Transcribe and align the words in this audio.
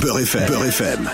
Beurre 0.00 0.20
FM. 0.22 0.46
Beurre 0.46 0.66
FM. 0.68 1.08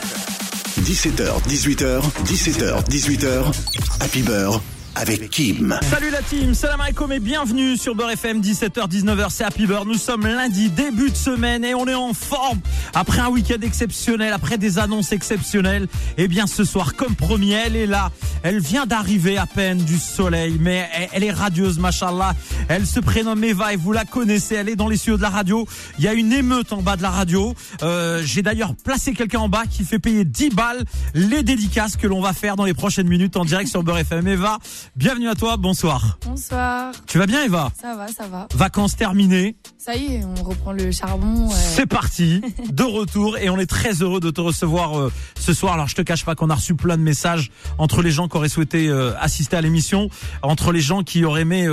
17h, 0.85 1.43
18h, 1.49 2.03
17h, 2.25 2.85
18h. 2.89 3.53
Happy 4.01 4.23
Beurre 4.23 4.61
avec 4.95 5.31
Kim. 5.31 5.79
Salut 5.83 6.11
la 6.11 6.23
team, 6.23 6.55
salam 6.55 6.81
alaikum 6.81 7.13
et 7.13 7.21
bienvenue 7.21 7.77
sur 7.77 7.95
Beurre 7.95 8.11
FM 8.11 8.41
17h 8.41 8.89
19h 8.89 9.27
c'est 9.31 9.45
Happy 9.45 9.67
Beurre. 9.67 9.87
Nous 9.87 9.95
sommes 9.95 10.27
lundi 10.27 10.69
début 10.69 11.11
de 11.11 11.17
semaine 11.17 11.65
et 11.65 11.75
on 11.75 11.87
est 11.87 11.95
en 11.95 12.13
forme 12.13 12.61
après 12.95 13.21
un 13.21 13.29
week-end 13.29 13.61
exceptionnel, 13.63 14.33
après 14.33 14.59
des 14.59 14.79
annonces 14.79 15.13
exceptionnelles. 15.13 15.85
Et 16.17 16.25
eh 16.25 16.29
bien 16.29 16.47
ce 16.47 16.65
soir 16.65 16.97
comme 16.97 17.15
promis, 17.15 17.53
elle 17.53 17.77
est 17.77 17.87
là. 17.87 18.11
Elle 18.43 18.61
vient 18.61 18.87
d'arriver 18.87 19.39
à 19.39 19.47
peine 19.47 19.79
du 19.79 19.99
soleil 19.99 20.57
mais 20.61 20.89
elle 21.13 21.25
est 21.25 21.31
radieuse 21.31 21.79
machallah. 21.79 22.35
Elle 22.69 22.87
se 22.87 23.01
prénomme 23.01 23.45
Eva 23.45 23.73
et 23.73 23.77
vous 23.77 23.93
la 23.93 24.05
connaissez, 24.05 24.57
elle 24.57 24.69
est 24.69 24.77
dans 24.77 24.89
les 24.89 24.97
studios 24.97 25.17
de 25.17 25.23
la 25.23 25.31
radio. 25.31 25.67
Il 25.99 26.05
y 26.05 26.09
a 26.09 26.15
une 26.15 26.33
émeute 26.33 26.73
en 26.73 26.83
bas 26.83 26.97
de 26.97 27.03
la 27.03 27.11
radio. 27.11 27.55
Euh, 27.83 28.23
j'ai 28.25 28.43
d'ailleurs 28.43 28.75
placé 28.75 29.13
quelqu'un 29.13 29.41
en 29.41 29.49
bas 29.49 29.65
qui 29.71 29.85
fait 29.85 29.99
payer 29.99 30.25
10 30.25 30.51
balles 30.51 30.85
les 31.15 31.43
dédicaces 31.43 31.97
que 31.97 32.07
l'on 32.07 32.21
va 32.21 32.33
faire 32.33 32.57
dans 32.57 32.65
les 32.65 32.75
prochaines 32.75 33.09
minutes 33.09 33.37
en 33.37 33.45
direct 33.45 33.71
sur 33.71 33.83
Beurre 33.83 33.99
FM. 33.99 34.27
Eva, 34.27 34.59
Bienvenue 34.97 35.29
à 35.29 35.35
toi, 35.35 35.57
bonsoir. 35.57 36.19
Bonsoir. 36.27 36.93
Tu 37.07 37.19
vas 37.19 37.27
bien 37.27 37.45
Eva? 37.45 37.71
Ça 37.81 37.95
va, 37.95 38.09
ça 38.09 38.27
va. 38.27 38.49
Vacances 38.55 38.97
terminées. 38.97 39.57
Ça 39.79 39.97
y 39.97 40.17
est, 40.17 40.25
on 40.25 40.43
reprend 40.43 40.73
le 40.73 40.91
charbon. 40.91 41.49
Euh. 41.49 41.55
C'est 41.55 41.87
parti, 41.87 42.43
de 42.71 42.83
retour 42.83 43.39
et 43.39 43.49
on 43.51 43.59
est 43.59 43.67
très 43.67 44.03
heureux 44.03 44.21
de 44.21 44.31
te 44.31 44.41
recevoir 44.41 44.99
euh, 44.99 45.13
ce 45.39 45.53
soir. 45.53 45.75
Alors 45.75 45.89
je 45.89 45.95
te 45.95 46.03
cache 46.03 46.25
pas 46.25 46.35
qu'on 46.35 46.51
a 46.51 46.55
reçu 46.55 46.75
plein 46.75 46.97
de 46.97 47.03
messages 47.03 47.51
entre 47.79 48.03
les 48.03 48.11
gens 48.11 48.29
qui 48.29 48.37
auraient 48.37 48.49
souhaité 48.49 48.89
euh, 48.89 49.13
assister 49.19 49.57
à 49.57 49.61
l'émission, 49.61 50.09
entre 50.43 50.73
les 50.73 50.81
gens 50.81 51.03
qui 51.03 51.25
auraient 51.25 51.43
aimé 51.43 51.67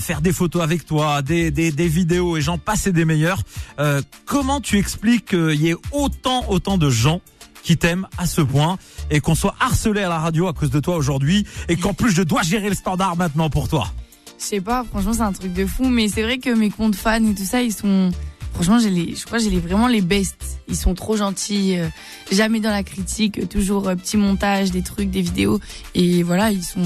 faire 0.00 0.20
des 0.20 0.32
photos 0.32 0.62
avec 0.62 0.86
toi, 0.86 1.22
des, 1.22 1.50
des, 1.50 1.72
des 1.72 1.88
vidéos 1.88 2.36
et 2.36 2.40
j'en 2.40 2.58
passe 2.58 2.86
des 2.86 3.04
meilleurs. 3.04 3.42
comment 4.26 4.60
tu 4.60 4.78
expliques 4.78 5.30
qu'il 5.30 5.60
y 5.60 5.70
ait 5.70 5.76
autant, 5.90 6.44
autant 6.48 6.78
de 6.78 6.90
gens 6.90 7.20
qui 7.62 7.76
t'aiment 7.76 8.06
à 8.18 8.26
ce 8.26 8.40
point 8.40 8.78
et 9.10 9.20
qu'on 9.20 9.34
soit 9.34 9.54
harcelé 9.60 10.02
à 10.02 10.08
la 10.08 10.18
radio 10.18 10.48
à 10.48 10.52
cause 10.52 10.70
de 10.70 10.80
toi 10.80 10.96
aujourd'hui 10.96 11.46
et 11.68 11.76
qu'en 11.76 11.94
plus 11.94 12.10
je 12.10 12.22
dois 12.22 12.42
gérer 12.42 12.68
le 12.68 12.74
standard 12.74 13.16
maintenant 13.16 13.50
pour 13.50 13.68
toi. 13.68 13.88
Je 14.38 14.44
sais 14.44 14.60
pas, 14.60 14.84
franchement 14.84 15.12
c'est 15.12 15.22
un 15.22 15.32
truc 15.32 15.52
de 15.52 15.66
fou, 15.66 15.88
mais 15.88 16.08
c'est 16.08 16.22
vrai 16.22 16.38
que 16.38 16.50
mes 16.50 16.70
comptes 16.70 16.96
fans 16.96 17.24
et 17.24 17.34
tout 17.34 17.44
ça, 17.44 17.62
ils 17.62 17.72
sont 17.72 18.10
Franchement, 18.54 18.78
j'ai 18.78 18.90
les, 18.90 19.14
je 19.14 19.24
crois 19.24 19.38
que 19.38 19.44
j'ai 19.44 19.50
les, 19.50 19.60
vraiment 19.60 19.88
les 19.88 20.02
best. 20.02 20.61
Ils 20.72 20.76
sont 20.76 20.94
trop 20.94 21.16
gentils, 21.18 21.78
euh, 21.78 21.88
jamais 22.32 22.58
dans 22.58 22.70
la 22.70 22.82
critique, 22.82 23.46
toujours 23.48 23.88
euh, 23.88 23.94
petit 23.94 24.16
montage, 24.16 24.70
des 24.70 24.80
trucs, 24.82 25.10
des 25.10 25.20
vidéos. 25.20 25.60
Et 25.94 26.22
voilà, 26.22 26.50
ils 26.50 26.64
sont. 26.64 26.82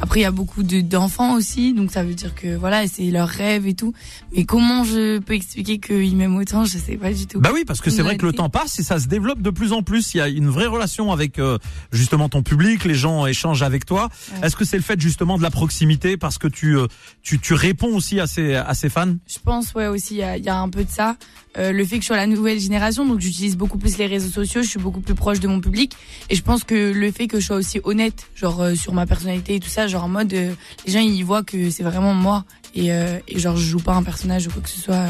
Après, 0.00 0.20
il 0.20 0.22
y 0.24 0.26
a 0.26 0.32
beaucoup 0.32 0.64
d'enfants 0.64 1.34
aussi, 1.34 1.72
donc 1.72 1.92
ça 1.92 2.02
veut 2.02 2.14
dire 2.14 2.34
que 2.34 2.56
voilà, 2.56 2.86
c'est 2.88 3.10
leur 3.12 3.28
rêve 3.28 3.68
et 3.68 3.74
tout. 3.74 3.94
Mais 4.34 4.44
comment 4.44 4.82
je 4.82 5.18
peux 5.18 5.34
expliquer 5.34 5.78
qu'ils 5.78 6.16
m'aiment 6.16 6.36
autant? 6.36 6.64
Je 6.64 6.78
sais 6.78 6.96
pas 6.96 7.12
du 7.12 7.26
tout. 7.28 7.40
Bah 7.40 7.50
oui, 7.54 7.62
parce 7.64 7.80
que 7.80 7.90
c'est 7.90 8.02
vrai 8.02 8.16
que 8.16 8.26
le 8.26 8.32
temps 8.32 8.50
passe 8.50 8.80
et 8.80 8.82
ça 8.82 8.98
se 8.98 9.06
développe 9.06 9.40
de 9.40 9.50
plus 9.50 9.72
en 9.72 9.82
plus. 9.82 10.14
Il 10.14 10.18
y 10.18 10.20
a 10.20 10.28
une 10.28 10.48
vraie 10.48 10.66
relation 10.66 11.12
avec 11.12 11.38
euh, 11.38 11.58
justement 11.92 12.28
ton 12.28 12.42
public, 12.42 12.84
les 12.84 12.96
gens 12.96 13.26
échangent 13.26 13.62
avec 13.62 13.86
toi. 13.86 14.08
Est-ce 14.42 14.56
que 14.56 14.64
c'est 14.64 14.76
le 14.76 14.82
fait 14.82 15.00
justement 15.00 15.38
de 15.38 15.44
la 15.44 15.50
proximité 15.50 16.16
parce 16.16 16.38
que 16.38 16.48
tu 16.48 16.76
tu, 17.22 17.38
tu 17.38 17.54
réponds 17.54 17.94
aussi 17.94 18.18
à 18.18 18.26
ces 18.26 18.56
à 18.56 18.74
ces 18.74 18.88
fans? 18.88 19.14
Je 19.28 19.38
pense 19.44 19.74
ouais 19.74 19.86
aussi 19.86 20.14
il 20.14 20.18
y 20.18 20.22
a, 20.24 20.36
y 20.36 20.48
a 20.48 20.58
un 20.58 20.68
peu 20.68 20.82
de 20.82 20.90
ça. 20.90 21.16
Euh, 21.56 21.72
le 21.72 21.84
fait 21.84 21.96
que 21.96 22.02
je 22.02 22.08
sois 22.08 22.16
la 22.16 22.26
nouvelle 22.26 22.60
génération, 22.60 23.06
donc 23.06 23.20
j'utilise 23.20 23.56
beaucoup 23.56 23.78
plus 23.78 23.96
les 23.98 24.06
réseaux 24.06 24.30
sociaux, 24.30 24.62
je 24.62 24.68
suis 24.68 24.78
beaucoup 24.78 25.00
plus 25.00 25.14
proche 25.14 25.40
de 25.40 25.48
mon 25.48 25.60
public, 25.60 25.96
et 26.28 26.34
je 26.34 26.42
pense 26.42 26.64
que 26.64 26.92
le 26.92 27.10
fait 27.10 27.26
que 27.26 27.40
je 27.40 27.46
sois 27.46 27.56
aussi 27.56 27.80
honnête, 27.84 28.26
genre 28.34 28.60
euh, 28.60 28.74
sur 28.74 28.92
ma 28.92 29.06
personnalité 29.06 29.54
et 29.54 29.60
tout 29.60 29.68
ça, 29.68 29.86
genre 29.86 30.04
en 30.04 30.08
mode, 30.08 30.32
euh, 30.34 30.52
les 30.86 30.92
gens 30.92 31.00
ils 31.00 31.24
voient 31.24 31.42
que 31.42 31.70
c'est 31.70 31.82
vraiment 31.82 32.14
moi, 32.14 32.44
et, 32.74 32.88
et 32.88 33.38
genre 33.38 33.56
je 33.56 33.64
joue 33.64 33.80
pas 33.80 33.94
un 33.94 34.02
personnage 34.02 34.46
ou 34.46 34.50
quoi 34.50 34.62
que 34.62 34.68
ce 34.68 34.78
soit 34.78 35.06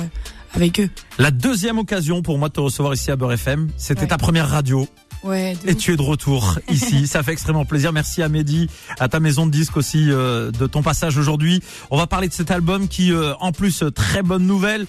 avec 0.55 0.81
eux. 0.81 0.89
La 1.19 1.31
deuxième 1.31 1.79
occasion 1.79 2.23
pour 2.23 2.39
moi 2.39 2.49
de 2.49 2.55
te 2.55 2.61
recevoir 2.61 2.95
ici 2.95 3.11
à 3.11 3.17
Beurre 3.17 3.33
FM, 3.33 3.69
c'était 3.77 4.07
ta 4.07 4.17
première 4.17 4.49
radio. 4.49 4.89
Ouais, 5.25 5.57
et 5.65 5.75
tu 5.75 5.93
es 5.93 5.97
de 5.97 6.03
retour 6.03 6.59
ici, 6.71 7.07
ça 7.07 7.23
fait 7.23 7.33
extrêmement 7.33 7.65
plaisir. 7.65 7.93
Merci 7.93 8.23
à 8.23 8.29
Mehdi, 8.29 8.69
à 8.99 9.09
ta 9.09 9.21
maison 9.21 9.47
de 9.47 9.51
disques 9.51 9.77
aussi 9.77 10.11
euh, 10.11 10.51
de 10.51 10.67
ton 10.67 10.83
passage 10.83 11.19
aujourd'hui. 11.19 11.61
On 11.91 11.97
va 11.97 12.07
parler 12.07 12.29
de 12.29 12.33
cet 12.33 12.51
album 12.51 12.89
qui, 12.89 13.13
euh, 13.13 13.35
en 13.41 13.53
plus, 13.53 13.83
euh, 13.83 13.91
très 13.91 14.23
bonne 14.23 14.47
nouvelle, 14.47 14.87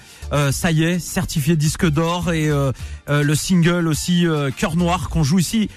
ça 0.52 0.72
y 0.72 0.84
est, 0.84 1.00
certifié 1.00 1.56
disque 1.56 1.90
d'or 1.90 2.32
et 2.32 2.50
le 3.08 3.36
single 3.36 3.88
aussi 3.88 4.26
Cœur 4.58 4.76
Noir 4.76 5.10
qu'on 5.10 5.24
joue 5.24 5.40
ici, 5.40 5.70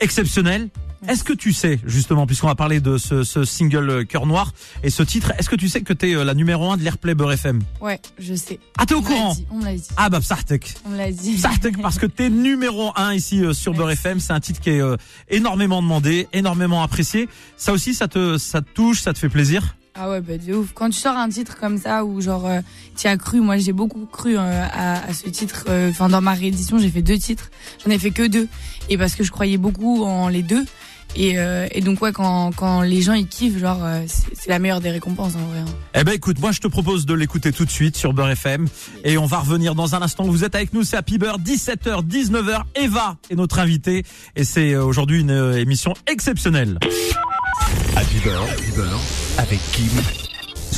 exceptionnel. 0.00 0.70
Est-ce 1.06 1.22
que 1.22 1.32
tu 1.32 1.52
sais, 1.52 1.78
justement, 1.84 2.26
puisqu'on 2.26 2.48
va 2.48 2.56
parler 2.56 2.80
de 2.80 2.98
ce, 2.98 3.22
ce 3.22 3.44
single 3.44 3.90
euh, 3.90 4.04
Cœur 4.04 4.26
Noir 4.26 4.52
et 4.82 4.90
ce 4.90 5.04
titre, 5.04 5.32
est-ce 5.38 5.48
que 5.48 5.54
tu 5.54 5.68
sais 5.68 5.82
que 5.82 5.92
t'es 5.92 6.14
euh, 6.14 6.24
la 6.24 6.34
numéro 6.34 6.70
1 6.70 6.76
de 6.76 6.82
l'Airplay 6.82 7.14
Beurre 7.14 7.32
FM 7.32 7.60
Ouais, 7.80 8.00
je 8.18 8.34
sais. 8.34 8.58
Ah, 8.76 8.84
t'es 8.84 8.94
au 8.94 9.02
courant 9.02 9.36
On 9.50 9.58
me 9.58 9.64
l'a 9.64 9.74
dit. 9.74 9.88
Ah 9.96 10.10
bah 10.10 10.18
Psartek. 10.20 10.74
On 10.84 10.90
me 10.90 10.96
l'a 10.96 11.12
dit. 11.12 11.34
Psartek 11.34 11.80
parce 11.80 11.98
que 11.98 12.06
t'es 12.06 12.30
numéro 12.30 12.90
1 12.96 13.14
ici 13.14 13.44
euh, 13.44 13.52
sur 13.52 13.74
Beurre 13.74 13.92
FM. 13.92 14.18
C'est 14.18 14.32
un 14.32 14.40
titre 14.40 14.60
qui 14.60 14.70
est 14.70 14.82
énormément 15.28 15.82
demandé, 15.82 16.26
énormément 16.32 16.82
apprécié. 16.82 17.28
Ça 17.56 17.72
aussi, 17.72 17.94
ça 17.94 18.08
te, 18.08 18.36
ça 18.36 18.60
te 18.60 18.68
touche, 18.70 19.00
ça 19.00 19.12
te 19.12 19.18
fait 19.18 19.28
plaisir? 19.28 19.76
Ah 19.94 20.10
ouais, 20.10 20.20
bah 20.20 20.36
de 20.36 20.54
ouf. 20.54 20.72
Quand 20.74 20.90
tu 20.90 20.98
sors 20.98 21.16
un 21.16 21.28
titre 21.28 21.58
comme 21.58 21.78
ça, 21.78 22.04
où 22.04 22.20
genre, 22.20 22.46
euh, 22.46 22.60
tu 22.96 23.06
as 23.08 23.16
cru, 23.16 23.40
moi 23.40 23.56
j'ai 23.58 23.72
beaucoup 23.72 24.06
cru 24.06 24.36
à, 24.36 25.06
à, 25.06 25.12
ce 25.12 25.28
titre. 25.28 25.64
Enfin, 25.90 26.08
dans 26.08 26.20
ma 26.20 26.34
réédition, 26.34 26.78
j'ai 26.78 26.90
fait 26.90 27.02
deux 27.02 27.18
titres. 27.18 27.50
J'en 27.84 27.90
ai 27.90 27.98
fait 27.98 28.10
que 28.10 28.26
deux. 28.26 28.48
Et 28.90 28.98
parce 28.98 29.14
que 29.14 29.24
je 29.24 29.30
croyais 29.30 29.58
beaucoup 29.58 30.04
en 30.04 30.28
les 30.28 30.42
deux. 30.42 30.64
Et, 31.16 31.38
euh, 31.38 31.66
et, 31.72 31.80
donc 31.80 32.00
ouais, 32.02 32.12
quand, 32.12 32.52
quand 32.54 32.82
les 32.82 33.02
gens 33.02 33.12
ils 33.12 33.26
kiffent, 33.26 33.58
genre 33.58 33.80
euh, 33.82 34.02
c'est 34.06 34.48
la 34.48 34.58
meilleure 34.58 34.80
des 34.80 34.90
récompenses 34.90 35.34
en 35.34 35.46
vrai. 35.50 35.60
Hein. 35.60 35.74
Eh 35.94 36.04
ben 36.04 36.12
écoute, 36.12 36.38
moi 36.38 36.52
je 36.52 36.60
te 36.60 36.68
propose 36.68 37.06
de 37.06 37.14
l'écouter 37.14 37.52
tout 37.52 37.64
de 37.64 37.70
suite 37.70 37.96
sur 37.96 38.12
Beurre 38.12 38.30
FM 38.30 38.66
et 39.04 39.18
on 39.18 39.26
va 39.26 39.38
revenir 39.38 39.74
dans 39.74 39.94
un 39.94 40.02
instant. 40.02 40.24
Vous 40.24 40.44
êtes 40.44 40.54
avec 40.54 40.72
nous, 40.72 40.84
c'est 40.84 40.96
Happy 40.96 41.18
Beurre, 41.18 41.38
17h, 41.40 42.06
19h. 42.06 42.62
Eva 42.76 43.16
est 43.30 43.34
notre 43.34 43.58
invitée 43.58 44.04
et 44.36 44.44
c'est 44.44 44.72
euh, 44.72 44.84
aujourd'hui 44.84 45.20
une 45.20 45.54
émission 45.56 45.94
exceptionnelle. 46.06 46.78
Happy 47.96 48.18
Beurre, 48.24 48.44
Happy 48.44 48.70
Beurre 48.76 49.00
avec 49.38 49.58
Kim 49.72 50.27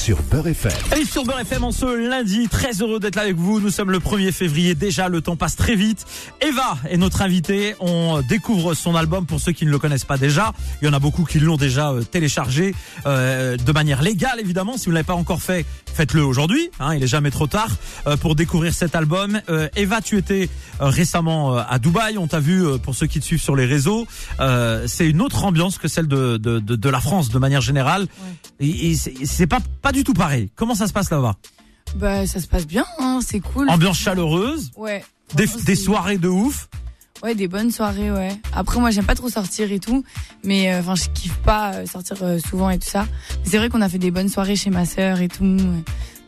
sur 0.01 0.23
Beurre 0.23 0.49
FM. 0.49 0.73
Et 0.99 1.05
sur 1.05 1.25
Beurre 1.25 1.41
FM 1.41 1.63
en 1.63 1.73
ce 1.73 1.85
lundi, 1.85 2.49
très 2.49 2.73
heureux 2.81 2.99
d'être 2.99 3.17
là 3.17 3.23
avec 3.23 3.37
vous. 3.37 3.61
Nous 3.61 3.69
sommes 3.69 3.91
le 3.91 3.99
1er 3.99 4.33
février 4.33 4.75
déjà, 4.75 5.11
le 5.11 5.21
temps 5.21 5.37
passe 5.37 5.57
très 5.57 5.75
vite. 5.75 6.07
Eva 6.41 6.79
est 6.89 6.97
notre 6.97 7.21
invitée. 7.21 7.75
On 7.81 8.23
découvre 8.27 8.73
son 8.73 8.97
album 8.97 9.27
pour 9.27 9.41
ceux 9.41 9.53
qui 9.53 9.67
ne 9.67 9.71
le 9.71 9.79
connaissent 9.79 10.07
pas 10.07 10.17
déjà. 10.17 10.55
Il 10.81 10.87
y 10.87 10.89
en 10.89 10.95
a 10.95 10.99
beaucoup 10.99 11.25
qui 11.25 11.39
l'ont 11.39 11.59
déjà 11.59 11.91
euh, 11.91 12.03
téléchargé 12.03 12.75
euh, 13.05 13.59
de 13.59 13.73
manière 13.73 14.01
légale 14.01 14.41
évidemment. 14.41 14.79
Si 14.79 14.87
vous 14.87 14.93
ne 14.93 14.95
l'avez 14.95 15.07
pas 15.07 15.15
encore 15.15 15.43
fait, 15.43 15.67
faites-le 15.93 16.25
aujourd'hui. 16.25 16.71
Hein, 16.81 16.95
il 16.95 17.03
est 17.03 17.09
jamais 17.09 17.31
trop 17.31 17.47
tard 17.47 17.69
euh, 18.07 18.17
pour 18.17 18.35
découvrir 18.35 18.73
cet 18.73 18.95
album. 18.95 19.43
Eva, 19.77 20.01
tu 20.01 20.17
étais 20.17 20.49
récemment 20.79 21.59
à 21.59 21.79
Dubaï. 21.79 22.17
On 22.17 22.27
t'a 22.27 22.41
vu 22.41 22.65
pour 22.83 22.95
ceux 22.95 23.07
qui 23.07 23.21
te 23.21 23.25
suivent 23.25 23.43
sur 23.43 23.55
les 23.55 23.67
réseaux. 23.67 24.07
c'est 24.87 25.07
une 25.07 25.21
autre 25.21 25.45
ambiance 25.45 25.77
que 25.77 25.89
celle 25.89 26.09
de, 26.09 26.39
de, 26.39 26.59
de, 26.59 26.89
la 26.89 27.01
France 27.01 27.29
de 27.29 27.39
manière 27.39 27.61
générale. 27.61 28.07
Et, 28.61 28.93
et 28.93 28.95
c'est 28.95 29.47
pas, 29.47 29.59
pas 29.83 29.90
du 29.93 30.05
tout 30.05 30.15
pareil. 30.15 30.51
Comment 30.55 30.75
ça 30.75 30.87
se 30.87 30.93
passe 30.93 31.11
là-bas 31.11 31.37
Bah 31.97 32.27
ça 32.27 32.41
se 32.41 32.47
passe 32.47 32.67
bien, 32.67 32.85
hein, 32.99 33.21
c'est 33.25 33.41
cool. 33.41 33.69
Ambiance 33.71 33.99
chaleureuse. 33.99 34.71
Ouais. 34.77 35.05
Des, 35.35 35.77
soirées 35.77 36.19
de 36.19 36.29
ouf. 36.29 36.69
Ouais, 37.23 37.35
des 37.35 37.49
bonnes 37.49 37.71
soirées, 37.71 38.11
ouais. 38.11 38.33
Après, 38.53 38.81
moi, 38.81 38.91
j'aime 38.91 39.05
pas 39.05 39.15
trop 39.15 39.29
sortir 39.29 39.71
et 39.71 39.79
tout, 39.79 40.05
mais 40.43 40.73
euh, 40.73 40.81
enfin, 40.81 40.95
je 40.95 41.09
kiffe 41.11 41.37
pas 41.39 41.75
euh, 41.75 41.87
sortir 41.87 42.17
euh, 42.23 42.39
souvent 42.39 42.71
et 42.71 42.79
tout 42.79 42.89
ça. 42.89 43.07
C'est 43.45 43.59
vrai 43.59 43.69
qu'on 43.69 43.83
a 43.83 43.89
fait 43.89 43.99
des 43.99 44.11
bonnes 44.11 44.29
soirées 44.29 44.57
chez 44.57 44.71
ma 44.71 44.87
sœur 44.87 45.21
et 45.21 45.29
tout. 45.29 45.45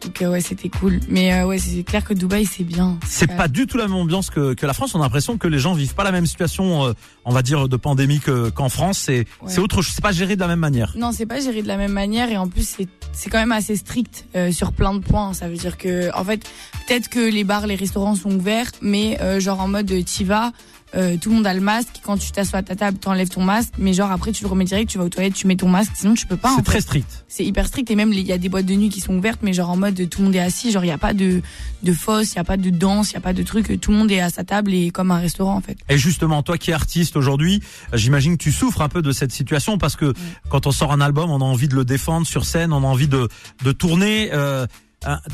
Donc 0.05 0.19
ouais, 0.21 0.41
c'était 0.41 0.69
cool. 0.69 1.01
Mais 1.09 1.43
ouais, 1.45 1.59
c'est 1.59 1.83
clair 1.83 2.05
que 2.05 2.15
Dubaï, 2.15 2.45
c'est 2.45 2.65
bien. 2.65 2.99
C'est 3.07 3.37
pas 3.37 3.49
du 3.49 3.67
tout 3.67 3.77
la 3.77 3.87
même 3.87 3.97
ambiance 3.97 4.31
que, 4.31 4.55
que 4.55 4.67
la 4.67 4.73
France. 4.73 4.95
On 4.95 5.01
a 5.01 5.05
l'impression 5.05 5.39
que 5.39 5.49
les 5.49 5.59
gens 5.59 5.75
vivent 5.75 5.95
pas 5.95 6.05
la 6.05 6.13
même 6.13 6.27
situation, 6.27 6.95
on 7.25 7.33
va 7.33 7.43
dire, 7.43 7.69
de 7.69 7.77
pandémie 7.77 8.21
qu'en 8.55 8.69
France. 8.69 8.99
C'est 8.99 9.27
c'est 9.47 9.61
autre 9.61 9.83
chose. 9.83 9.93
C'est 9.95 10.03
pas 10.03 10.13
géré 10.13 10.37
de 10.37 10.41
la 10.41 10.49
même 10.49 10.59
manière. 10.59 10.95
Non, 10.97 11.13
c'est 11.13 11.27
pas 11.27 11.41
géré 11.41 11.63
de 11.63 11.69
la 11.69 11.77
même 11.77 11.93
manière. 11.93 12.31
Et 12.31 12.37
en 12.37 12.49
plus, 12.49 12.67
c'est 12.67 12.89
c'est 13.13 13.31
quand 13.31 13.39
même 13.39 13.53
assez 13.53 13.77
strict 13.77 14.27
sur 14.51 14.73
plein 14.73 14.95
de 14.95 15.01
points. 15.01 15.35
Ça 15.35 15.49
veut 15.49 15.57
dire 15.57 15.79
que, 15.79 16.11
en 16.17 16.25
fait, 16.25 16.43
peut-être 16.87 17.09
que 17.09 17.21
les 17.21 17.45
bars, 17.45 17.67
les 17.67 17.77
restaurants 17.77 18.15
sont 18.15 18.31
ouverts, 18.31 18.71
mais 18.81 19.19
genre 19.41 19.61
en 19.61 19.69
mode 19.69 19.93
t'y 20.05 20.25
vas 20.25 20.53
euh, 20.95 21.17
tout 21.17 21.31
le 21.31 21.37
monde 21.37 21.47
a 21.47 21.55
le 21.55 21.61
masque. 21.61 22.01
Quand 22.03 22.17
tu 22.17 22.31
t'assois 22.33 22.61
à 22.61 22.63
ta 22.63 22.77
table, 22.77 22.99
t'enlèves 22.99 23.29
ton 23.29 23.43
masque, 23.43 23.75
mais 23.79 23.93
genre 23.93 24.11
après 24.11 24.33
tu 24.33 24.45
le 24.45 24.49
remets 24.49 24.65
direct, 24.65 24.91
tu 24.91 24.99
vas 24.99 25.05
aux 25.05 25.09
toilettes, 25.09 25.35
tu 25.35 25.47
mets 25.47 25.57
ton 25.57 25.69
masque, 25.69 25.93
sinon 25.95 26.15
tu 26.15 26.27
peux 26.27 26.37
pas. 26.37 26.53
C'est 26.57 26.63
très 26.63 26.81
strict. 26.81 27.25
C'est 27.29 27.45
hyper 27.45 27.67
strict 27.67 27.91
et 27.91 27.97
même 27.97 28.13
il 28.13 28.21
y 28.21 28.33
a 28.33 28.39
des 28.39 28.49
boîtes 28.49 28.67
de 28.67 28.75
nuit 28.75 28.89
qui 28.89 29.01
sont 29.01 29.17
ouvertes, 29.17 29.41
mais 29.43 29.53
genre 29.53 29.71
en 29.71 29.77
mode 29.77 30.09
tout 30.09 30.21
le 30.21 30.27
monde 30.27 30.35
est 30.35 30.41
assis, 30.41 30.71
genre 30.71 30.85
il 30.85 30.89
y 30.89 30.93
a 30.93 30.99
pas 30.99 31.15
de 31.15 31.43
de 31.83 31.93
fosse, 31.93 32.33
il 32.33 32.37
y 32.37 32.39
a 32.41 32.45
pas 32.45 32.57
de 32.57 32.71
danse, 32.71 33.11
il 33.11 33.15
y 33.15 33.17
a 33.17 33.21
pas 33.21 33.33
de 33.33 33.43
truc, 33.43 33.81
tout 33.81 33.91
le 33.91 33.97
monde 33.97 34.11
est 34.11 34.21
à 34.21 34.31
sa 34.31 34.45
table 34.45 34.73
et 34.75 34.91
comme 34.91 35.11
un 35.11 35.19
restaurant 35.19 35.57
en 35.57 35.61
fait. 35.61 35.79
Et 35.89 35.99
justement, 35.99 36.43
toi 36.43 36.59
qui 36.59 36.71
es 36.71 36.75
artiste 36.75 37.17
aujourd'hui, 37.17 37.63
j'imagine 37.93 38.37
que 38.37 38.43
tu 38.43 38.53
souffres 38.53 38.83
un 38.83 38.89
peu 38.89 39.03
de 39.03 39.13
cette 39.13 39.33
situation 39.33 39.79
parce 39.79 39.97
que 39.97 40.13
quand 40.49 40.67
on 40.67 40.73
sort 40.73 40.93
un 40.93 41.01
album, 41.01 41.31
on 41.31 41.41
a 41.41 41.45
envie 41.45 41.69
de 41.69 41.75
le 41.75 41.85
défendre 41.85 42.27
sur 42.27 42.45
scène, 42.45 42.73
on 42.73 42.83
a 42.83 42.87
envie 42.87 43.09
de 43.09 43.29
de 43.65 43.73
tourner. 43.73 44.31
Euh, 44.33 44.67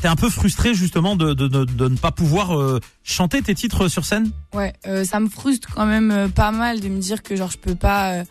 t'es 0.01 0.09
un 0.09 0.17
peu 0.17 0.31
frustré 0.31 0.75
justement 0.75 1.17
de, 1.17 1.35
de, 1.35 1.49
de, 1.49 1.65
de 1.65 1.89
ne 1.89 1.97
pas 1.97 2.13
pouvoir 2.13 2.59
euh, 2.59 2.81
chanter 3.03 3.43
tes 3.43 3.55
titres 3.55 3.89
sur 3.89 4.05
scène? 4.05 4.31
Ouais, 4.55 4.73
euh, 4.87 5.05
ça 5.05 5.21
me 5.21 5.29
frustre 5.29 5.69
quand 5.75 5.87
même 5.87 6.31
pas 6.35 6.51
mal 6.51 6.81
de 6.81 6.89
me 6.89 6.99
dire 6.99 7.23
que 7.23 7.37
genre 7.37 7.51
je 7.51 7.59
peux 7.59 7.75
pas 7.75 8.25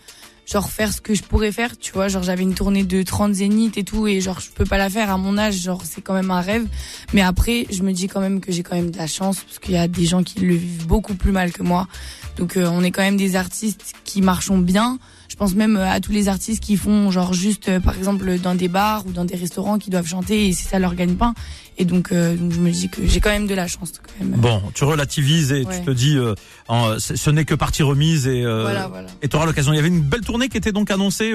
genre 0.48 0.70
faire 0.70 0.94
ce 0.94 1.02
que 1.02 1.14
je 1.14 1.24
pourrais 1.24 1.52
faire, 1.52 1.78
tu 1.78 1.92
vois, 1.92 2.08
genre 2.08 2.24
j'avais 2.24 2.44
une 2.44 2.56
tournée 2.56 2.84
de 2.84 3.04
30 3.04 3.34
zéniths 3.34 3.78
et 3.78 3.84
tout 3.84 4.08
et 4.08 4.22
genre 4.22 4.40
je 4.40 4.50
peux 4.50 4.66
pas 4.66 4.78
la 4.78 4.90
faire 4.90 5.12
à 5.12 5.18
mon 5.18 5.38
âge, 5.38 5.56
genre 5.56 5.82
c'est 5.84 6.02
quand 6.02 6.14
même 6.14 6.32
un 6.32 6.42
rêve. 6.42 6.66
Mais 7.14 7.22
après, 7.22 7.68
je 7.70 7.84
me 7.84 7.92
dis 7.92 8.08
quand 8.08 8.22
même 8.22 8.40
que 8.40 8.52
j'ai 8.52 8.64
quand 8.64 8.76
même 8.76 8.92
de 8.92 8.98
la 8.98 9.08
chance 9.08 9.42
parce 9.42 9.60
qu'il 9.60 9.74
y 9.74 9.78
a 9.78 9.88
des 9.88 10.06
gens 10.06 10.24
qui 10.24 10.40
le 10.40 10.56
vivent 10.56 10.88
beaucoup 10.88 11.16
plus 11.16 11.32
mal 11.32 11.52
que 11.52 11.64
moi. 11.64 11.88
Donc 12.38 12.56
euh, 12.56 12.68
on 12.72 12.82
est 12.84 12.92
quand 12.92 13.02
même 13.02 13.18
des 13.18 13.36
artistes 13.36 13.94
qui 14.06 14.22
marchons 14.22 14.58
bien. 14.58 15.00
Je 15.38 15.40
pense 15.44 15.54
même 15.54 15.78
euh, 15.78 15.88
à 15.88 16.00
tous 16.00 16.12
les 16.12 16.30
artistes 16.30 16.64
qui 16.64 16.78
font 16.78 17.12
genre 17.12 17.32
juste 17.32 17.70
euh, 17.70 17.80
par 17.80 17.96
exemple 17.96 18.40
dans 18.40 18.56
des 18.56 18.68
bars 18.68 19.06
ou 19.06 19.12
dans 19.12 19.24
des 19.24 19.36
restaurants 19.36 19.78
qui 19.78 19.92
doivent 19.92 20.08
chanter 20.08 20.48
et 20.48 20.52
c'est 20.52 20.68
ça 20.68 20.80
leur 20.80 20.96
gagne-pain. 20.96 21.36
Et 21.78 21.86
donc, 21.86 22.12
donc 22.12 22.52
je 22.52 22.60
me 22.60 22.72
dis 22.72 22.90
que 22.90 23.06
j'ai 23.06 23.20
quand 23.20 23.30
même 23.30 23.46
de 23.46 23.54
la 23.54 23.68
chance 23.68 23.92
quand 24.02 24.26
même. 24.26 24.40
Bon, 24.40 24.64
tu 24.74 24.84
relativises 24.84 25.52
et 25.52 25.64
tu 25.64 25.86
te 25.86 25.92
dis 25.92 26.18
en, 26.68 26.98
ce 26.98 27.30
n'est 27.30 27.46
que 27.46 27.54
partie 27.54 27.84
remise 27.84 28.28
et 28.28 28.42
voilà, 28.42 28.88
voilà. 28.88 29.10
et 29.22 29.28
tu 29.28 29.36
auras 29.36 29.46
l'occasion. 29.46 29.74
Il 29.74 29.76
y 29.76 29.80
avait 29.80 29.90
une 29.90 30.02
belle 30.02 30.22
tournée 30.22 30.50
qui 30.50 30.58
était 30.58 30.72
donc 30.72 30.90
annoncée 30.90 31.32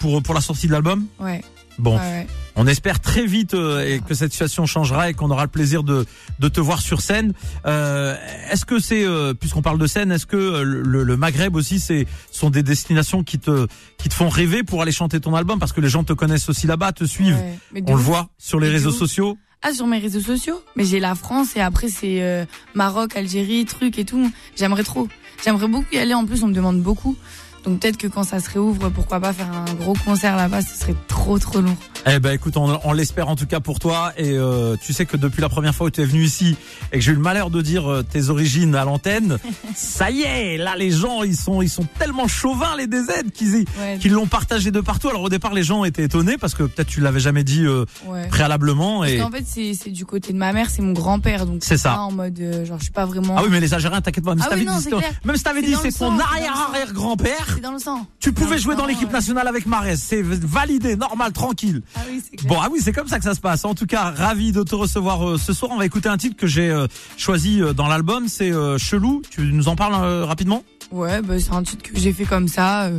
pour 0.00 0.20
pour 0.24 0.34
la 0.34 0.40
sortie 0.40 0.66
de 0.66 0.72
l'album. 0.72 1.06
Ouais. 1.20 1.40
Bon, 1.78 1.96
ouais. 1.96 2.26
On 2.56 2.66
espère 2.66 3.00
très 3.00 3.26
vite 3.26 3.54
euh, 3.54 3.84
et 3.84 4.00
que 4.00 4.14
cette 4.14 4.32
situation 4.32 4.64
changera 4.66 5.10
et 5.10 5.14
qu'on 5.14 5.30
aura 5.30 5.42
le 5.42 5.50
plaisir 5.50 5.82
de, 5.82 6.06
de 6.38 6.48
te 6.48 6.60
voir 6.60 6.80
sur 6.80 7.00
scène. 7.00 7.32
Euh, 7.66 8.16
est-ce 8.50 8.64
que 8.64 8.78
c'est, 8.78 9.04
euh, 9.04 9.34
puisqu'on 9.34 9.62
parle 9.62 9.78
de 9.78 9.86
scène, 9.86 10.12
est-ce 10.12 10.26
que 10.26 10.62
le, 10.62 11.02
le, 11.02 11.16
Maghreb 11.16 11.56
aussi, 11.56 11.80
c'est 11.80 12.06
sont 12.30 12.50
des 12.50 12.62
destinations 12.62 13.24
qui 13.24 13.38
te 13.38 13.66
qui 13.98 14.08
te 14.08 14.14
font 14.14 14.28
rêver 14.28 14.62
pour 14.62 14.82
aller 14.82 14.92
chanter 14.92 15.20
ton 15.20 15.34
album? 15.34 15.58
Parce 15.58 15.72
que 15.72 15.80
les 15.80 15.88
gens 15.88 16.04
te 16.04 16.12
connaissent 16.12 16.48
aussi 16.48 16.66
là-bas, 16.66 16.92
te 16.92 17.04
suivent. 17.04 17.42
On 17.86 17.96
le 17.96 18.02
voit 18.02 18.28
sur 18.38 18.60
les 18.60 18.68
réseaux 18.68 18.92
sociaux. 18.92 19.36
Ah, 19.62 19.72
sur 19.72 19.86
mes 19.86 19.98
réseaux 19.98 20.20
sociaux? 20.20 20.62
Mais 20.76 20.84
j'ai 20.84 21.00
la 21.00 21.14
France 21.14 21.56
et 21.56 21.60
après 21.60 21.88
c'est 21.88 22.46
Maroc, 22.74 23.16
Algérie, 23.16 23.64
truc 23.64 23.98
et 23.98 24.04
tout. 24.04 24.30
J'aimerais 24.56 24.84
trop. 24.84 25.08
J'aimerais 25.42 25.68
beaucoup 25.68 25.86
y 25.92 25.98
aller. 25.98 26.14
En 26.14 26.24
plus, 26.24 26.42
on 26.42 26.48
me 26.48 26.54
demande 26.54 26.80
beaucoup. 26.80 27.16
Donc 27.64 27.80
peut-être 27.80 27.96
que 27.96 28.06
quand 28.06 28.24
ça 28.24 28.40
se 28.40 28.50
réouvre, 28.50 28.90
pourquoi 28.90 29.20
pas 29.20 29.32
faire 29.32 29.50
un 29.50 29.72
gros 29.74 29.94
concert 30.04 30.36
là-bas, 30.36 30.60
ce 30.62 30.78
serait 30.78 30.94
trop 31.08 31.38
trop 31.38 31.60
lourd. 31.60 31.76
Eh 32.06 32.18
ben 32.18 32.32
écoute, 32.32 32.58
on, 32.58 32.78
on 32.84 32.92
l'espère 32.92 33.28
en 33.28 33.36
tout 33.36 33.46
cas 33.46 33.60
pour 33.60 33.78
toi. 33.78 34.12
Et 34.18 34.32
euh, 34.32 34.76
tu 34.76 34.92
sais 34.92 35.06
que 35.06 35.16
depuis 35.16 35.40
la 35.40 35.48
première 35.48 35.74
fois 35.74 35.86
où 35.86 35.90
tu 35.90 36.02
es 36.02 36.04
venu 36.04 36.22
ici 36.22 36.56
et 36.92 36.98
que 36.98 37.00
j'ai 37.04 37.12
eu 37.12 37.14
le 37.14 37.20
malheur 37.20 37.48
de 37.48 37.62
dire 37.62 37.90
euh, 37.90 38.02
tes 38.02 38.28
origines 38.28 38.74
à 38.74 38.84
l'antenne, 38.84 39.38
ça 39.74 40.10
y 40.10 40.22
est, 40.22 40.58
là 40.58 40.76
les 40.76 40.90
gens 40.90 41.22
ils 41.22 41.36
sont 41.36 41.62
ils 41.62 41.70
sont 41.70 41.86
tellement 41.98 42.28
chauvins 42.28 42.76
les 42.76 42.86
DZ 42.86 43.30
qu'ils 43.32 43.64
qu'ils 44.00 44.12
l'ont 44.12 44.26
partagé 44.26 44.70
de 44.70 44.82
partout. 44.82 45.08
Alors 45.08 45.22
au 45.22 45.28
départ 45.30 45.54
les 45.54 45.62
gens 45.62 45.84
étaient 45.84 46.04
étonnés 46.04 46.36
parce 46.36 46.54
que 46.54 46.64
peut-être 46.64 46.88
tu 46.88 47.00
l'avais 47.00 47.20
jamais 47.20 47.44
dit 47.44 47.64
euh, 47.64 47.86
préalablement. 48.28 49.00
Parce 49.00 49.12
et 49.12 49.22
en 49.22 49.30
fait 49.30 49.44
c'est 49.46 49.90
du 49.90 50.04
côté 50.04 50.34
de 50.34 50.38
ma 50.38 50.52
mère, 50.52 50.68
c'est 50.68 50.82
mon 50.82 50.92
grand-père 50.92 51.46
donc 51.46 51.62
c'est 51.64 51.78
ça. 51.78 51.98
En 52.00 52.12
mode 52.12 52.38
genre 52.64 52.78
je 52.78 52.84
suis 52.84 52.92
pas 52.92 53.06
vraiment. 53.06 53.36
Ah 53.38 53.42
oui 53.42 53.48
mais 53.50 53.60
les 53.60 53.72
Algériens 53.72 54.02
t'inquiète 54.02 54.24
pas. 54.24 54.34
Même 54.34 54.44
ah 54.46 54.78
si 54.78 54.88
dit, 54.88 54.94
même 55.24 55.36
si 55.36 55.42
t'avais 55.42 55.62
dit 55.62 55.74
c'est 55.80 55.92
ton 55.92 56.18
arrière 56.18 56.68
arrière 56.68 56.92
grand-père. 56.92 57.53
C'est 57.54 57.60
dans 57.60 57.72
le 57.72 57.78
sang. 57.78 58.06
Tu 58.20 58.32
pouvais 58.32 58.58
jouer 58.58 58.74
dans 58.74 58.86
l'équipe 58.86 59.12
nationale 59.12 59.46
avec 59.46 59.66
Marès, 59.66 60.00
c'est 60.00 60.22
validé, 60.22 60.96
normal, 60.96 61.32
tranquille. 61.32 61.82
Ah 61.94 62.00
oui, 62.08 62.22
c'est 62.22 62.46
Bon, 62.46 62.56
ah 62.60 62.68
oui, 62.70 62.80
c'est 62.82 62.92
comme 62.92 63.08
ça 63.08 63.18
que 63.18 63.24
ça 63.24 63.34
se 63.34 63.40
passe. 63.40 63.64
En 63.64 63.74
tout 63.74 63.86
cas, 63.86 64.10
ravi 64.10 64.52
de 64.52 64.62
te 64.62 64.74
recevoir 64.74 65.28
euh, 65.28 65.38
ce 65.38 65.52
soir. 65.52 65.70
On 65.72 65.78
va 65.78 65.86
écouter 65.86 66.08
un 66.08 66.16
titre 66.16 66.36
que 66.36 66.46
j'ai 66.46 66.70
euh, 66.70 66.86
choisi 67.16 67.62
euh, 67.62 67.72
dans 67.72 67.86
l'album, 67.86 68.28
c'est 68.28 68.52
Chelou. 68.78 69.22
Tu 69.30 69.42
nous 69.42 69.68
en 69.68 69.76
parles 69.76 69.94
rapidement? 70.24 70.62
Ouais, 70.90 71.22
bah, 71.22 71.38
c'est 71.38 71.52
un 71.52 71.62
titre 71.62 71.82
que 71.82 71.98
j'ai 71.98 72.12
fait 72.12 72.24
comme 72.24 72.48
ça 72.48 72.90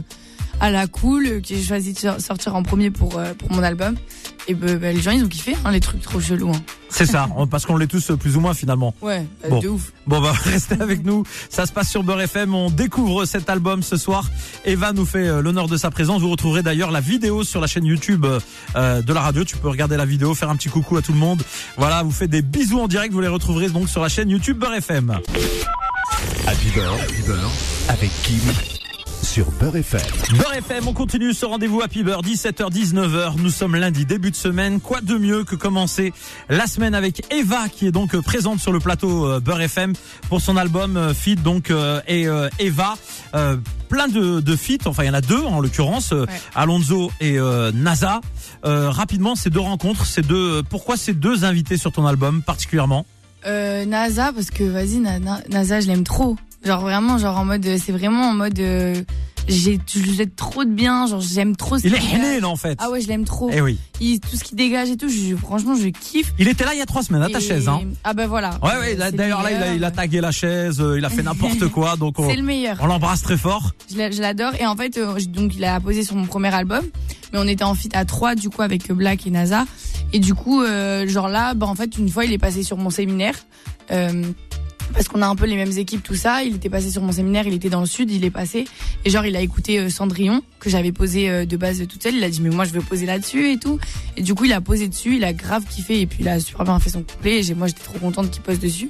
à 0.60 0.72
la 0.72 0.88
cool, 0.88 1.42
que 1.42 1.48
j'ai 1.48 1.64
choisi 1.64 1.94
de 1.94 2.00
sortir 2.20 2.56
en 2.56 2.64
premier 2.64 2.92
pour 2.92 3.22
pour 3.38 3.52
mon 3.52 3.64
album. 3.64 3.96
Et 4.48 4.54
ben, 4.54 4.80
les 4.80 5.02
gens 5.02 5.12
ils 5.12 5.24
ont 5.24 5.28
kiffé 5.28 5.56
hein, 5.66 5.72
les 5.72 5.80
trucs 5.80 6.02
trop 6.02 6.20
chelous. 6.20 6.52
Hein. 6.52 6.62
C'est 6.90 7.06
ça, 7.06 7.28
parce 7.50 7.66
qu'on 7.66 7.78
l'est 7.78 7.88
tous 7.88 8.12
plus 8.20 8.38
ou 8.38 8.40
moins 8.40 8.54
finalement. 8.54 8.94
Ouais, 9.02 9.26
bah, 9.42 9.50
bon. 9.50 9.60
de 9.60 9.68
ouf. 9.68 9.92
Bon 10.08 10.22
bah 10.22 10.34
restez 10.44 10.80
avec 10.80 11.04
nous, 11.04 11.24
ça 11.50 11.66
se 11.66 11.74
passe 11.74 11.90
sur 11.90 12.04
Beurre 12.04 12.22
FM, 12.22 12.54
on 12.54 12.70
découvre 12.70 13.26
cet 13.26 13.50
album 13.50 13.84
ce 13.84 13.98
soir. 13.98 14.30
Eva 14.66 14.94
nous 14.94 15.06
fait 15.06 15.28
euh, 15.28 15.42
l'honneur 15.42 15.68
de 15.68 15.78
sa 15.78 15.90
présence. 15.90 16.22
Vous 16.22 16.30
retrouverez 16.30 16.62
d'ailleurs 16.62 16.92
la 16.92 17.02
vidéo 17.02 17.44
sur 17.44 17.60
la 17.60 17.68
chaîne 17.68 17.86
YouTube 17.86 18.26
euh, 18.76 19.02
de 19.02 19.14
la 19.14 19.22
radio. 19.22 19.44
Tu 19.44 19.58
peux 19.58 19.70
regarder 19.70 19.98
la 19.98 20.06
vidéo, 20.06 20.34
faire 20.36 20.50
un 20.50 20.56
petit 20.56 20.70
coucou 20.70 20.96
à 20.98 21.02
tout 21.02 21.12
le 21.12 21.20
monde. 21.20 21.42
Voilà, 21.76 22.04
vous 22.04 22.12
faites 22.12 22.30
des 22.30 22.42
bisous 22.42 22.80
en 22.80 22.88
direct, 22.88 23.14
vous 23.14 23.22
les 23.22 23.28
retrouverez 23.28 23.70
donc 23.70 23.90
sur 23.90 24.02
la 24.02 24.10
chaîne 24.10 24.30
YouTube 24.30 24.58
Beurre 24.58 24.76
FM. 24.76 25.20
Happy 26.48 26.70
Beurre, 26.76 27.52
avec 27.90 28.12
Kim 28.24 28.75
sur 29.36 29.52
Beurre 29.60 29.76
FM. 29.76 30.00
Beurre 30.38 30.54
FM, 30.54 30.88
on 30.88 30.94
continue 30.94 31.34
ce 31.34 31.46
rendez-vous 31.46 31.82
Happy 31.82 32.04
Beurre, 32.04 32.22
17h, 32.22 32.72
19h. 32.72 33.34
Nous 33.38 33.50
sommes 33.50 33.76
lundi, 33.76 34.06
début 34.06 34.32
de 34.32 34.36
semaine. 34.38 34.80
Quoi 34.80 35.02
de 35.02 35.18
mieux 35.18 35.44
que 35.44 35.58
commencer 35.58 36.14
la 36.48 36.68
semaine 36.68 36.96
avec 36.96 37.22
Eva, 37.34 37.68
qui 37.68 37.86
est 37.86 37.92
donc 37.92 38.16
présente 38.22 38.62
sur 38.62 38.72
le 38.72 38.80
plateau 38.80 39.26
euh, 39.26 39.42
Beurre 39.42 39.60
FM 39.60 39.92
pour 40.30 40.40
son 40.40 40.56
album 40.56 40.96
euh, 40.96 41.14
Fit, 41.14 41.36
donc, 41.36 41.70
euh, 41.70 42.00
et 42.08 42.28
Eva. 42.60 42.96
plein 43.90 44.08
de, 44.08 44.40
de 44.40 44.56
feats, 44.56 44.88
enfin 44.88 45.04
il 45.04 45.08
y 45.08 45.10
en 45.10 45.16
a 45.16 45.20
deux 45.20 45.44
en 45.44 45.60
l'occurrence, 45.60 46.14
Alonso 46.56 47.12
et 47.20 47.38
NASA. 47.74 48.22
rapidement, 48.64 49.36
ces 49.36 49.50
deux 49.50 49.60
rencontres, 49.60 50.06
ces 50.06 50.22
deux, 50.22 50.64
pourquoi 50.64 50.96
ces 50.96 51.14
deux 51.14 51.44
invités 51.44 51.76
sur 51.76 51.92
ton 51.92 52.06
album 52.06 52.42
particulièrement? 52.42 53.06
NASA, 53.46 54.32
parce 54.32 54.50
que 54.50 54.64
vas-y, 54.64 55.00
NASA, 55.50 55.82
je 55.82 55.88
l'aime 55.88 56.06
trop. 56.06 56.38
Genre 56.66 56.82
vraiment, 56.82 57.18
genre 57.18 57.38
en 57.38 57.46
mode, 57.46 57.64
c'est 57.78 57.92
vraiment 57.92 58.30
en 58.30 58.34
mode, 58.34 58.60
euh, 58.60 58.96
j'ai, 59.48 59.80
je 59.88 60.00
lui 60.00 60.28
trop 60.30 60.66
de 60.66 60.72
bien, 60.72 61.06
genre 61.06 61.22
j'aime 61.22 61.56
trop. 61.56 61.78
Ce 61.78 61.86
il 61.86 61.94
est 61.94 62.44
en 62.44 62.56
fait. 62.56 62.80
Ah 62.82 62.90
ouais, 62.90 63.02
je 63.02 63.08
l'aime 63.08 63.24
trop. 63.24 63.52
Et 63.52 63.58
eh 63.58 63.62
oui. 63.62 63.78
Il, 64.02 64.20
tout 64.20 64.36
ce 64.36 64.44
qui 64.44 64.56
dégage 64.56 64.90
et 64.90 64.98
tout, 64.98 65.08
je, 65.08 65.36
franchement, 65.36 65.76
je 65.76 65.90
kiffe. 65.90 66.34
Il 66.40 66.48
était 66.48 66.66
là 66.66 66.74
il 66.74 66.80
y 66.80 66.82
a 66.82 66.88
trois 66.88 67.04
semaines 67.04 67.22
à 67.22 67.30
ta 67.30 67.40
chaise, 67.40 67.70
hein. 67.70 67.82
Ah 68.04 68.16
ben 68.16 68.26
voilà. 68.26 68.58
Ouais 68.64 68.78
ouais. 68.80 69.12
D'ailleurs 69.12 69.44
là, 69.44 69.52
il 69.52 69.58
a, 69.58 69.74
il 69.76 69.84
a 69.84 69.92
tagué 69.92 70.22
la 70.22 70.32
chaise, 70.32 70.82
euh, 70.82 70.98
il 70.98 71.06
a 71.06 71.10
fait 71.10 71.24
n'importe 71.24 71.68
quoi, 71.68 71.96
donc 71.98 72.16
c'est 72.18 72.36
le 72.36 72.42
meilleur. 72.42 72.78
On 72.82 72.88
l'embrasse 72.88 73.22
très 73.22 73.38
fort. 73.38 73.74
Je 73.92 74.22
l'adore 74.22 74.56
et 74.60 74.66
en 74.66 74.76
fait, 74.76 74.98
euh, 74.98 75.20
donc 75.28 75.56
il 75.56 75.64
a 75.66 75.80
posé 75.80 76.04
sur 76.04 76.16
mon 76.16 76.26
premier 76.26 76.54
album, 76.54 76.84
mais 77.32 77.38
on 77.38 77.48
était 77.48 77.64
en 77.64 77.76
fit 77.76 77.90
à 77.94 78.06
trois 78.06 78.34
du 78.34 78.50
coup 78.50 78.64
avec 78.64 78.92
Black 78.92 79.28
et 79.28 79.30
NASA. 79.30 79.66
Et 80.14 80.20
du 80.20 80.34
coup, 80.34 80.62
euh, 80.64 81.08
genre 81.08 81.28
là, 81.28 81.54
bah 81.54 81.68
en 81.68 81.76
fait, 81.76 81.98
une 81.98 82.10
fois, 82.10 82.26
il 82.26 82.32
est 82.32 82.38
passé 82.38 82.64
sur 82.64 82.78
mon 82.78 82.90
séminaire. 82.90 83.36
Euh, 83.92 84.24
parce 84.94 85.08
qu'on 85.08 85.22
a 85.22 85.28
un 85.28 85.36
peu 85.36 85.46
les 85.46 85.56
mêmes 85.56 85.78
équipes, 85.78 86.04
tout 86.04 86.16
ça. 86.16 86.44
Il 86.44 86.56
était 86.56 86.70
passé 86.70 86.90
sur 86.90 87.02
mon 87.02 87.12
séminaire, 87.12 87.46
il 87.48 87.54
était 87.54 87.70
dans 87.70 87.82
le 87.82 87.86
sud, 87.86 88.12
il 88.12 88.24
est 88.24 88.32
passé. 88.32 88.66
Et 89.04 89.10
genre, 89.10 89.26
il 89.26 89.36
a 89.36 89.42
écouté 89.42 89.80
euh, 89.80 89.90
Cendrillon, 89.90 90.42
que 90.60 90.70
j'avais 90.70 90.92
posé 90.92 91.30
euh, 91.30 91.46
de 91.46 91.58
base 91.58 91.86
toute 91.88 92.02
seule. 92.02 92.16
Il 92.16 92.24
a 92.24 92.30
dit, 92.30 92.42
mais 92.42 92.50
moi, 92.50 92.66
je 92.66 92.72
veux 92.72 92.82
poser 92.82 93.06
là-dessus 93.06 93.52
et 93.52 93.58
tout. 93.58 93.80
Et 94.18 94.22
du 94.22 94.34
coup, 94.36 94.46
il 94.46 94.54
a 94.54 94.62
posé 94.62 94.88
dessus, 94.88 95.18
il 95.18 95.24
a 95.24 95.34
grave 95.34 95.66
kiffé. 95.66 96.02
Et 96.02 96.06
puis, 96.06 96.20
il 96.22 96.28
a 96.28 96.40
super 96.40 96.66
bien 96.66 96.80
fait 96.80 96.90
son 96.90 97.04
couplet. 97.04 97.46
Et 97.46 97.54
moi, 97.54 97.68
j'étais 97.68 97.84
trop 97.84 98.00
contente 98.00 98.32
qu'il 98.32 98.42
pose 98.42 98.60
dessus. 98.60 98.90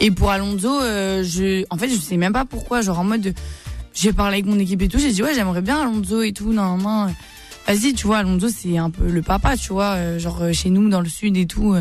Et 0.00 0.10
pour 0.10 0.30
Alonso, 0.30 0.80
euh, 0.80 1.22
je, 1.22 1.64
en 1.70 1.76
fait, 1.76 1.88
je 1.88 1.96
sais 1.96 2.16
même 2.16 2.32
pas 2.32 2.44
pourquoi. 2.44 2.80
Genre, 2.80 2.98
en 2.98 3.04
mode, 3.04 3.34
j'ai 3.94 4.12
parlé 4.12 4.34
avec 4.34 4.46
mon 4.46 4.58
équipe 4.58 4.82
et 4.82 4.88
tout. 4.88 4.98
J'ai 4.98 5.12
dit, 5.12 5.22
ouais, 5.22 5.34
j'aimerais 5.34 5.62
bien 5.62 5.82
Alonso 5.82 6.22
et 6.22 6.32
tout. 6.32 6.52
Non, 6.52 6.78
non. 6.78 7.14
Vas-y, 7.66 7.94
tu 7.94 8.06
vois, 8.06 8.18
Alonso, 8.18 8.48
c'est 8.48 8.78
un 8.78 8.90
peu 8.90 9.08
le 9.08 9.22
papa, 9.22 9.56
tu 9.56 9.72
vois. 9.72 10.18
genre, 10.18 10.42
chez 10.52 10.70
nous, 10.70 10.88
dans 10.88 11.00
le 11.00 11.08
sud 11.08 11.36
et 11.36 11.46
tout 11.46 11.76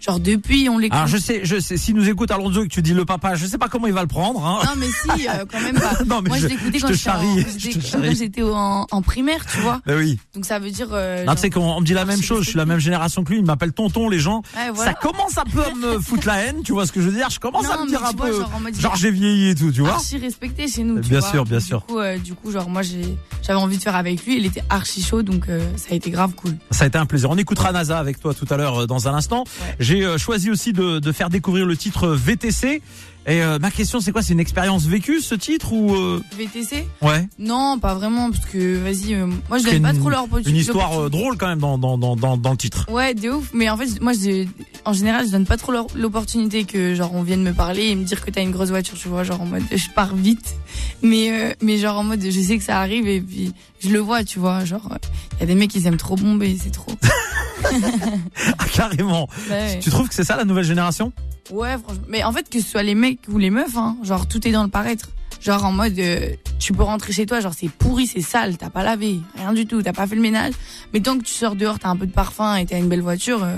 Genre 0.00 0.20
depuis, 0.20 0.68
on 0.68 0.78
l'écoute. 0.78 0.96
Alors 0.96 1.08
je 1.08 1.16
sais, 1.16 1.40
je 1.42 1.58
sais, 1.58 1.76
si 1.76 1.92
nous 1.92 2.08
écoute 2.08 2.30
Alonso 2.30 2.62
et 2.62 2.68
que 2.68 2.72
tu 2.72 2.82
dis 2.82 2.94
le 2.94 3.04
papa, 3.04 3.34
je 3.34 3.46
sais 3.46 3.58
pas 3.58 3.68
comment 3.68 3.88
il 3.88 3.92
va 3.92 4.02
le 4.02 4.06
prendre. 4.06 4.44
Hein. 4.46 4.60
Non 4.64 4.72
mais 4.76 4.86
si, 4.86 5.28
euh, 5.28 5.44
quand 5.50 5.60
même 5.60 5.74
pas. 5.74 5.92
non, 6.06 6.20
mais 6.22 6.28
Moi 6.28 6.38
je, 6.38 6.46
l'écoutais 6.46 6.78
quand 6.78 8.12
j'étais 8.14 8.42
en, 8.42 8.86
en, 8.88 9.02
primaire, 9.02 9.44
tu 9.46 9.58
vois. 9.58 9.80
Ben 9.86 9.98
oui. 9.98 10.18
Donc 10.34 10.44
ça 10.44 10.60
veut 10.60 10.70
dire. 10.70 10.88
Euh, 10.92 11.24
non, 11.24 11.34
tu 11.34 11.40
sais 11.40 11.50
qu'on 11.50 11.80
me 11.80 11.84
dit 11.84 11.94
la 11.94 12.04
même 12.04 12.22
chose. 12.22 12.44
Je 12.44 12.50
suis 12.50 12.58
la 12.58 12.66
même 12.66 12.78
génération 12.78 13.24
que 13.24 13.32
lui. 13.32 13.38
Il 13.38 13.44
m'appelle 13.44 13.72
tonton, 13.72 14.08
les 14.08 14.20
gens. 14.20 14.42
Ça 14.74 14.94
commence 14.94 15.36
un 15.36 15.44
peu 15.44 15.62
à 15.64 15.74
me 15.74 15.98
foutre 16.00 16.26
la 16.26 16.42
haine, 16.42 16.62
tu 16.62 16.72
vois 16.72 16.86
ce 16.86 16.92
que 16.92 17.00
je 17.00 17.08
veux 17.08 17.14
dire? 17.14 17.28
Je 17.30 17.40
commence 17.40 17.68
à 17.68 17.82
me 17.82 17.88
dire 17.88 18.04
un 18.04 18.12
peu. 18.12 18.44
Genre, 18.78 18.96
j'ai 18.96 19.10
vieilli 19.10 19.50
et 19.50 19.54
tout, 19.54 19.72
tu 19.72 19.80
vois. 19.80 19.94
Archi 19.94 20.18
respecté 20.18 20.68
chez 20.68 20.84
nous. 20.84 21.00
bien 21.00 21.20
sûr, 21.20 21.44
bien 21.44 21.60
sûr. 21.60 21.80
Du 21.80 21.86
coup, 21.86 21.98
euh, 21.98 22.18
du 22.18 22.34
coup, 22.34 22.52
genre 22.52 22.68
moi 22.68 22.82
j'avais 22.82 23.58
envie 23.58 23.78
de 23.78 23.82
faire 23.82 23.96
avec 23.96 24.24
lui. 24.24 24.36
Il 24.36 24.46
était 24.46 24.62
archi 24.70 25.02
chaud, 25.02 25.22
donc 25.22 25.46
ça 25.76 25.88
a 25.90 25.94
été 25.94 26.10
grave 26.10 26.34
cool. 26.34 26.56
Ça 26.70 26.84
a 26.84 26.86
été 26.86 26.98
un 26.98 27.06
plaisir. 27.06 27.30
On 27.30 27.36
écoutera 27.36 27.72
NASA 27.72 27.98
avec 27.98 28.20
toi 28.20 28.32
tout 28.32 28.46
à 28.50 28.56
l'heure 28.56 28.86
dans 28.86 29.08
un 29.08 29.14
instant. 29.14 29.44
J'ai 29.88 30.18
choisi 30.18 30.50
aussi 30.50 30.74
de, 30.74 30.98
de 30.98 31.12
faire 31.12 31.30
découvrir 31.30 31.64
le 31.64 31.76
titre 31.76 32.08
VTC. 32.08 32.82
Et 33.26 33.42
euh, 33.42 33.58
ma 33.58 33.70
question, 33.70 34.00
c'est 34.00 34.10
quoi? 34.10 34.22
C'est 34.22 34.32
une 34.32 34.40
expérience 34.40 34.86
vécue 34.86 35.20
ce 35.20 35.34
titre 35.34 35.74
ou 35.74 35.94
euh? 35.94 36.22
VTC 36.36 36.86
Ouais. 37.02 37.28
Non, 37.38 37.78
pas 37.78 37.94
vraiment, 37.94 38.30
parce 38.30 38.46
que 38.46 38.78
vas-y, 38.78 39.14
euh, 39.14 39.26
moi 39.50 39.58
je 39.58 39.64
donne 39.64 39.82
pas 39.82 39.92
trop 39.92 40.08
leur 40.08 40.26
Une 40.46 40.56
histoire 40.56 41.10
drôle 41.10 41.36
quand 41.36 41.46
même 41.48 41.58
dans, 41.58 41.76
dans, 41.76 41.98
dans, 41.98 42.16
dans, 42.16 42.50
le 42.50 42.56
titre. 42.56 42.86
Ouais, 42.90 43.12
de 43.12 43.28
ouf. 43.28 43.50
Mais 43.52 43.68
en 43.68 43.76
fait, 43.76 44.00
moi, 44.00 44.14
je, 44.14 44.46
en 44.86 44.94
général, 44.94 45.26
je 45.26 45.32
donne 45.32 45.44
pas 45.44 45.58
trop 45.58 45.72
l'opportunité 45.94 46.64
que 46.64 46.94
genre 46.94 47.14
on 47.14 47.22
vienne 47.22 47.42
me 47.42 47.52
parler 47.52 47.88
et 47.88 47.94
me 47.96 48.04
dire 48.04 48.24
que 48.24 48.30
t'as 48.30 48.42
une 48.42 48.50
grosse 48.50 48.70
voiture, 48.70 48.96
tu 48.96 49.08
vois, 49.08 49.24
genre 49.24 49.42
en 49.42 49.46
mode 49.46 49.64
je 49.70 49.90
pars 49.94 50.14
vite. 50.14 50.56
Mais 51.02 51.54
mais 51.60 51.76
genre 51.76 51.98
en 51.98 52.04
mode 52.04 52.22
je 52.22 52.40
sais 52.40 52.56
que 52.56 52.64
ça 52.64 52.80
arrive 52.80 53.06
et 53.08 53.20
puis 53.20 53.52
je 53.80 53.90
le 53.90 53.98
vois, 53.98 54.24
tu 54.24 54.38
vois, 54.38 54.64
genre 54.64 54.88
il 55.34 55.40
y 55.40 55.42
a 55.42 55.46
des 55.46 55.54
mecs 55.54 55.70
qui 55.70 55.86
aiment 55.86 55.98
trop 55.98 56.16
bomber, 56.16 56.56
c'est 56.58 56.70
trop. 56.72 56.92
ah, 58.58 58.64
carrément. 58.72 59.28
Bah 59.48 59.74
tu 59.80 59.90
trouves 59.90 60.08
que 60.08 60.14
c'est 60.14 60.24
ça 60.24 60.36
la 60.36 60.44
nouvelle 60.44 60.64
génération? 60.64 61.12
Ouais, 61.50 61.76
franchement. 61.78 62.04
Mais 62.08 62.24
en 62.24 62.32
fait, 62.32 62.48
que 62.48 62.60
ce 62.60 62.66
soit 62.66 62.82
les 62.82 62.94
mecs 62.94 63.20
ou 63.28 63.38
les 63.38 63.50
meufs, 63.50 63.76
hein, 63.76 63.96
genre 64.02 64.26
tout 64.26 64.46
est 64.46 64.52
dans 64.52 64.62
le 64.62 64.70
paraître. 64.70 65.08
Genre 65.40 65.64
en 65.64 65.72
mode, 65.72 65.98
euh, 65.98 66.30
tu 66.58 66.72
peux 66.72 66.82
rentrer 66.82 67.12
chez 67.12 67.24
toi, 67.24 67.40
genre 67.40 67.54
c'est 67.56 67.68
pourri, 67.68 68.06
c'est 68.08 68.20
sale, 68.20 68.56
t'as 68.56 68.70
pas 68.70 68.82
lavé, 68.82 69.20
rien 69.36 69.52
du 69.52 69.66
tout, 69.66 69.82
t'as 69.82 69.92
pas 69.92 70.06
fait 70.06 70.16
le 70.16 70.20
ménage. 70.20 70.52
Mais 70.92 71.00
tant 71.00 71.16
que 71.16 71.22
tu 71.22 71.32
sors 71.32 71.54
dehors, 71.54 71.78
t'as 71.78 71.88
un 71.88 71.96
peu 71.96 72.06
de 72.06 72.12
parfum 72.12 72.56
et 72.56 72.66
t'as 72.66 72.78
une 72.78 72.88
belle 72.88 73.02
voiture, 73.02 73.44
euh, 73.44 73.56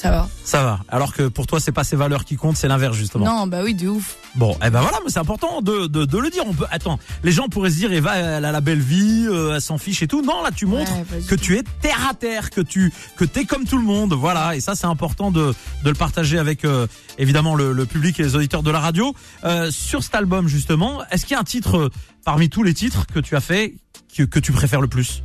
Ça 0.00 0.10
va. 0.10 0.28
Ça 0.44 0.62
va. 0.62 0.80
Alors 0.88 1.12
que 1.12 1.28
pour 1.28 1.46
toi, 1.46 1.60
c'est 1.60 1.72
pas 1.72 1.84
ces 1.84 1.94
valeurs 1.94 2.24
qui 2.24 2.36
comptent, 2.36 2.56
c'est 2.56 2.68
l'inverse 2.68 2.96
justement. 2.96 3.26
Non, 3.26 3.46
bah 3.46 3.60
oui, 3.62 3.74
de 3.74 3.86
ouf. 3.86 4.16
Bon, 4.34 4.56
eh 4.64 4.70
ben 4.70 4.80
voilà, 4.80 4.96
mais 5.04 5.10
c'est 5.10 5.18
important 5.18 5.60
de, 5.60 5.88
de, 5.88 6.06
de, 6.06 6.18
le 6.18 6.30
dire. 6.30 6.42
On 6.46 6.54
peut, 6.54 6.64
attends, 6.70 6.98
les 7.22 7.32
gens 7.32 7.48
pourraient 7.48 7.68
se 7.68 7.76
dire, 7.76 7.92
Eva, 7.92 8.16
elle 8.16 8.46
a 8.46 8.50
la 8.50 8.60
belle 8.62 8.80
vie, 8.80 9.26
euh, 9.28 9.56
elle 9.56 9.60
s'en 9.60 9.76
fiche 9.76 10.02
et 10.02 10.06
tout. 10.06 10.22
Non, 10.22 10.42
là, 10.42 10.52
tu 10.52 10.64
montres 10.64 10.90
Ouais, 10.90 11.20
que 11.28 11.34
tu 11.34 11.58
es 11.58 11.62
terre 11.82 12.08
à 12.10 12.14
terre, 12.14 12.48
que 12.48 12.62
tu, 12.62 12.94
que 13.16 13.26
t'es 13.26 13.44
comme 13.44 13.66
tout 13.66 13.76
le 13.76 13.84
monde. 13.84 14.14
Voilà. 14.14 14.56
Et 14.56 14.60
ça, 14.60 14.74
c'est 14.74 14.86
important 14.86 15.30
de, 15.30 15.52
de 15.84 15.90
le 15.90 15.94
partager 15.94 16.38
avec, 16.38 16.64
euh, 16.64 16.86
évidemment, 17.18 17.54
le, 17.54 17.72
le 17.74 17.84
public 17.84 18.18
et 18.20 18.22
les 18.22 18.36
auditeurs 18.36 18.62
de 18.62 18.70
la 18.70 18.80
radio. 18.80 19.14
Euh, 19.44 19.70
sur 19.70 20.02
cet 20.02 20.14
album, 20.14 20.48
justement, 20.48 21.02
est-ce 21.10 21.26
qu'il 21.26 21.34
y 21.34 21.36
a 21.36 21.40
un 21.40 21.44
titre, 21.44 21.76
euh, 21.76 21.90
parmi 22.24 22.48
tous 22.48 22.62
les 22.62 22.72
titres 22.72 23.04
que 23.06 23.20
tu 23.20 23.36
as 23.36 23.40
fait, 23.42 23.74
que, 24.16 24.22
que 24.22 24.38
tu 24.40 24.52
préfères 24.52 24.80
le 24.80 24.88
plus? 24.88 25.22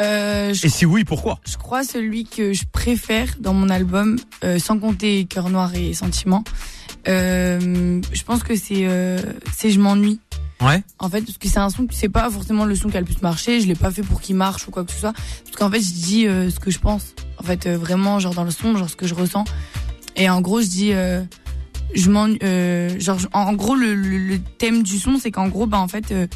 Euh, 0.00 0.54
je, 0.54 0.66
Et 0.66 0.68
si 0.70 0.86
oui, 0.86 1.04
pourquoi? 1.04 1.38
je 1.46 1.56
crois 1.56 1.84
celui 1.84 2.24
que 2.24 2.52
je 2.52 2.64
préfère 2.70 3.28
dans 3.38 3.52
mon 3.54 3.68
album, 3.68 4.18
euh, 4.44 4.58
sans 4.58 4.78
compter 4.78 5.24
Cœur 5.26 5.50
Noir 5.50 5.74
et 5.74 5.92
Sentiments. 5.94 6.44
Euh, 7.08 8.00
je 8.12 8.22
pense 8.24 8.42
que 8.42 8.56
c'est 8.56 8.86
euh, 8.86 9.18
c'est 9.54 9.70
Je 9.70 9.80
m'ennuie. 9.80 10.20
Ouais. 10.60 10.82
En 10.98 11.08
fait, 11.08 11.22
parce 11.22 11.38
que 11.38 11.48
c'est 11.48 11.58
un 11.58 11.70
son, 11.70 11.86
c'est 11.90 12.10
pas 12.10 12.28
forcément 12.30 12.66
le 12.66 12.74
son 12.74 12.88
qui 12.90 12.96
a 12.96 13.00
le 13.00 13.06
plus 13.06 13.22
marché. 13.22 13.60
Je 13.60 13.66
l'ai 13.66 13.74
pas 13.74 13.90
fait 13.90 14.02
pour 14.02 14.20
qu'il 14.20 14.36
marche 14.36 14.68
ou 14.68 14.70
quoi 14.70 14.84
que 14.84 14.92
ce 14.92 14.98
soit. 15.00 15.12
Parce 15.12 15.56
qu'en 15.56 15.70
fait, 15.70 15.80
je 15.80 15.92
dis 15.92 16.22
ce 16.24 16.60
que 16.60 16.70
je 16.70 16.78
pense. 16.78 17.14
En 17.38 17.42
fait, 17.42 17.66
vraiment, 17.66 18.18
genre 18.18 18.34
dans 18.34 18.44
le 18.44 18.50
son, 18.50 18.76
genre 18.76 18.90
ce 18.90 18.96
que 18.96 19.06
je 19.06 19.14
ressens. 19.14 19.44
Et 20.16 20.28
en 20.28 20.42
gros, 20.42 20.60
je 20.60 20.66
dis, 20.66 20.92
je 21.94 22.10
m'ennuie. 22.10 22.38
Euh, 22.42 22.98
genre, 23.00 23.18
en 23.32 23.52
gros, 23.54 23.74
le, 23.74 23.94
le, 23.94 24.18
le 24.18 24.38
thème 24.38 24.82
du 24.82 24.98
son, 24.98 25.18
c'est 25.18 25.30
qu'en 25.30 25.48
gros, 25.48 25.66
bah 25.66 25.78
en 25.78 25.88
fait, 25.88 26.12
euh, 26.12 26.26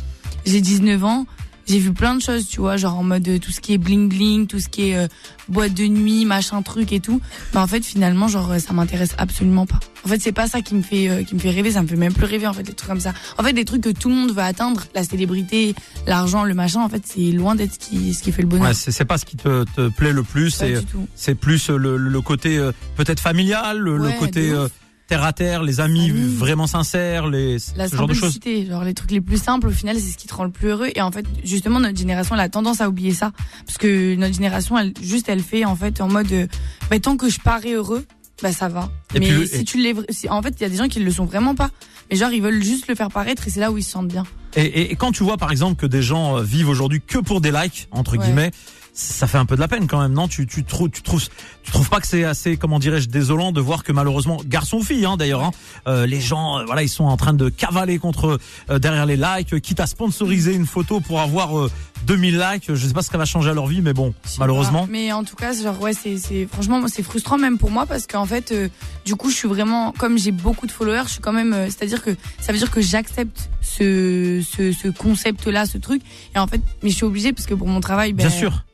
j'ai 0.47 0.61
19 0.61 1.05
ans. 1.05 1.27
J'ai 1.67 1.79
vu 1.79 1.93
plein 1.93 2.15
de 2.15 2.21
choses, 2.23 2.47
tu 2.47 2.61
vois, 2.61 2.77
genre 2.77 2.97
en 2.99 3.05
mode 3.05 3.27
euh, 3.27 3.39
tout 3.39 3.51
ce 3.51 3.61
qui 3.61 3.73
est 3.75 3.79
bling 3.79 4.09
bling, 4.09 4.47
tout 4.47 4.59
ce 4.61 4.69
qui 4.69 4.91
est 4.91 4.97
euh, 4.97 5.09
boîte 5.49 5.73
de 5.75 5.85
nuit, 5.87 6.25
machin 6.25 6.61
truc 6.63 6.93
et 6.93 7.01
tout. 7.01 7.21
Mais 7.55 7.61
en 7.61 7.67
fait, 7.67 7.85
finalement, 7.85 8.29
genre 8.29 8.51
euh, 8.53 8.59
ça 8.59 8.73
m'intéresse 8.75 9.15
absolument 9.19 9.65
pas. 9.67 9.81
En 10.05 10.09
fait, 10.09 10.21
c'est 10.21 10.33
pas 10.33 10.47
ça 10.47 10.61
qui 10.61 10.75
me 10.75 10.83
fait 10.83 11.09
euh, 11.09 11.23
qui 11.23 11.35
me 11.35 11.41
fait 11.41 11.51
rêver, 11.51 11.71
ça 11.73 11.83
me 11.83 11.87
fait 11.89 11.97
même 11.97 12.13
plus 12.13 12.27
rêver 12.27 12.47
en 12.47 12.53
fait 12.53 12.63
des 12.65 12.75
trucs 12.75 12.89
comme 12.91 13.01
ça. 13.01 13.15
En 13.39 13.43
fait, 13.43 13.53
des 13.55 13.65
trucs 13.65 13.83
que 13.83 13.89
tout 13.91 14.09
le 14.11 14.15
monde 14.15 14.33
veut 14.33 14.43
atteindre, 14.43 14.85
la 14.95 15.05
célébrité, 15.05 15.75
l'argent, 16.07 16.45
le 16.45 16.53
machin, 16.55 16.81
en 16.83 16.89
fait, 16.89 17.03
c'est 17.07 17.33
loin 17.33 17.55
d'être 17.55 17.73
ce 17.75 17.79
qui 17.79 18.13
ce 18.15 18.23
qui 18.23 18.31
fait 18.33 18.43
le 18.43 18.49
bonheur. 18.49 18.67
Ouais, 18.69 18.75
c'est 18.75 19.05
pas 19.07 19.17
ce 19.19 19.25
qui 19.25 19.37
te, 19.37 19.65
te 19.65 19.89
plaît 19.89 20.13
le 20.13 20.23
plus. 20.23 20.51
C'est, 20.51 20.75
c'est 21.15 21.35
plus 21.35 21.71
le, 21.71 21.97
le 21.97 22.21
côté 22.21 22.59
euh, 22.59 22.73
peut-être 22.97 23.21
familial, 23.21 23.79
le, 23.79 23.97
le 23.97 24.05
Ouais, 24.05 24.17
côté 24.19 24.53
ouf. 24.53 24.59
euh, 24.59 24.69
terre 25.07 25.23
à 25.23 25.33
terre, 25.33 25.63
les 25.63 25.81
amis 25.81 26.11
vraiment 26.11 26.67
sincères, 26.67 27.27
les 27.29 27.59
La 27.77 27.89
ce 27.89 27.97
genre 27.97 28.07
de 28.07 28.15
choses. 28.15 28.39
genre 28.69 28.85
les 28.85 28.95
trucs 28.95 29.11
les 29.11 29.21
plus 29.21 29.37
simples, 29.43 29.69
au 29.69 29.71
final, 29.73 29.97
c'est 29.97 30.11
ce 30.13 30.17
qui 30.17 30.27
te 30.27 30.35
rend 30.35 30.45
le 30.45 30.51
plus 30.51 30.69
heureux. 30.69 30.89
Et 30.95 31.03
en 31.03 31.13
fait, 31.13 31.27
justement, 31.45 31.79
notre 31.81 31.99
génération, 31.99 32.35
elle 32.35 32.41
a 32.41 32.49
tendance 32.49 32.81
à 32.81 32.89
oublier 32.89 33.13
ça. 33.13 33.33
Parce 33.67 33.77
que 33.79 34.15
notre 34.17 34.35
génération, 34.35 34.79
elle, 34.79 34.93
juste, 35.03 35.29
elle 35.29 35.41
fait, 35.43 35.65
en 35.65 35.77
fait, 35.77 36.01
en 36.01 36.09
mode, 36.09 36.33
euh, 36.33 36.47
bah, 36.91 36.99
tant 37.01 37.17
que 37.17 37.29
je 37.29 37.39
parais 37.41 37.73
heureux, 37.75 38.05
bah, 38.43 38.53
ça 38.53 38.69
va. 38.69 38.91
Et 39.15 39.21
Mais 39.21 39.29
puis 39.29 39.47
si 39.49 39.57
et- 39.57 39.65
tu 39.65 39.79
l'es, 39.79 39.95
en 40.31 40.43
fait, 40.43 40.55
il 40.59 40.63
y 40.63 40.65
a 40.67 40.69
des 40.69 40.77
gens 40.77 40.89
qui 40.89 41.01
le 41.01 41.11
sont 41.11 41.25
vraiment 41.27 41.55
pas. 41.55 41.71
Mais 42.11 42.17
genre, 42.17 42.31
ils 42.33 42.43
veulent 42.43 42.63
juste 42.63 42.87
le 42.89 42.95
faire 42.95 43.09
paraître 43.09 43.47
et 43.47 43.51
c'est 43.51 43.61
là 43.61 43.71
où 43.73 43.79
ils 43.79 43.83
se 43.83 43.91
sentent 43.91 44.09
bien. 44.09 44.25
Et, 44.57 44.63
et- 44.63 44.93
et 44.93 44.97
quand 44.97 45.11
tu 45.13 45.23
vois 45.25 45.37
par 45.37 45.51
exemple 45.51 45.77
que 45.77 45.87
des 45.87 46.03
gens 46.03 46.39
euh, 46.39 46.43
vivent 46.43 46.69
aujourd'hui 46.69 47.01
que 47.07 47.19
pour 47.19 47.41
des 47.41 47.51
likes 47.51 47.89
entre 47.93 48.13
Ouais. 48.13 48.19
guillemets, 48.25 48.51
ça 48.97 49.27
fait 49.27 49.39
un 49.39 49.45
peu 49.45 49.57
de 49.57 49.61
la 49.61 49.67
peine 49.67 49.89
quand 49.89 50.01
même, 50.01 50.13
non? 50.13 50.29
Tu, 50.29 50.47
tu, 50.47 50.63
trouves, 50.65 50.89
tu 50.89 51.03
trouves, 51.03 51.27
tu 51.65 51.73
trouves 51.73 51.89
pas 51.89 52.01
que 52.01 52.07
c'est 52.07 52.23
assez, 52.25 52.57
comment 52.57 52.79
dirais-je, 52.79 53.09
désolant 53.09 53.51
de 53.51 53.61
voir 53.61 53.83
que 53.83 53.91
malheureusement, 53.91 54.41
garçon 54.47 54.81
fille 54.83 55.05
hein, 55.05 55.17
d'ailleurs, 55.17 55.43
hein, 55.43 55.51
euh, 55.89 56.07
les 56.07 56.21
gens, 56.21 56.61
euh, 56.61 56.65
voilà, 56.65 56.83
ils 56.85 56.89
sont 56.89 57.05
en 57.05 57.17
train 57.17 57.35
de 57.35 57.49
cavaler 57.49 57.99
contre 57.99 58.39
euh, 58.71 58.79
derrière 58.79 59.05
les 59.05 59.17
likes, 59.17 59.53
euh, 59.53 59.59
quitte 59.59 59.81
à 59.81 59.87
sponsoriser 59.87 60.55
une 60.55 60.67
photo 60.67 61.01
pour 61.01 61.21
avoir 61.21 61.59
euh, 61.59 61.71
2000 62.07 62.39
likes. 62.39 62.73
Je 62.75 62.87
sais 62.87 62.95
pas 62.95 63.03
ce 63.03 63.11
que 63.11 63.17
va 63.17 63.25
changer 63.25 63.51
à 63.51 63.55
leur 63.55 63.67
vie, 63.67 63.81
mais 63.83 63.93
bon, 63.95 64.15
malheureusement. 64.39 64.83
pas. 64.83 64.93
Mais 64.93 65.13
en 65.13 65.25
tout 65.25 65.37
cas, 65.37 65.53
genre 65.53 65.81
ouais, 65.81 65.93
c'est 65.93 66.17
c'est 66.19 66.47
franchement 66.47 66.81
c'est 66.87 67.03
frustrant 67.03 67.39
même 67.39 67.59
pour 67.59 67.71
moi 67.71 67.87
parce 67.87 68.07
qu'en 68.07 68.27
fait, 68.27 68.53
euh, 68.53 68.69
du 69.05 69.17
coup, 69.17 69.31
je 69.31 69.35
suis 69.35 69.49
vraiment 69.49 69.93
comme 69.99 70.19
j'ai 70.19 70.31
beaucoup 70.31 70.67
de 70.67 70.73
followers, 70.73 71.05
je 71.07 71.13
suis 71.13 71.21
quand 71.21 71.33
même, 71.33 71.53
euh, 71.53 71.67
c'est-à-dire 71.67 72.03
que 72.03 72.15
ça 72.41 72.53
veut 72.53 72.59
dire 72.59 72.71
que 72.71 72.81
j'accepte 72.81 73.51
ce 73.61 74.41
ce, 74.49 74.71
ce 74.73 74.89
concept 74.89 75.47
là, 75.47 75.67
ce 75.67 75.79
truc. 75.79 76.03
Et 76.35 76.39
en 76.39 76.47
fait, 76.47 76.61
mais 76.83 76.91
je 76.91 76.95
suis 76.97 77.05
obligée 77.05 77.33
parce 77.33 77.47
que 77.47 77.55
pour 77.55 77.67
mon 77.67 77.81
travail, 77.81 78.13
ben, 78.13 78.29
Bien 78.29 78.31
sûr. 78.31 78.65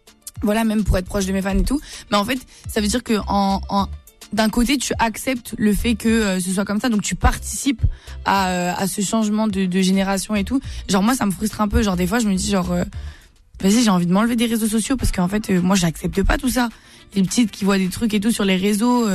Voilà, 0.42 0.64
même 0.64 0.84
pour 0.84 0.96
être 0.98 1.06
proche 1.06 1.26
de 1.26 1.32
mes 1.32 1.42
fans 1.42 1.56
et 1.56 1.64
tout. 1.64 1.80
Mais 2.10 2.16
en 2.16 2.24
fait, 2.24 2.38
ça 2.68 2.80
veut 2.80 2.88
dire 2.88 3.02
que 3.02 3.14
en, 3.26 3.60
en 3.68 3.86
d'un 4.32 4.48
côté, 4.48 4.78
tu 4.78 4.92
acceptes 4.98 5.54
le 5.58 5.72
fait 5.72 5.96
que 5.96 6.08
euh, 6.08 6.40
ce 6.40 6.52
soit 6.52 6.64
comme 6.64 6.80
ça, 6.80 6.88
donc 6.88 7.02
tu 7.02 7.14
participes 7.16 7.82
à, 8.24 8.50
euh, 8.50 8.72
à 8.76 8.86
ce 8.86 9.00
changement 9.00 9.48
de, 9.48 9.66
de 9.66 9.80
génération 9.80 10.36
et 10.36 10.44
tout. 10.44 10.60
Genre 10.88 11.02
moi, 11.02 11.14
ça 11.14 11.26
me 11.26 11.32
frustre 11.32 11.60
un 11.60 11.68
peu. 11.68 11.82
Genre 11.82 11.96
des 11.96 12.06
fois, 12.06 12.20
je 12.20 12.28
me 12.28 12.34
dis 12.34 12.50
genre, 12.50 12.70
euh, 12.70 12.84
vas-y, 13.60 13.82
j'ai 13.82 13.90
envie 13.90 14.06
de 14.06 14.12
m'enlever 14.12 14.36
des 14.36 14.46
réseaux 14.46 14.68
sociaux 14.68 14.96
parce 14.96 15.10
qu'en 15.10 15.28
fait, 15.28 15.50
moi, 15.50 15.74
j'accepte 15.74 16.22
pas 16.22 16.38
tout 16.38 16.48
ça. 16.48 16.68
Les 17.14 17.22
petites 17.22 17.50
qui 17.50 17.64
voient 17.64 17.78
des 17.78 17.88
trucs 17.88 18.14
et 18.14 18.20
tout 18.20 18.30
sur 18.30 18.44
les 18.44 18.56
réseaux 18.56 19.08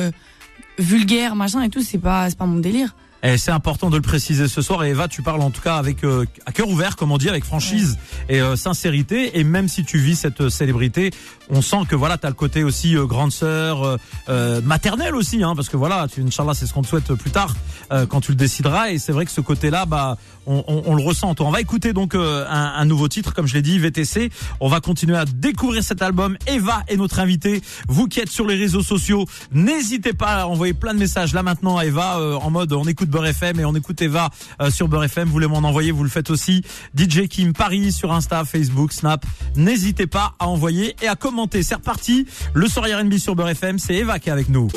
vulgaires, 0.78 1.38
machin 1.38 1.62
et 1.62 1.70
tout, 1.70 1.82
c'est 1.82 1.98
pas, 1.98 2.30
c'est 2.30 2.38
pas 2.38 2.46
mon 2.46 2.60
délire. 2.60 2.94
Et 3.28 3.38
c'est 3.40 3.50
important 3.52 3.90
de 3.90 3.96
le 3.96 4.04
préciser 4.04 4.48
ce 4.48 4.62
soir. 4.62 4.84
Et 4.84 4.90
Eva, 4.92 5.08
tu 5.08 5.24
parles 5.24 5.42
en 5.42 5.50
tout 5.50 5.62
cas 5.62 5.78
avec 5.78 6.04
euh, 6.04 6.26
à 6.46 6.52
cœur 6.52 6.70
ouvert, 6.70 6.96
comme 6.96 7.12
on 7.12 7.18
dit, 7.18 7.28
avec 7.28 7.44
franchise 7.44 7.98
et 8.30 8.40
euh, 8.40 8.56
sincérité. 8.56 9.40
Et 9.40 9.44
même 9.44 9.68
si 9.68 9.84
tu 9.84 9.98
vis 9.98 10.16
cette 10.16 10.42
euh, 10.42 10.50
célébrité, 10.50 11.12
on 11.50 11.62
sent 11.64 11.86
que 11.90 11.96
voilà, 11.96 12.18
t'as 12.20 12.28
le 12.28 12.36
côté 12.36 12.64
aussi 12.64 12.96
euh, 12.96 13.06
grande 13.06 13.32
sœur, 13.32 13.84
euh, 13.84 13.98
euh, 14.30 14.62
maternelle 14.62 15.16
aussi, 15.16 15.42
hein, 15.44 15.54
parce 15.56 15.70
que 15.70 15.78
voilà, 15.78 16.08
tu, 16.08 16.22
Inch'Allah, 16.22 16.54
c'est 16.54 16.68
ce 16.68 16.74
qu'on 16.74 16.84
te 16.84 16.88
souhaite 16.88 17.14
plus 17.16 17.32
tard 17.32 17.56
euh, 17.92 18.06
quand 18.06 18.22
tu 18.22 18.32
le 18.32 18.38
décideras. 18.38 18.90
Et 18.92 19.00
c'est 19.00 19.12
vrai 19.12 19.26
que 19.26 19.32
ce 19.32 19.42
côté-là, 19.42 19.88
bah, 19.88 20.18
on, 20.46 20.64
on- 20.68 20.84
on 20.86 20.94
le 20.96 21.02
ressent. 21.02 21.34
On 21.40 21.50
va 21.50 21.62
écouter 21.62 21.94
donc 21.94 22.14
euh, 22.14 22.46
un, 22.48 22.74
un 22.78 22.86
nouveau 22.86 23.08
titre, 23.08 23.34
comme 23.34 23.48
je 23.48 23.56
l'ai 23.56 23.64
dit, 23.64 23.80
VTC. 23.80 24.30
On 24.60 24.68
va 24.70 24.82
continuer 24.82 25.18
à 25.18 25.26
découvrir 25.26 25.84
cet 25.84 26.04
album. 26.04 26.38
Eva 26.46 26.84
est 26.88 26.98
notre 26.98 27.20
invitée. 27.20 27.64
Vous 27.88 28.08
qui 28.08 28.20
êtes 28.20 28.30
sur 28.30 28.46
les 28.46 28.56
réseaux 28.56 28.84
sociaux, 28.84 29.26
n'hésitez 29.52 30.14
pas 30.14 30.42
à 30.44 30.46
envoyer 30.46 30.74
plein 30.74 30.94
de 30.94 31.00
messages 31.00 31.34
là 31.34 31.42
maintenant 31.42 31.78
à 31.78 31.86
Eva 31.86 32.20
euh, 32.20 32.36
en 32.36 32.52
mode 32.52 32.72
on 32.74 32.84
écoute 32.86 33.10
Et 33.16 33.66
on 33.66 33.74
écoute 33.76 34.02
Eva 34.02 34.30
euh, 34.62 34.70
sur 34.70 34.90
Beurre 34.90 35.06
FM. 35.06 35.28
Vous 35.28 35.34
voulez 35.34 35.48
m'en 35.48 35.60
envoyer, 35.60 35.92
vous 35.92 36.04
le 36.04 36.10
faites 36.10 36.30
aussi. 36.30 36.64
DJ 36.98 37.28
Kim 37.30 37.54
Paris 37.54 37.94
sur 37.94 38.12
Insta, 38.12 38.44
Facebook, 38.44 38.92
Snap. 38.92 39.26
N'hésitez 39.56 40.06
pas 40.06 40.34
à 40.38 40.48
envoyer 40.48 40.96
et 41.02 41.08
à 41.08 41.16
commenter. 41.16 41.64
C'est 41.64 41.76
reparti. 41.76 42.26
Le 42.54 42.68
soir 42.68 42.86
R&B 42.86 43.14
sur 43.18 43.36
Beurre 43.36 43.50
FM, 43.50 43.80
c'est 43.80 43.96
Eva 43.96 44.20
qui 44.20 44.30
est 44.30 44.34
avec 44.34 44.50
nous. 44.50 44.68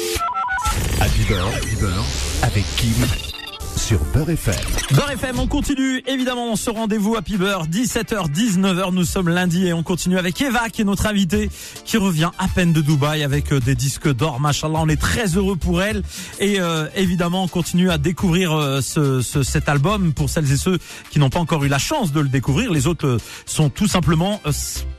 Happy 1.01 1.25
Beurre, 1.29 2.05
avec 2.43 2.65
Kim 2.77 3.38
sur 3.77 3.99
Beurre 4.13 4.31
FM. 4.31 4.55
Beurre 4.93 5.11
FM, 5.13 5.39
on 5.39 5.47
continue 5.47 6.03
évidemment 6.07 6.57
ce 6.57 6.69
rendez-vous 6.71 7.17
Happy 7.17 7.37
Beurre, 7.37 7.67
17h, 7.67 8.31
19h, 8.31 8.93
nous 8.93 9.05
sommes 9.05 9.29
lundi 9.29 9.67
et 9.67 9.73
on 9.73 9.83
continue 9.83 10.19
avec 10.19 10.41
Eva 10.43 10.69
qui 10.69 10.83
est 10.83 10.85
notre 10.85 11.07
invitée, 11.07 11.49
qui 11.85 11.97
revient 11.97 12.31
à 12.39 12.49
peine 12.49 12.73
de 12.73 12.81
Dubaï 12.81 13.23
avec 13.23 13.53
euh, 13.53 13.61
des 13.61 13.75
disques 13.75 14.13
d'or, 14.13 14.41
machallah, 14.41 14.81
on 14.81 14.89
est 14.89 15.01
très 15.01 15.37
heureux 15.37 15.57
pour 15.57 15.81
elle. 15.83 16.03
Et 16.41 16.61
euh, 16.61 16.87
évidemment 16.97 17.45
on 17.45 17.49
continue 17.49 17.91
à 17.91 17.99
découvrir 17.99 18.53
euh, 18.53 18.81
ce, 18.81 19.23
ce- 19.23 19.43
cet 19.43 19.69
album. 19.69 20.13
Pour 20.13 20.29
celles 20.29 20.51
et 20.53 20.57
ceux 20.57 20.79
qui 21.11 21.19
n'ont 21.19 21.31
pas 21.31 21.41
encore 21.41 21.65
eu 21.65 21.69
la 21.69 21.79
chance 21.79 22.13
de 22.13 22.21
le 22.21 22.29
découvrir, 22.29 22.73
les 22.73 22.87
autres 22.87 23.07
euh, 23.07 23.19
sont 23.47 23.71
tout 23.71 23.87
simplement 23.89 24.41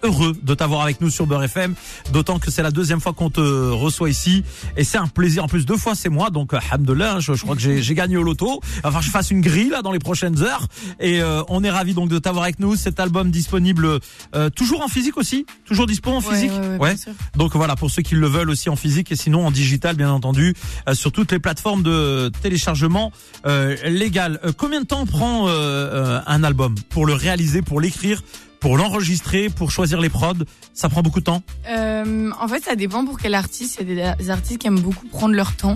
heureux 0.03 0.35
de 0.41 0.53
t'avoir 0.53 0.81
avec 0.81 1.01
nous 1.01 1.09
sur 1.09 1.27
Beurre 1.27 1.43
FM, 1.43 1.75
d'autant 2.13 2.39
que 2.39 2.49
c'est 2.49 2.63
la 2.63 2.71
deuxième 2.71 3.01
fois 3.01 3.13
qu'on 3.13 3.29
te 3.29 3.41
reçoit 3.41 4.09
ici. 4.09 4.43
Et 4.77 4.83
c'est 4.83 4.97
un 4.97 5.07
plaisir, 5.07 5.43
en 5.43 5.47
plus 5.47 5.65
deux 5.65 5.77
fois 5.77 5.95
c'est 5.95 6.09
moi, 6.09 6.29
donc 6.29 6.53
alhamdoulilah, 6.53 7.19
je, 7.19 7.33
je 7.33 7.43
crois 7.43 7.55
que 7.55 7.61
j'ai 7.61 7.95
gagné 7.95 8.17
au 8.17 8.23
loto, 8.23 8.58
enfin 8.83 9.01
je 9.01 9.09
fasse 9.09 9.31
une 9.31 9.41
grille 9.41 9.69
là 9.69 9.81
dans 9.81 9.91
les 9.91 9.99
prochaines 9.99 10.41
heures. 10.41 10.67
Et 10.99 11.21
euh, 11.21 11.41
on 11.49 11.63
est 11.63 11.69
ravi 11.69 11.93
donc 11.93 12.09
de 12.09 12.19
t'avoir 12.19 12.43
avec 12.43 12.59
nous, 12.59 12.75
cet 12.75 12.99
album 12.99 13.31
disponible 13.31 13.99
euh, 14.35 14.49
toujours 14.49 14.81
en 14.81 14.87
physique 14.87 15.17
aussi, 15.17 15.45
toujours 15.65 15.87
dispo 15.87 16.11
en 16.11 16.21
physique? 16.21 16.51
ouais, 16.79 16.95
donc 17.35 17.55
voilà, 17.55 17.75
pour 17.75 17.91
ceux 17.91 18.01
qui 18.01 18.15
le 18.15 18.27
veulent 18.27 18.49
aussi 18.49 18.69
en 18.69 18.75
physique 18.75 19.11
et 19.11 19.15
sinon 19.15 19.45
en 19.45 19.51
digital, 19.51 19.95
bien 19.95 20.11
entendu, 20.11 20.53
euh, 20.87 20.93
sur 20.93 21.11
toutes 21.11 21.31
les 21.31 21.39
plateformes 21.39 21.83
de 21.83 22.31
téléchargement 22.41 23.11
euh, 23.45 23.75
légal. 23.85 24.39
Euh, 24.43 24.51
combien 24.55 24.81
de 24.81 24.85
temps 24.85 25.05
prend 25.05 25.47
euh, 25.47 26.19
un 26.25 26.43
album 26.43 26.75
pour 26.89 27.05
le 27.05 27.13
réaliser, 27.13 27.61
pour 27.61 27.79
l'écrire, 27.81 28.21
pour 28.59 28.77
l'enregistrer, 28.77 29.49
pour 29.49 29.71
choisir 29.71 30.01
les 30.01 30.09
prods? 30.09 30.33
Ça 30.73 30.89
prend 30.89 31.01
beaucoup 31.01 31.19
de 31.19 31.25
temps? 31.25 31.43
Euh, 31.69 32.31
en 32.39 32.47
fait, 32.47 32.63
ça 32.63 32.75
dépend 32.75 33.05
pour 33.05 33.17
quel 33.19 33.35
artiste. 33.35 33.79
Il 33.81 33.93
y 33.93 34.01
a 34.01 34.15
des 34.15 34.29
artistes 34.29 34.59
qui 34.59 34.67
aiment 34.67 34.81
beaucoup 34.81 35.07
prendre 35.07 35.35
leur 35.35 35.55
temps. 35.55 35.75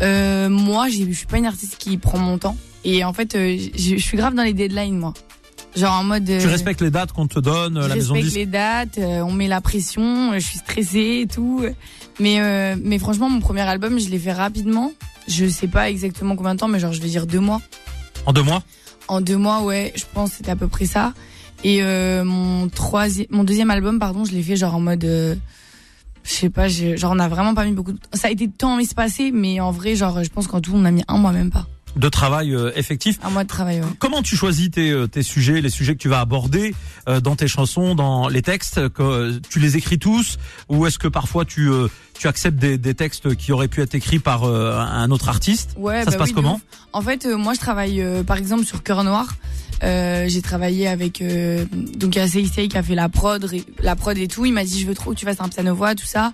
Euh, 0.00 0.48
moi, 0.48 0.88
je 0.88 1.12
suis 1.12 1.26
pas 1.26 1.38
une 1.38 1.46
artiste 1.46 1.76
qui 1.78 1.96
prend 1.98 2.18
mon 2.18 2.38
temps. 2.38 2.56
Et 2.84 3.04
en 3.04 3.12
fait, 3.12 3.34
euh, 3.34 3.56
je 3.76 3.96
suis 3.96 4.16
grave 4.16 4.34
dans 4.34 4.42
les 4.42 4.54
deadlines, 4.54 4.98
moi. 4.98 5.14
Genre 5.76 5.92
en 5.92 6.04
mode. 6.04 6.24
Tu 6.24 6.32
euh, 6.32 6.48
respectes 6.48 6.82
les 6.82 6.90
dates 6.90 7.12
qu'on 7.12 7.26
te 7.26 7.38
donne, 7.38 7.78
la 7.78 7.94
maison 7.94 8.14
respecte 8.14 8.36
les 8.36 8.46
dates, 8.46 8.98
on 8.98 9.32
met 9.32 9.48
la 9.48 9.60
pression, 9.60 10.32
je 10.34 10.40
suis 10.40 10.58
stressée 10.58 11.20
et 11.22 11.26
tout. 11.26 11.64
Mais 12.20 12.40
euh, 12.40 12.76
mais 12.82 12.98
franchement, 12.98 13.30
mon 13.30 13.40
premier 13.40 13.62
album, 13.62 13.98
je 13.98 14.08
l'ai 14.08 14.18
fait 14.18 14.32
rapidement. 14.32 14.92
Je 15.28 15.46
sais 15.46 15.68
pas 15.68 15.88
exactement 15.88 16.36
combien 16.36 16.54
de 16.54 16.60
temps, 16.60 16.68
mais 16.68 16.78
genre 16.78 16.92
je 16.92 17.00
vais 17.00 17.08
dire 17.08 17.26
deux 17.26 17.40
mois. 17.40 17.60
en 18.26 18.32
deux 18.32 18.42
mois? 18.42 18.62
En 19.08 19.20
deux 19.20 19.36
mois, 19.36 19.62
ouais, 19.62 19.92
je 19.96 20.04
pense 20.12 20.30
que 20.30 20.36
c'était 20.38 20.50
à 20.50 20.56
peu 20.56 20.68
près 20.68 20.86
ça. 20.86 21.14
Et 21.64 21.82
euh, 21.82 22.24
mon 22.24 22.68
troisième, 22.68 23.26
mon 23.30 23.44
deuxième 23.44 23.70
album, 23.70 23.98
pardon, 23.98 24.24
je 24.24 24.32
l'ai 24.32 24.42
fait 24.42 24.56
genre 24.56 24.74
en 24.74 24.80
mode, 24.80 25.04
euh, 25.04 25.34
je 26.24 26.32
sais 26.32 26.50
pas, 26.50 26.68
genre 26.68 27.12
on 27.14 27.18
a 27.18 27.28
vraiment 27.28 27.54
pas 27.54 27.64
mis 27.64 27.72
beaucoup. 27.72 27.92
De... 27.92 27.98
Ça 28.12 28.28
a 28.28 28.30
été 28.30 28.46
de 28.46 28.52
temps 28.52 28.78
espacé, 28.78 29.30
mais 29.32 29.60
en 29.60 29.70
vrai, 29.70 29.96
genre 29.96 30.22
je 30.22 30.28
pense 30.30 30.46
qu'en 30.46 30.60
tout 30.60 30.72
on 30.74 30.84
a 30.84 30.90
mis 30.90 31.02
un 31.08 31.18
mois 31.18 31.32
même 31.32 31.50
pas. 31.50 31.66
de 31.96 32.08
travail 32.08 32.54
euh, 32.54 32.70
effectif. 32.76 33.18
Un 33.22 33.30
mois 33.30 33.42
de 33.44 33.48
travail, 33.48 33.80
ouais. 33.80 33.86
Comment 33.98 34.22
tu 34.22 34.34
choisis 34.36 34.70
tes, 34.70 34.90
euh, 34.90 35.06
tes 35.06 35.22
sujets, 35.22 35.60
les 35.60 35.68
sujets 35.68 35.94
que 35.94 35.98
tu 36.00 36.08
vas 36.08 36.20
aborder 36.20 36.74
euh, 37.08 37.20
dans 37.20 37.36
tes 37.36 37.48
chansons, 37.48 37.94
dans 37.94 38.28
les 38.28 38.40
textes 38.40 38.88
que, 38.90 39.38
Tu 39.50 39.58
les 39.58 39.76
écris 39.76 39.98
tous 39.98 40.38
ou 40.68 40.86
est-ce 40.86 40.98
que 40.98 41.08
parfois 41.08 41.44
tu 41.44 41.68
euh, 41.68 41.88
tu 42.18 42.28
acceptes 42.28 42.58
des, 42.58 42.78
des 42.78 42.94
textes 42.94 43.34
qui 43.34 43.52
auraient 43.52 43.68
pu 43.68 43.82
être 43.82 43.94
écrits 43.94 44.20
par 44.20 44.44
un 44.44 45.10
autre 45.10 45.28
artiste? 45.28 45.74
Ouais, 45.76 46.00
Ça 46.00 46.04
bah 46.06 46.12
se 46.12 46.16
passe 46.18 46.28
oui, 46.28 46.32
de 46.32 46.36
comment? 46.36 46.60
En 46.92 47.02
fait, 47.02 47.26
moi, 47.26 47.52
je 47.54 47.58
travaille 47.58 48.04
par 48.24 48.36
exemple 48.36 48.64
sur 48.64 48.82
Cœur 48.84 49.02
Noir. 49.02 49.34
Euh, 49.82 50.26
j'ai 50.28 50.42
travaillé 50.42 50.86
avec 50.86 51.20
euh, 51.20 51.64
donc 51.72 52.14
il 52.14 52.22
y 52.22 52.68
qui 52.68 52.76
a 52.76 52.82
fait 52.82 52.94
la 52.94 53.08
prod, 53.08 53.50
la 53.80 53.96
prod 53.96 54.16
et 54.16 54.28
tout. 54.28 54.44
Il 54.44 54.52
m'a 54.52 54.64
dit 54.64 54.80
je 54.80 54.86
veux 54.86 54.94
trop 54.94 55.12
que 55.12 55.18
tu 55.18 55.24
fasses 55.24 55.40
un 55.40 55.48
piano 55.48 55.74
voix, 55.74 55.94
tout 55.94 56.06
ça. 56.06 56.32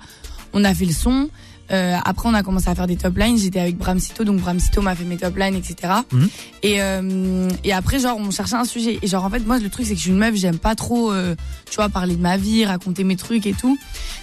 On 0.52 0.64
a 0.64 0.74
fait 0.74 0.84
le 0.86 0.92
son. 0.92 1.28
Euh, 1.70 1.96
après, 2.04 2.28
on 2.28 2.34
a 2.34 2.42
commencé 2.42 2.68
à 2.68 2.74
faire 2.74 2.86
des 2.86 2.96
top 2.96 3.16
lines. 3.16 3.36
J'étais 3.36 3.60
avec 3.60 3.76
Bram 3.76 3.98
Sito, 3.98 4.24
donc 4.24 4.40
Bram 4.40 4.58
Sito 4.58 4.80
m'a 4.80 4.94
fait 4.94 5.04
mes 5.04 5.16
top 5.16 5.36
lines, 5.36 5.54
etc. 5.54 5.92
Mhm. 6.12 6.28
Et 6.62 6.80
euh, 6.80 7.48
et 7.64 7.72
après, 7.72 7.98
genre, 7.98 8.16
on 8.18 8.30
cherchait 8.30 8.56
un 8.56 8.64
sujet. 8.64 8.98
Et 9.02 9.06
genre, 9.06 9.24
en 9.24 9.30
fait, 9.30 9.40
moi, 9.40 9.58
le 9.58 9.68
truc, 9.68 9.86
c'est 9.86 9.92
que 9.92 9.98
je 9.98 10.04
suis 10.04 10.10
une 10.10 10.18
meuf, 10.18 10.34
j'aime 10.34 10.58
pas 10.58 10.74
trop, 10.74 11.12
euh, 11.12 11.34
tu 11.70 11.76
vois, 11.76 11.88
parler 11.88 12.16
de 12.16 12.22
ma 12.22 12.36
vie, 12.36 12.64
raconter 12.64 13.04
mes 13.04 13.16
trucs 13.16 13.46
et 13.46 13.52
tout. 13.52 13.78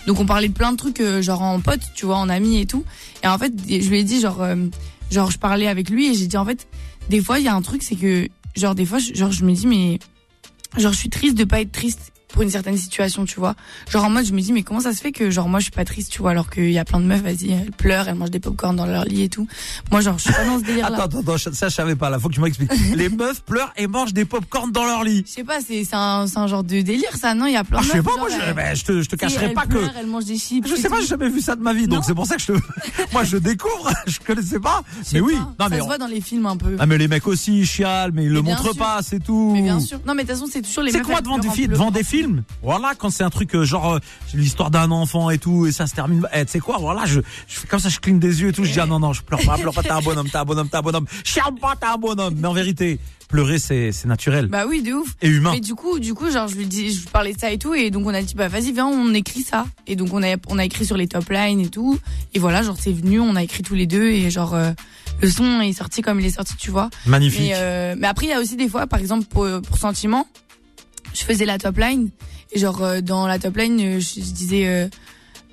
Donc, 0.08 0.20
on 0.20 0.26
parlait 0.26 0.48
de 0.48 0.54
plein 0.54 0.72
de 0.72 0.78
trucs, 0.78 1.00
euh, 1.00 1.22
genre 1.22 1.42
en 1.42 1.60
pote, 1.60 1.82
tu 1.94 2.06
vois, 2.06 2.18
en 2.18 2.30
ami 2.30 2.60
et 2.60 2.66
tout. 2.66 2.84
Et 3.24 3.28
en 3.28 3.38
fait, 3.38 3.54
je 3.68 3.90
lui 3.90 4.00
ai 4.00 4.04
dit, 4.04 4.20
genre, 4.20 4.42
euh, 4.42 4.56
genre, 5.12 5.30
je 5.30 5.38
parlais 5.38 5.68
avec 5.68 5.90
lui 5.90 6.08
et 6.10 6.14
j'ai 6.16 6.28
dit, 6.28 6.38
en 6.38 6.46
fait, 6.46 6.68
des 7.10 7.22
fois, 7.22 7.40
il 7.40 7.46
y 7.46 7.48
a 7.48 7.54
un 7.54 7.62
truc, 7.62 7.84
c'est 7.84 7.96
que, 7.96 8.28
genre, 8.56 8.76
des 8.76 8.86
fois, 8.86 9.00
genre, 9.00 9.32
je 9.32 9.46
me 9.46 9.54
dis, 9.54 9.68
mais, 9.68 10.00
genre, 10.78 10.94
je 10.94 10.98
suis 10.98 11.10
triste 11.10 11.38
de 11.38 11.44
pas 11.44 11.62
être 11.62 11.72
triste 11.72 12.12
pour 12.36 12.42
une 12.44 12.50
certaine 12.50 12.78
situation, 12.78 13.24
tu 13.24 13.40
vois. 13.40 13.56
Genre, 13.90 14.04
en 14.04 14.10
mode, 14.10 14.26
je 14.26 14.34
me 14.34 14.42
dis, 14.42 14.52
mais 14.52 14.62
comment 14.62 14.82
ça 14.82 14.92
se 14.94 15.00
fait 15.00 15.14
que, 15.14 15.30
genre, 15.32 15.48
moi, 15.48 15.60
je 15.60 15.64
suis 15.66 15.72
pas 15.72 15.86
triste, 15.86 16.12
tu 16.12 16.20
vois, 16.22 16.32
alors 16.32 16.50
qu'il 16.50 16.70
y 16.70 16.78
a 16.78 16.84
plein 16.84 17.00
de 17.00 17.06
meufs, 17.06 17.22
vas-y, 17.22 17.50
elles 17.52 17.72
pleurent, 17.72 18.10
elles 18.10 18.16
mangent 18.16 18.30
des 18.32 18.42
popcorn 18.42 18.76
dans 18.76 18.86
leur 18.86 19.06
lit 19.06 19.24
et 19.24 19.30
tout. 19.30 19.48
Moi, 19.90 20.02
genre, 20.02 20.18
je 20.18 20.24
suis 20.26 20.34
pas 20.34 20.44
dans 20.46 20.60
ce 20.60 20.64
délire-là. 20.66 21.02
Attends, 21.04 21.20
attends, 21.22 21.38
ça 21.38 21.70
je 21.70 21.74
savais 21.74 21.96
pas. 21.96 22.10
Là, 22.10 22.20
faut 22.20 22.28
que 22.28 22.34
tu 22.34 22.42
m'expliques. 22.42 22.72
les 22.96 23.08
meufs 23.08 23.42
pleurent 23.44 23.72
et 23.78 23.88
mangent 23.88 24.14
des 24.14 24.26
popcorn 24.26 24.70
dans 24.72 24.86
leur 24.86 25.04
lit. 25.06 25.24
Je 25.26 25.32
sais 25.32 25.44
pas, 25.46 25.60
c'est 25.66 25.86
c'est 25.86 25.96
un, 25.96 26.28
c'est 26.28 26.38
un 26.38 26.48
genre 26.48 26.64
de 26.66 26.82
délire, 26.82 27.16
ça, 27.16 27.34
non? 27.34 27.46
Il 27.46 27.54
y 27.54 27.56
a 27.56 27.64
plein 27.64 27.78
Ah, 27.80 27.82
de 27.84 27.86
je 27.88 27.92
sais 27.92 27.98
meufs. 28.00 28.06
pas, 28.06 28.12
genre, 28.12 28.20
moi, 28.20 28.30
je, 28.30 28.54
ben, 28.54 28.76
je 28.76 28.84
te, 28.84 29.02
je 29.02 29.08
te 29.10 29.16
cacherai 29.16 29.54
pas 29.54 29.64
que. 29.64 29.70
pleurent, 29.70 29.94
Elles 29.98 30.06
mangent 30.08 30.26
des 30.26 30.38
chips. 30.38 30.68
Je 30.68 30.76
sais 30.76 30.90
pas, 30.90 31.00
j'ai 31.00 31.08
jamais 31.08 31.30
vu 31.30 31.40
ça 31.40 31.56
de 31.56 31.62
ma 31.62 31.74
vie, 31.74 31.88
donc 31.88 32.04
c'est 32.06 32.14
pour 32.14 32.26
ça 32.26 32.36
que 32.36 32.42
je 32.42 32.48
te, 32.48 32.60
moi 33.14 33.24
je 33.24 33.38
découvre, 33.38 33.90
je 34.08 34.20
connaissais 34.20 34.60
pas. 34.60 34.82
Mais 35.14 35.22
oui, 35.22 35.36
pas, 35.36 35.40
non 35.40 35.56
ça 35.60 35.68
mais, 35.70 35.78
se 35.78 35.82
on- 35.84 35.86
voit 35.86 35.98
dans 35.98 36.08
les 36.08 36.20
films 36.20 36.46
un 36.48 36.58
peu. 36.58 36.76
ah 36.80 36.86
mais 36.86 36.98
les 36.98 37.08
mecs 37.08 37.26
aussi 37.28 37.60
ils 37.60 37.66
chialent, 37.66 38.12
mais 38.14 38.26
ils 38.26 38.32
le 38.34 38.42
montrent 38.42 38.76
pas, 38.76 39.00
c'est 39.02 39.24
tout. 39.24 39.52
Mais 39.54 39.62
bien 39.62 39.80
sûr. 39.80 40.00
Non, 40.06 40.14
mais 40.14 40.24
de 40.24 40.28
toute 40.28 40.38
façon, 40.38 40.50
c'est 40.52 40.62
toujours 40.62 40.84
les 40.84 40.92
C'est 40.92 40.98
meufs. 41.00 41.08
quoi 41.08 41.22
devant 41.22 41.38
des, 41.38 42.04
films, 42.04 42.25
Voilà, 42.64 42.94
quand 42.98 43.10
c'est 43.10 43.24
un 43.24 43.30
truc 43.30 43.56
euh, 43.56 43.64
genre 43.66 43.94
euh, 43.94 44.00
l'histoire 44.34 44.72
d'un 44.72 44.92
enfant 44.92 45.30
et 45.30 45.38
tout, 45.38 45.66
et 45.68 45.72
ça 45.72 45.88
se 45.88 45.94
termine. 45.96 46.28
Eh, 46.34 46.46
tu 46.46 46.52
sais 46.54 46.60
quoi 46.60 46.78
Voilà, 46.80 47.06
je, 47.06 47.22
je 47.48 47.60
fais 47.60 47.68
comme 47.68 47.80
ça, 47.80 47.90
je 47.90 48.00
cligne 48.00 48.20
des 48.20 48.42
yeux 48.42 48.50
et 48.50 48.54
tout. 48.54 48.64
Je 48.64 48.72
dis 48.72 48.80
ah 48.80 48.86
non 48.86 49.00
non, 49.00 49.14
je 49.14 49.22
pleure 49.22 49.42
pas, 49.46 49.58
pleure 49.58 49.74
pas. 49.74 49.84
T'es 49.84 49.92
un 49.92 50.02
bonhomme, 50.02 50.30
t'es 50.30 50.38
un 50.38 50.46
bonhomme, 50.46 50.70
t'es 50.70 50.78
un 50.78 50.82
bonhomme. 50.82 51.06
Chiale 51.24 51.56
pas, 51.62 51.76
t'es 51.80 51.88
un 51.88 51.98
bonhomme. 51.98 52.36
Mais 52.38 52.48
en 52.48 52.54
vérité, 52.54 53.00
pleurer 53.28 53.58
c'est 53.60 53.92
c'est 53.92 54.08
naturel 54.08 54.48
Bah 54.48 54.66
oui, 54.68 54.82
de 54.82 54.94
ouf. 54.94 55.16
et 55.22 55.28
humain. 55.30 55.52
Mais 55.54 55.60
du 55.60 55.76
coup, 55.76 56.00
du 56.00 56.14
coup, 56.14 56.30
genre, 56.32 56.48
je 56.48 56.56
lui 56.56 56.66
dis, 56.66 56.92
je 56.94 57.02
lui 57.02 57.08
parlais 57.12 57.34
de 57.34 57.40
ça 57.40 57.52
et 57.52 57.58
tout, 57.58 57.74
et 57.74 57.90
donc 57.92 58.06
on 58.06 58.14
a 58.14 58.22
dit, 58.22 58.36
bah 58.36 58.48
vas-y, 58.48 58.72
viens, 58.72 58.88
on 58.88 59.14
écrit 59.14 59.42
ça. 59.42 59.66
Et 59.88 59.96
donc 59.96 60.14
on 60.14 60.22
a, 60.24 60.36
on 60.48 60.58
a 60.60 60.66
écrit 60.66 60.86
sur 60.86 60.98
les 60.98 61.08
top 61.08 61.30
lines 61.30 61.60
et 61.60 61.70
tout. 61.70 62.00
Et 62.34 62.40
voilà, 62.40 62.62
genre 62.64 62.78
c'est 62.80 62.94
venu, 62.94 63.20
on 63.20 63.36
a 63.36 63.44
écrit 63.44 63.64
tous 63.64 63.76
les 63.76 63.88
deux, 63.88 64.08
et 64.08 64.30
genre 64.30 64.54
euh, 64.54 64.72
le 65.22 65.30
son 65.30 65.62
est 65.62 65.74
sorti 65.74 66.02
comme 66.02 66.20
il 66.20 66.26
est 66.26 66.32
sorti, 66.36 66.56
tu 66.58 66.72
vois. 66.72 66.90
Magnifique. 67.06 67.42
Mais, 67.42 67.54
euh, 67.56 67.96
mais 67.98 68.08
après, 68.08 68.26
il 68.28 68.30
y 68.30 68.34
a 68.34 68.40
aussi 68.40 68.56
des 68.58 68.70
fois, 68.70 68.86
par 68.88 69.00
exemple, 69.00 69.26
pour, 69.28 69.48
pour 69.62 69.78
Sentiment, 69.78 70.28
je 71.16 71.24
faisais 71.24 71.46
la 71.46 71.58
top 71.58 71.78
line. 71.78 72.10
Et 72.52 72.60
genre, 72.60 72.84
euh, 72.84 73.02
dans 73.02 73.28
la 73.28 73.40
top 73.40 73.58
line, 73.58 73.80
euh, 73.80 74.00
je, 74.00 74.22
je 74.22 74.32
disais... 74.32 74.90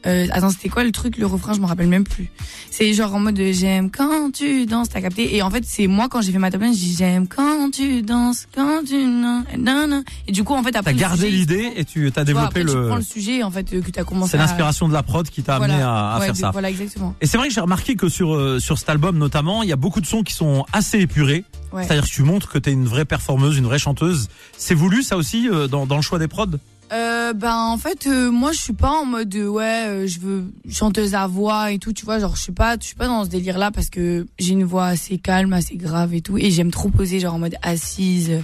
Euh, 0.06 0.26
attends, 0.32 0.50
c'était 0.50 0.68
quoi 0.68 0.82
le 0.85 0.90
truc, 0.92 1.16
le 1.16 1.26
refrain? 1.26 1.52
Je 1.52 1.61
me 1.61 1.66
rappelle 1.66 1.87
même 1.88 2.04
plus. 2.04 2.30
C'est 2.71 2.92
genre 2.92 3.14
en 3.14 3.21
mode 3.21 3.38
euh, 3.38 3.52
j'aime 3.52 3.90
quand 3.90 4.32
tu 4.32 4.66
danses, 4.66 4.88
t'as 4.88 5.00
capté? 5.00 5.37
Et 5.37 5.42
en 5.42 5.50
fait, 5.50 5.64
c'est 5.66 5.87
moi 5.87 6.09
quand 6.09 6.21
j'ai 6.23 6.32
fait 6.32 6.38
ma 6.38 6.50
top 6.50 6.62
line, 6.62 6.73
je 6.75 6.78
dis 6.78 6.97
j'aime 6.99 7.28
quand 7.28 7.71
tu 7.71 8.02
danses, 8.02 8.47
quand 8.54 8.82
tu 8.87 8.97
nan. 9.06 10.02
Et 10.26 10.32
du 10.32 10.44
coup, 10.44 10.54
en 10.54 10.62
fait, 10.62 10.75
après 10.76 10.92
T'as 10.92 10.99
gardé 10.99 11.30
l'idée 11.30 11.71
et 11.76 11.85
tu 11.85 12.11
t'as 12.12 12.25
tu 12.25 12.32
vois, 12.32 12.49
développé 12.49 12.61
après, 12.61 12.73
tu 12.73 12.76
le. 12.78 12.87
prends 12.88 12.97
le 12.97 13.02
sujet 13.02 13.42
en 13.42 13.50
fait 13.50 13.73
euh, 13.73 13.80
que 13.80 13.90
t'as 13.90 14.04
commencé. 14.04 14.32
C'est 14.32 14.38
à- 14.38 14.40
l'inspiration 14.40 14.88
de 14.88 14.92
la 14.92 15.02
prod 15.02 15.28
qui 15.28 15.42
t'a 15.42 15.56
amené 15.56 15.75
à, 15.80 16.12
à 16.14 16.18
Ouais, 16.18 16.25
faire 16.26 16.35
de- 16.35 16.38
ça. 16.38 16.50
Voilà, 16.50 16.71
exactement. 16.71 17.14
Et 17.21 17.26
c'est 17.26 17.37
vrai 17.38 17.49
que 17.49 17.54
j'ai 17.54 17.61
remarqué 17.61 17.94
que 17.94 18.09
sur 18.09 18.35
euh, 18.35 18.59
sur 18.59 18.78
cet 18.78 18.88
album 18.88 19.18
notamment, 19.18 19.62
il 19.62 19.68
y 19.68 19.73
a 19.73 19.76
beaucoup 19.76 20.00
de 20.00 20.06
sons 20.06 20.23
qui 20.23 20.32
sont 20.35 20.64
assez 20.73 20.99
épurés. 20.99 21.44
Ouais. 21.73 21.85
C'est-à-dire 21.85 22.04
que 22.04 22.11
tu 22.11 22.23
montres 22.23 22.49
que 22.50 22.59
t'es 22.59 22.73
une 22.73 22.85
vraie 22.87 23.04
performeuse, 23.06 23.56
une 23.56 23.64
vraie 23.64 23.78
chanteuse. 23.78 24.28
C'est 24.59 24.75
voulu 24.75 25.02
ça 25.02 25.16
aussi 25.16 25.49
euh, 25.49 25.68
dans, 25.68 25.87
dans 25.87 25.97
le 25.97 26.02
choix 26.02 26.18
des 26.18 26.28
prods? 26.28 26.47
Euh, 26.93 27.33
ben 27.33 27.55
en 27.57 27.79
fait 27.79 28.07
euh, 28.07 28.31
moi 28.31 28.53
je 28.53 28.59
suis 28.59 28.75
pas 28.75 28.91
en 28.91 29.07
mode 29.07 29.35
euh, 29.35 29.47
ouais 29.49 29.87
euh, 29.87 30.07
je 30.07 30.21
veux 30.21 30.53
chanteuse 30.71 31.15
à 31.15 31.27
voix 31.27 31.73
et 31.73 31.79
tout 31.79 31.95
tu 31.95 32.05
vois. 32.05 32.19
Genre 32.19 32.37
je 32.37 32.43
suis 32.43 32.53
pas 32.53 32.77
je 32.79 32.85
suis 32.85 32.95
pas 32.95 33.07
dans 33.07 33.25
ce 33.25 33.31
délire 33.31 33.57
là 33.57 33.71
parce 33.71 33.89
que 33.89 34.27
j'ai 34.39 34.53
une 34.53 34.65
voix 34.65 34.87
assez 34.89 35.17
calme 35.17 35.55
assez 35.55 35.77
grave 35.77 36.13
et 36.13 36.21
tout. 36.21 36.37
Et 36.37 36.51
j'aime 36.51 36.71
trop 36.71 36.91
poser 36.91 37.19
genre 37.19 37.33
en 37.35 37.39
mode 37.39 37.55
assise 37.63 38.29
euh, 38.31 38.41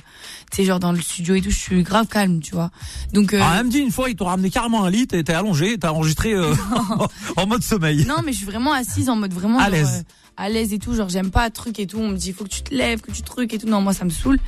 tu 0.50 0.57
sais 0.57 0.64
genre 0.64 0.78
dans 0.81 0.93
le 0.93 1.00
studio 1.00 1.35
et 1.35 1.43
tout. 1.43 1.50
Je 1.50 1.59
suis 1.59 1.83
grave 1.83 2.07
calme 2.07 2.40
tu 2.40 2.55
vois. 2.55 2.71
Donc 3.13 3.34
euh, 3.34 3.41
Ah, 3.43 3.56
elle 3.61 3.67
me 3.67 3.71
dit 3.71 3.80
une 3.80 3.91
fois, 3.91 4.08
ils 4.08 4.17
t'ont 4.17 4.25
ramené 4.25 4.49
carrément 4.50 4.84
un 4.84 4.91
lit, 4.91 5.06
t'es 5.06 5.30
allongé, 5.32 5.76
t'as 5.76 5.91
enregistré 5.91 6.32
euh, 6.32 6.54
en 7.37 7.47
mode 7.47 7.63
sommeil. 7.63 8.06
non 8.06 8.23
mais 8.25 8.32
je 8.32 8.39
suis 8.39 8.47
vraiment 8.47 8.73
assise 8.73 9.11
en 9.11 9.17
mode 9.17 9.34
vraiment 9.34 9.58
À 9.58 9.69
l'aise. 9.69 10.04
À 10.38 10.48
l'aise 10.48 10.72
et 10.72 10.78
tout 10.78 10.94
genre 10.94 11.08
j'aime 11.08 11.30
pas 11.30 11.50
truc 11.50 11.78
et 11.80 11.86
tout 11.86 11.98
on 11.98 12.08
me 12.08 12.16
dit 12.16 12.32
faut 12.32 12.44
que 12.44 12.48
tu 12.48 12.62
te 12.62 12.72
lèves 12.72 13.00
que 13.00 13.10
tu 13.10 13.22
trucs 13.22 13.52
et 13.52 13.58
tout. 13.58 13.66
Non 13.66 13.80
moi 13.80 13.92
ça 13.92 14.04
me 14.04 14.10
saoule. 14.10 14.38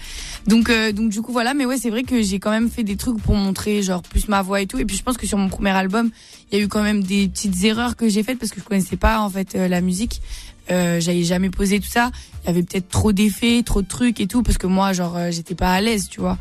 Donc 0.46 0.70
euh, 0.70 0.92
donc 0.92 1.11
du 1.11 1.20
coup 1.20 1.33
voilà. 1.33 1.53
Mais 1.53 1.66
ouais 1.66 1.76
c'est 1.76 1.90
vrai 1.90 2.05
que 2.05 2.22
j'ai 2.22 2.38
quand 2.38 2.50
même 2.50 2.70
fait 2.70 2.85
des 2.85 2.96
trucs 2.96 3.20
pour 3.20 3.35
montrer 3.35 3.83
genre 3.83 4.00
plus 4.03 4.29
ma 4.29 4.40
voix 4.40 4.61
et 4.61 4.66
tout. 4.66 4.79
Et 4.79 4.85
puis 4.85 4.96
je 4.96 5.03
pense 5.03 5.16
que 5.16 5.26
sur 5.26 5.37
mon 5.37 5.48
premier 5.48 5.70
album 5.70 6.11
il 6.50 6.59
y 6.59 6.61
a 6.61 6.64
eu 6.64 6.68
quand 6.68 6.83
même 6.83 7.03
des 7.03 7.29
petites 7.29 7.64
erreurs 7.64 7.96
que 7.96 8.09
j'ai 8.09 8.22
faites 8.22 8.38
parce 8.38 8.53
que 8.53 8.61
je 8.61 8.64
connaissais 8.64 8.96
pas 8.96 9.20
en 9.20 9.29
fait 9.29 9.55
euh, 9.55 9.68
la 9.68 9.81
musique. 9.81 10.22
Euh, 10.70 11.00
j'avais 11.00 11.24
jamais 11.24 11.50
posé 11.50 11.81
tout 11.81 11.88
ça. 11.88 12.11
Il 12.44 12.46
y 12.46 12.50
avait 12.50 12.62
peut-être 12.62 12.88
trop 12.88 13.12
d'effets 13.12 13.62
trop 13.64 13.83
de 13.83 13.88
trucs 13.88 14.20
et 14.20 14.29
tout 14.29 14.42
parce 14.42 14.59
que 14.59 14.68
moi 14.68 14.92
genre 14.92 15.16
euh, 15.16 15.31
j'étais 15.31 15.57
pas 15.57 15.72
à 15.72 15.81
l'aise 15.81 16.09
tu 16.09 16.20
vois 16.20 16.38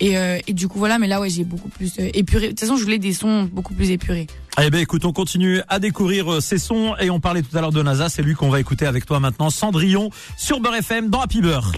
et, 0.00 0.16
euh, 0.16 0.38
et 0.46 0.52
du 0.52 0.68
coup 0.68 0.78
voilà 0.78 0.98
mais 0.98 1.06
là 1.06 1.20
ouais 1.20 1.30
j'ai 1.30 1.44
beaucoup 1.44 1.68
plus 1.68 1.98
euh, 1.98 2.10
épuré. 2.14 2.46
De 2.46 2.50
toute 2.50 2.60
façon 2.60 2.76
je 2.76 2.82
voulais 2.82 2.98
des 2.98 3.12
sons 3.12 3.48
beaucoup 3.52 3.74
plus 3.74 3.90
épurés. 3.90 4.26
Eh 4.62 4.68
ben 4.68 4.80
écoute, 4.80 5.04
on 5.04 5.12
continue 5.12 5.60
à 5.68 5.78
découvrir 5.78 6.30
euh, 6.30 6.40
ces 6.40 6.58
sons 6.58 6.94
et 7.00 7.08
on 7.08 7.20
parlait 7.20 7.42
tout 7.42 7.56
à 7.56 7.60
l'heure 7.60 7.72
de 7.72 7.82
NASA, 7.82 8.08
c'est 8.08 8.22
lui 8.22 8.34
qu'on 8.34 8.50
va 8.50 8.60
écouter 8.60 8.84
avec 8.84 9.06
toi 9.06 9.20
maintenant, 9.20 9.48
Cendrillon 9.48 10.10
sur 10.36 10.60
Beurre 10.60 10.76
FM 10.76 11.08
dans 11.08 11.20
Happy 11.20 11.40
Beurre. 11.40 11.72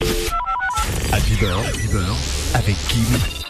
Happy 1.13 1.35
Beurre, 1.41 1.61
Happy 1.61 1.87
Beurre, 1.89 2.17
avec 2.55 2.77
Kim 2.89 3.42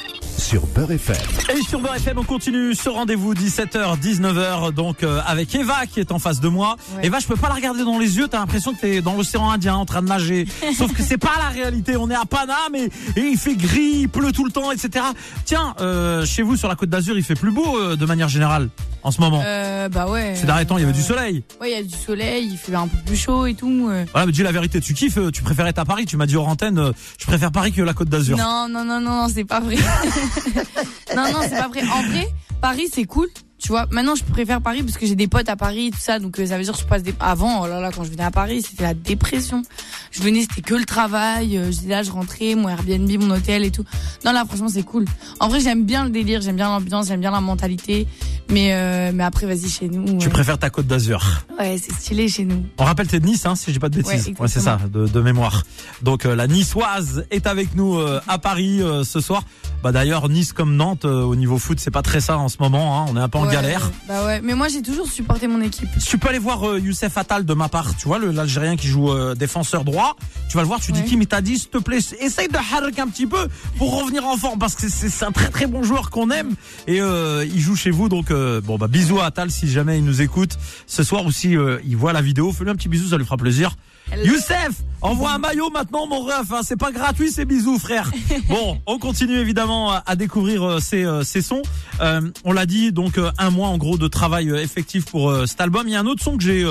sur 0.42 0.66
Beurre 0.66 0.90
FM. 0.90 1.16
Et 1.56 1.62
sur 1.62 1.78
Beurre 1.78 1.94
FM, 1.94 2.18
on 2.18 2.24
continue 2.24 2.74
ce 2.74 2.88
rendez-vous 2.88 3.32
17h, 3.32 3.98
19h, 4.00 4.72
donc 4.72 5.02
euh, 5.02 5.20
avec 5.24 5.54
Eva 5.54 5.86
qui 5.86 6.00
est 6.00 6.10
en 6.10 6.18
face 6.18 6.40
de 6.40 6.48
moi. 6.48 6.76
Ouais. 6.96 7.06
Eva, 7.06 7.20
je 7.20 7.26
peux 7.28 7.36
pas 7.36 7.48
la 7.48 7.54
regarder 7.54 7.84
dans 7.84 7.98
les 7.98 8.16
yeux, 8.16 8.26
t'as 8.26 8.40
l'impression 8.40 8.74
que 8.74 8.80
t'es 8.80 9.00
dans 9.00 9.14
l'océan 9.14 9.50
Indien 9.50 9.76
en 9.76 9.86
train 9.86 10.02
de 10.02 10.08
nager. 10.08 10.46
Sauf 10.76 10.92
que 10.92 11.02
c'est 11.02 11.16
pas 11.16 11.36
la 11.38 11.48
réalité, 11.48 11.96
on 11.96 12.10
est 12.10 12.14
à 12.14 12.24
Paname 12.24 12.74
et, 12.74 12.90
et 13.16 13.20
il 13.20 13.38
fait 13.38 13.54
gris, 13.54 14.00
il 14.00 14.08
pleut 14.08 14.32
tout 14.32 14.44
le 14.44 14.50
temps, 14.50 14.72
etc. 14.72 15.04
Tiens, 15.44 15.74
euh, 15.80 16.26
chez 16.26 16.42
vous 16.42 16.56
sur 16.56 16.68
la 16.68 16.74
côte 16.74 16.90
d'Azur, 16.90 17.16
il 17.16 17.22
fait 17.22 17.36
plus 17.36 17.52
beau 17.52 17.78
euh, 17.78 17.94
de 17.94 18.04
manière 18.04 18.28
générale 18.28 18.68
en 19.02 19.10
ce 19.10 19.20
moment. 19.20 19.42
euh, 19.44 19.88
bah 19.88 20.08
ouais 20.08 20.34
Ces 20.36 20.46
derniers 20.46 20.66
temps, 20.66 20.76
il 20.78 20.80
y 20.80 20.84
avait 20.84 20.92
euh, 20.92 20.96
du 20.96 21.02
soleil. 21.02 21.42
Ouais, 21.60 21.70
il 21.70 21.74
y 21.76 21.78
a 21.78 21.82
du 21.82 21.94
soleil, 21.94 22.48
il 22.52 22.56
fait 22.56 22.74
un 22.74 22.86
peu 22.88 22.96
plus 23.04 23.16
chaud 23.16 23.46
et 23.46 23.54
tout. 23.54 23.88
euh. 23.90 24.04
Voilà, 24.12 24.26
mais 24.26 24.32
dis 24.32 24.42
la 24.42 24.52
vérité, 24.52 24.80
tu 24.80 24.94
kiffes, 24.94 25.18
euh, 25.18 25.30
tu 25.30 25.42
préfères 25.42 25.66
être 25.66 25.78
à 25.78 25.84
Paris, 25.84 26.04
tu 26.06 26.16
m'as 26.16 26.26
dit 26.26 26.36
hors 26.36 26.48
antenne, 26.48 26.78
euh, 26.78 26.92
je 27.18 27.26
préfère 27.26 27.50
Paris 27.52 27.72
que 27.72 27.82
la 27.82 27.94
côte 27.94 28.08
d'Azur. 28.08 28.36
Non, 28.36 28.68
non, 28.68 28.84
non, 28.84 29.00
non, 29.00 29.22
non, 29.22 29.28
c'est 29.32 29.44
pas 29.44 29.60
vrai. 29.60 29.76
non, 31.16 31.24
non, 31.32 31.38
c'est 31.42 31.50
pas 31.58 31.68
vrai. 31.68 31.82
En 31.82 32.02
vrai, 32.08 32.28
Paris, 32.60 32.88
c'est 32.92 33.04
cool. 33.04 33.28
Tu 33.62 33.68
vois, 33.68 33.86
maintenant, 33.92 34.16
je 34.16 34.24
préfère 34.24 34.60
Paris 34.60 34.82
parce 34.82 34.98
que 34.98 35.06
j'ai 35.06 35.14
des 35.14 35.28
potes 35.28 35.48
à 35.48 35.54
Paris, 35.54 35.92
tout 35.92 36.00
ça. 36.00 36.18
Donc, 36.18 36.40
euh, 36.40 36.46
ça 36.46 36.58
veut 36.58 36.64
dire 36.64 36.72
que 36.72 36.80
je 36.80 36.84
passe 36.84 37.04
des... 37.04 37.14
Avant, 37.20 37.62
oh 37.62 37.68
là 37.68 37.78
là, 37.80 37.92
quand 37.94 38.02
je 38.02 38.10
venais 38.10 38.24
à 38.24 38.32
Paris, 38.32 38.62
c'était 38.68 38.82
la 38.82 38.92
dépression. 38.94 39.62
Je 40.10 40.20
venais, 40.20 40.40
c'était 40.40 40.62
que 40.62 40.74
le 40.74 40.84
travail. 40.84 41.56
euh, 41.56 41.70
J'étais 41.70 41.88
là, 41.90 42.02
je 42.02 42.10
rentrais, 42.10 42.56
mon 42.56 42.68
Airbnb, 42.68 43.08
mon 43.22 43.30
hôtel 43.30 43.64
et 43.64 43.70
tout. 43.70 43.84
Non, 44.24 44.32
là, 44.32 44.44
franchement, 44.44 44.66
c'est 44.68 44.82
cool. 44.82 45.04
En 45.38 45.46
vrai, 45.46 45.60
j'aime 45.60 45.84
bien 45.84 46.02
le 46.04 46.10
délire, 46.10 46.40
j'aime 46.40 46.56
bien 46.56 46.68
l'ambiance, 46.70 47.06
j'aime 47.06 47.20
bien 47.20 47.30
la 47.30 47.40
mentalité. 47.40 48.08
Mais, 48.50 48.72
euh, 48.72 49.12
mais 49.14 49.22
après, 49.22 49.46
vas-y, 49.46 49.68
chez 49.70 49.88
nous. 49.88 50.18
Tu 50.18 50.26
ouais. 50.26 50.32
préfères 50.32 50.58
ta 50.58 50.68
côte 50.68 50.88
d'Azur. 50.88 51.22
Ouais, 51.56 51.78
c'est 51.80 51.92
stylé 51.92 52.26
chez 52.28 52.44
nous. 52.44 52.64
On 52.78 52.84
rappelle 52.84 53.06
t'es 53.06 53.20
de 53.20 53.26
Nice, 53.26 53.46
hein, 53.46 53.54
si 53.54 53.66
je 53.66 53.72
dis 53.74 53.78
pas 53.78 53.88
de 53.88 53.96
bêtises. 54.02 54.32
Ouais, 54.40 54.48
c'est 54.48 54.60
ça, 54.60 54.80
de, 54.92 55.06
de 55.06 55.20
mémoire. 55.20 55.62
Donc 56.02 56.26
euh, 56.26 56.34
la 56.34 56.48
Niçoise 56.48 57.24
est 57.30 57.46
avec 57.46 57.76
nous 57.76 57.96
euh, 57.96 58.20
à 58.26 58.38
Paris 58.38 58.80
ce 59.04 59.20
soir. 59.20 59.44
Bah 59.82 59.92
d'ailleurs 59.92 60.28
Nice 60.28 60.52
comme 60.52 60.76
Nantes 60.76 61.04
au 61.04 61.34
niveau 61.34 61.58
foot, 61.58 61.80
c'est 61.80 61.90
pas 61.90 62.02
très 62.02 62.20
ça 62.20 62.38
en 62.38 62.48
ce 62.48 62.56
moment. 62.60 63.00
Hein, 63.00 63.06
on 63.08 63.16
est 63.16 63.20
un 63.20 63.28
peu 63.28 63.38
en 63.38 63.46
Ouais, 63.56 63.62
galère. 63.62 63.90
Bah 64.08 64.26
ouais, 64.26 64.40
mais 64.42 64.54
moi, 64.54 64.68
j'ai 64.68 64.82
toujours 64.82 65.08
supporté 65.10 65.46
mon 65.48 65.60
équipe. 65.60 65.88
Tu 66.04 66.18
peux 66.18 66.28
aller 66.28 66.38
voir 66.38 66.68
euh, 66.68 66.78
Youssef 66.80 67.16
Attal 67.18 67.44
de 67.44 67.54
ma 67.54 67.68
part, 67.68 67.96
tu 67.96 68.06
vois, 68.08 68.18
le- 68.18 68.30
l'Algérien 68.30 68.76
qui 68.76 68.86
joue 68.88 69.10
euh, 69.10 69.34
défenseur 69.34 69.84
droit, 69.84 70.16
tu 70.48 70.56
vas 70.56 70.62
le 70.62 70.68
voir, 70.68 70.80
tu 70.80 70.92
dis 70.92 71.02
qui 71.04 71.16
mais 71.16 71.26
t'as 71.26 71.40
dit 71.40 71.58
s'il 71.58 71.68
te 71.68 71.78
plaît, 71.78 71.98
essaye 72.20 72.48
de 72.48 72.56
harak 72.56 72.98
un 72.98 73.08
petit 73.08 73.26
peu 73.26 73.48
pour 73.78 74.00
revenir 74.02 74.24
en 74.26 74.36
forme 74.36 74.58
parce 74.58 74.74
que 74.74 74.88
c'est- 74.88 75.22
un 75.24 75.32
très 75.32 75.48
très 75.50 75.66
bon 75.66 75.82
joueur 75.82 76.10
qu'on 76.10 76.30
aime. 76.30 76.54
Et 76.86 77.00
euh, 77.00 77.44
il 77.44 77.60
joue 77.60 77.76
chez 77.76 77.90
vous 77.90 78.08
donc 78.08 78.30
bon 78.32 78.76
bah 78.78 78.88
bisous 78.88 79.20
à 79.20 79.26
Attal 79.26 79.50
si 79.50 79.70
jamais 79.70 79.98
il 79.98 80.04
nous 80.04 80.20
écoute. 80.22 80.58
Ce 80.86 81.02
soir 81.04 81.24
ou 81.24 81.30
si 81.30 81.56
il 81.84 81.96
voit 81.96 82.12
la 82.12 82.22
vidéo, 82.22 82.52
fais-lui 82.52 82.70
un 82.70 82.74
petit 82.76 82.88
bisou, 82.88 83.08
ça 83.08 83.16
lui 83.18 83.24
fera 83.24 83.36
plaisir. 83.36 83.76
Youssef, 84.16 84.82
envoie 85.00 85.32
un 85.32 85.38
maillot 85.38 85.70
maintenant, 85.70 86.06
mon 86.06 86.20
ref. 86.20 86.52
Hein. 86.52 86.60
C'est 86.62 86.76
pas 86.76 86.92
gratuit, 86.92 87.30
c'est 87.30 87.44
bisous, 87.44 87.78
frère. 87.78 88.10
Bon, 88.48 88.78
on 88.86 88.98
continue 88.98 89.38
évidemment 89.38 89.92
à 89.92 90.16
découvrir 90.16 90.62
euh, 90.62 90.80
ces, 90.80 91.04
euh, 91.04 91.22
ces 91.22 91.42
sons. 91.42 91.62
Euh, 92.00 92.20
on 92.44 92.52
l'a 92.52 92.66
dit, 92.66 92.92
donc 92.92 93.18
un 93.38 93.50
mois 93.50 93.68
en 93.68 93.78
gros 93.78 93.96
de 93.96 94.08
travail 94.08 94.50
effectif 94.50 95.04
pour 95.06 95.34
cet 95.46 95.60
album. 95.60 95.88
Il 95.88 95.92
y 95.92 95.96
a 95.96 96.00
un 96.00 96.06
autre 96.06 96.22
son 96.22 96.36
que 96.36 96.42
j'ai 96.42 96.66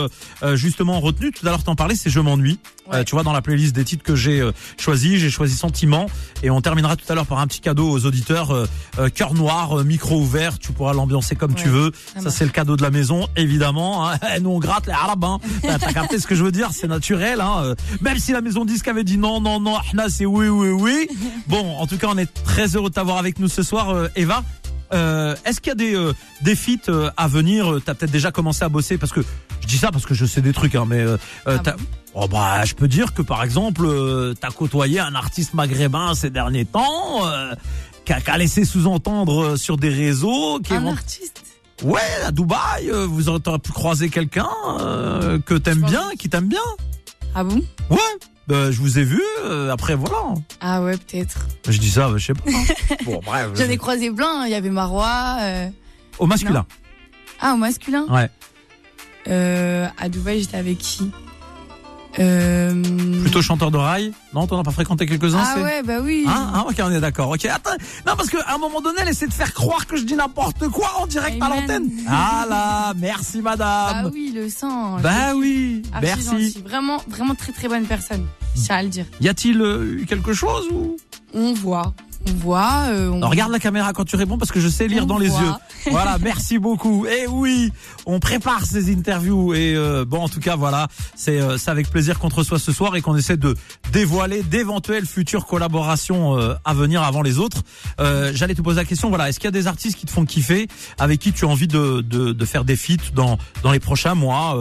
justement 0.55 0.99
retenu. 0.99 1.31
Tout 1.31 1.45
à 1.47 1.51
l'heure, 1.51 1.63
t'en 1.63 1.75
parlais, 1.75 1.95
c'est 1.95 2.09
Je 2.09 2.19
m'ennuie. 2.19 2.59
Tu 3.05 3.15
vois, 3.15 3.23
dans 3.23 3.33
la 3.33 3.41
playlist 3.41 3.75
des 3.75 3.85
titres 3.85 4.03
que 4.03 4.15
j'ai 4.15 4.41
choisi, 4.77 5.19
j'ai 5.19 5.29
choisi 5.29 5.55
Sentiment. 5.55 6.07
Et 6.43 6.49
on 6.49 6.61
terminera 6.61 6.95
tout 6.95 7.05
à 7.09 7.15
l'heure 7.15 7.25
par 7.25 7.39
un 7.39 7.47
petit 7.47 7.61
cadeau 7.61 7.89
aux 7.89 8.05
auditeurs. 8.05 8.67
cœur 9.15 9.33
noir, 9.33 9.83
micro 9.83 10.19
ouvert. 10.19 10.59
Tu 10.59 10.71
pourras 10.71 10.93
l'ambiancer 10.93 11.35
comme 11.35 11.53
tu 11.53 11.69
veux. 11.69 11.91
Ça, 12.19 12.29
c'est 12.29 12.45
le 12.45 12.51
cadeau 12.51 12.75
de 12.75 12.81
la 12.81 12.91
maison, 12.91 13.27
évidemment. 13.35 14.09
Hein. 14.09 14.17
Nous, 14.41 14.49
on 14.49 14.59
gratte 14.59 14.87
les 14.87 14.93
arabes. 14.93 15.23
Hein. 15.23 15.39
T'as 15.61 15.93
capté 15.93 16.19
ce 16.19 16.27
que 16.27 16.35
je 16.35 16.43
veux 16.43 16.51
dire? 16.51 16.69
C'est 16.71 16.87
naturel. 16.87 17.41
Hein. 17.41 17.75
Même 18.01 18.17
si 18.17 18.31
la 18.31 18.41
maison 18.41 18.65
disque 18.65 18.87
avait 18.87 19.03
dit 19.03 19.17
non, 19.17 19.41
non, 19.41 19.59
non, 19.59 19.77
c'est 20.09 20.25
oui, 20.25 20.47
oui, 20.47 20.69
oui. 20.69 21.07
Bon, 21.47 21.77
en 21.77 21.87
tout 21.87 21.97
cas, 21.97 22.07
on 22.09 22.17
est 22.17 22.31
très 22.43 22.75
heureux 22.75 22.89
de 22.89 22.93
t'avoir 22.93 23.17
avec 23.17 23.39
nous 23.39 23.47
ce 23.47 23.63
soir, 23.63 23.89
euh, 23.89 24.07
Eva. 24.15 24.43
Euh, 24.93 25.35
Est-ce 25.45 25.61
qu'il 25.61 25.69
y 25.69 25.71
a 25.71 25.75
des 25.75 25.95
euh, 25.95 26.13
des 26.41 26.55
feats 26.55 26.89
euh, 26.89 27.09
à 27.17 27.27
venir? 27.27 27.79
T'as 27.85 27.93
peut-être 27.93 28.11
déjà 28.11 28.31
commencé 28.31 28.63
à 28.63 28.69
bosser 28.69 28.97
parce 28.97 29.11
que 29.11 29.21
je 29.61 29.67
dis 29.67 29.77
ça 29.77 29.91
parce 29.91 30.05
que 30.05 30.13
je 30.13 30.25
sais 30.25 30.41
des 30.41 30.53
trucs, 30.53 30.75
hein, 30.75 30.85
mais 30.87 31.03
ah 31.45 31.61
oh 32.13 32.27
bah 32.27 32.65
je 32.65 32.73
peux 32.73 32.87
dire 32.87 33.13
que 33.13 33.21
par 33.21 33.43
exemple 33.43 33.87
t'as 34.39 34.49
côtoyé 34.49 34.99
un 34.99 35.15
artiste 35.15 35.53
maghrébin 35.53 36.13
ces 36.13 36.29
derniers 36.29 36.65
temps 36.65 37.21
qui 38.05 38.13
a, 38.13 38.37
laissé 38.37 38.65
sous-entendre 38.65 39.55
sur 39.55 39.77
des 39.77 39.89
réseaux. 39.89 40.59
Qui 40.59 40.73
un 40.73 40.87
artiste. 40.87 41.43
Ouais, 41.83 41.99
à 42.25 42.31
Dubaï, 42.31 42.91
vous 43.07 43.29
aurez 43.29 43.39
pu 43.59 43.71
croiser 43.71 44.09
quelqu'un 44.09 44.49
que 45.45 45.55
t'aimes 45.55 45.83
bien, 45.83 46.09
qui 46.17 46.29
t'aime 46.29 46.47
bien. 46.47 46.59
Ah 47.33 47.43
bon? 47.43 47.61
Ouais. 47.89 47.97
Bah, 48.47 48.71
je 48.71 48.81
vous 48.81 48.99
ai 48.99 49.03
vu, 49.03 49.21
euh, 49.45 49.71
après 49.71 49.95
voilà. 49.95 50.33
Ah 50.59 50.81
ouais, 50.81 50.97
peut-être. 50.97 51.47
Je 51.69 51.77
dis 51.77 51.89
ça, 51.89 52.11
je 52.17 52.25
sais 52.25 52.33
pas. 52.33 52.43
bon, 53.05 53.21
bref. 53.23 53.51
J'en 53.55 53.69
ai 53.69 53.77
croisé 53.77 54.11
plein, 54.11 54.45
il 54.45 54.51
y 54.51 54.55
avait 54.55 54.69
Marois. 54.69 55.37
Euh... 55.39 55.69
Au 56.19 56.25
masculin. 56.25 56.65
Ah, 57.39 57.53
au 57.53 57.57
masculin? 57.57 58.05
Ouais. 58.09 58.29
Euh, 59.27 59.87
à 59.97 60.09
Dubaï, 60.09 60.41
j'étais 60.41 60.57
avec 60.57 60.77
qui 60.77 61.11
euh... 62.19 63.21
Plutôt 63.21 63.41
chanteur 63.41 63.71
de 63.71 63.77
rail 63.77 64.11
Non, 64.33 64.45
t'en 64.47 64.59
as 64.59 64.63
pas 64.63 64.71
fréquenté 64.71 65.05
quelques-uns 65.05 65.41
Ah 65.41 65.61
ouais, 65.61 65.81
bah 65.81 65.99
oui. 66.01 66.25
Hein 66.27 66.51
ah, 66.53 66.65
ok, 66.67 66.75
on 66.83 66.91
est 66.91 66.99
d'accord. 66.99 67.29
Ok, 67.29 67.45
attends. 67.45 67.71
Non, 68.05 68.15
parce 68.17 68.29
qu'à 68.29 68.53
un 68.53 68.57
moment 68.57 68.81
donné, 68.81 68.99
elle 69.01 69.09
essaie 69.09 69.27
de 69.27 69.33
faire 69.33 69.53
croire 69.53 69.87
que 69.87 69.95
je 69.95 70.03
dis 70.03 70.15
n'importe 70.15 70.67
quoi 70.67 70.91
en 70.99 71.07
direct 71.07 71.41
à 71.41 71.49
l'antenne. 71.49 71.89
Ah 72.07 72.45
là, 72.49 72.93
merci 72.97 73.41
madame. 73.41 74.03
Bah 74.03 74.11
oui, 74.13 74.33
le 74.35 74.49
sang. 74.49 74.99
Bah 74.99 75.35
oui, 75.35 75.83
merci. 76.01 76.61
Vraiment, 76.65 76.97
vraiment 77.07 77.35
très 77.35 77.53
très 77.53 77.67
bonne 77.67 77.85
personne. 77.85 78.25
Je 78.55 78.71
à 78.73 78.83
le 78.83 78.89
dire. 78.89 79.05
Y 79.21 79.29
a-t-il 79.29 79.61
euh, 79.61 79.99
eu 80.01 80.05
quelque 80.05 80.33
chose 80.33 80.67
ou 80.71 80.97
On 81.33 81.53
voit 81.53 81.93
on 82.27 82.33
voit. 82.33 82.85
Euh, 82.89 83.11
regarde 83.21 83.51
la 83.51 83.59
caméra 83.59 83.93
quand 83.93 84.05
tu 84.05 84.15
réponds 84.15 84.37
parce 84.37 84.51
que 84.51 84.59
je 84.59 84.67
sais 84.67 84.87
lire 84.87 85.05
dans 85.05 85.17
les 85.17 85.29
yeux. 85.29 85.51
Voilà, 85.89 86.17
merci 86.19 86.59
beaucoup. 86.59 87.05
Et 87.05 87.27
oui, 87.27 87.71
on 88.05 88.19
prépare 88.19 88.65
ces 88.65 88.91
interviews 88.91 89.53
et 89.53 89.73
euh, 89.75 90.05
bon, 90.05 90.21
en 90.21 90.29
tout 90.29 90.39
cas, 90.39 90.55
voilà, 90.55 90.87
c'est 91.15 91.39
euh, 91.39 91.57
avec 91.67 91.89
plaisir 91.89 92.19
qu'on 92.19 92.29
te 92.29 92.35
reçoit 92.35 92.59
ce 92.59 92.71
soir 92.71 92.95
et 92.95 93.01
qu'on 93.01 93.15
essaie 93.15 93.37
de 93.37 93.55
dévoiler 93.91 94.43
d'éventuelles 94.43 95.05
futures 95.05 95.45
collaborations 95.45 96.37
euh, 96.37 96.53
à 96.65 96.73
venir 96.73 97.03
avant 97.03 97.21
les 97.21 97.39
autres. 97.39 97.61
J'allais 98.33 98.55
te 98.55 98.61
poser 98.61 98.77
la 98.77 98.85
question, 98.85 99.09
voilà, 99.09 99.29
est-ce 99.29 99.39
qu'il 99.39 99.45
y 99.45 99.49
a 99.49 99.51
des 99.51 99.67
artistes 99.67 99.97
qui 99.97 100.05
te 100.05 100.11
font 100.11 100.25
kiffer, 100.25 100.67
avec 100.99 101.19
qui 101.19 101.31
tu 101.33 101.45
as 101.45 101.47
envie 101.47 101.67
de, 101.67 102.01
de, 102.01 102.31
de 102.31 102.45
faire 102.45 102.65
des 102.65 102.75
feats 102.75 103.11
dans 103.13 103.37
dans 103.63 103.71
les 103.71 103.79
prochains 103.79 104.15
mois 104.15 104.57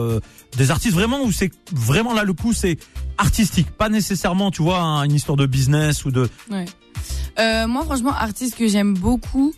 des 0.57 0.71
artistes 0.71 0.93
vraiment 0.93 1.23
où 1.23 1.31
c'est 1.31 1.51
vraiment 1.71 2.13
là 2.13 2.23
le 2.23 2.33
coup 2.33 2.53
c'est 2.53 2.77
artistique 3.17 3.71
pas 3.71 3.89
nécessairement 3.89 4.51
tu 4.51 4.61
vois 4.61 4.79
une 5.05 5.13
histoire 5.13 5.37
de 5.37 5.45
business 5.45 6.05
ou 6.05 6.11
de 6.11 6.29
ouais. 6.49 6.65
Euh, 7.39 7.67
moi, 7.67 7.83
franchement, 7.85 8.13
artiste 8.13 8.55
que 8.57 8.67
j'aime 8.67 8.93
beaucoup 8.93 9.53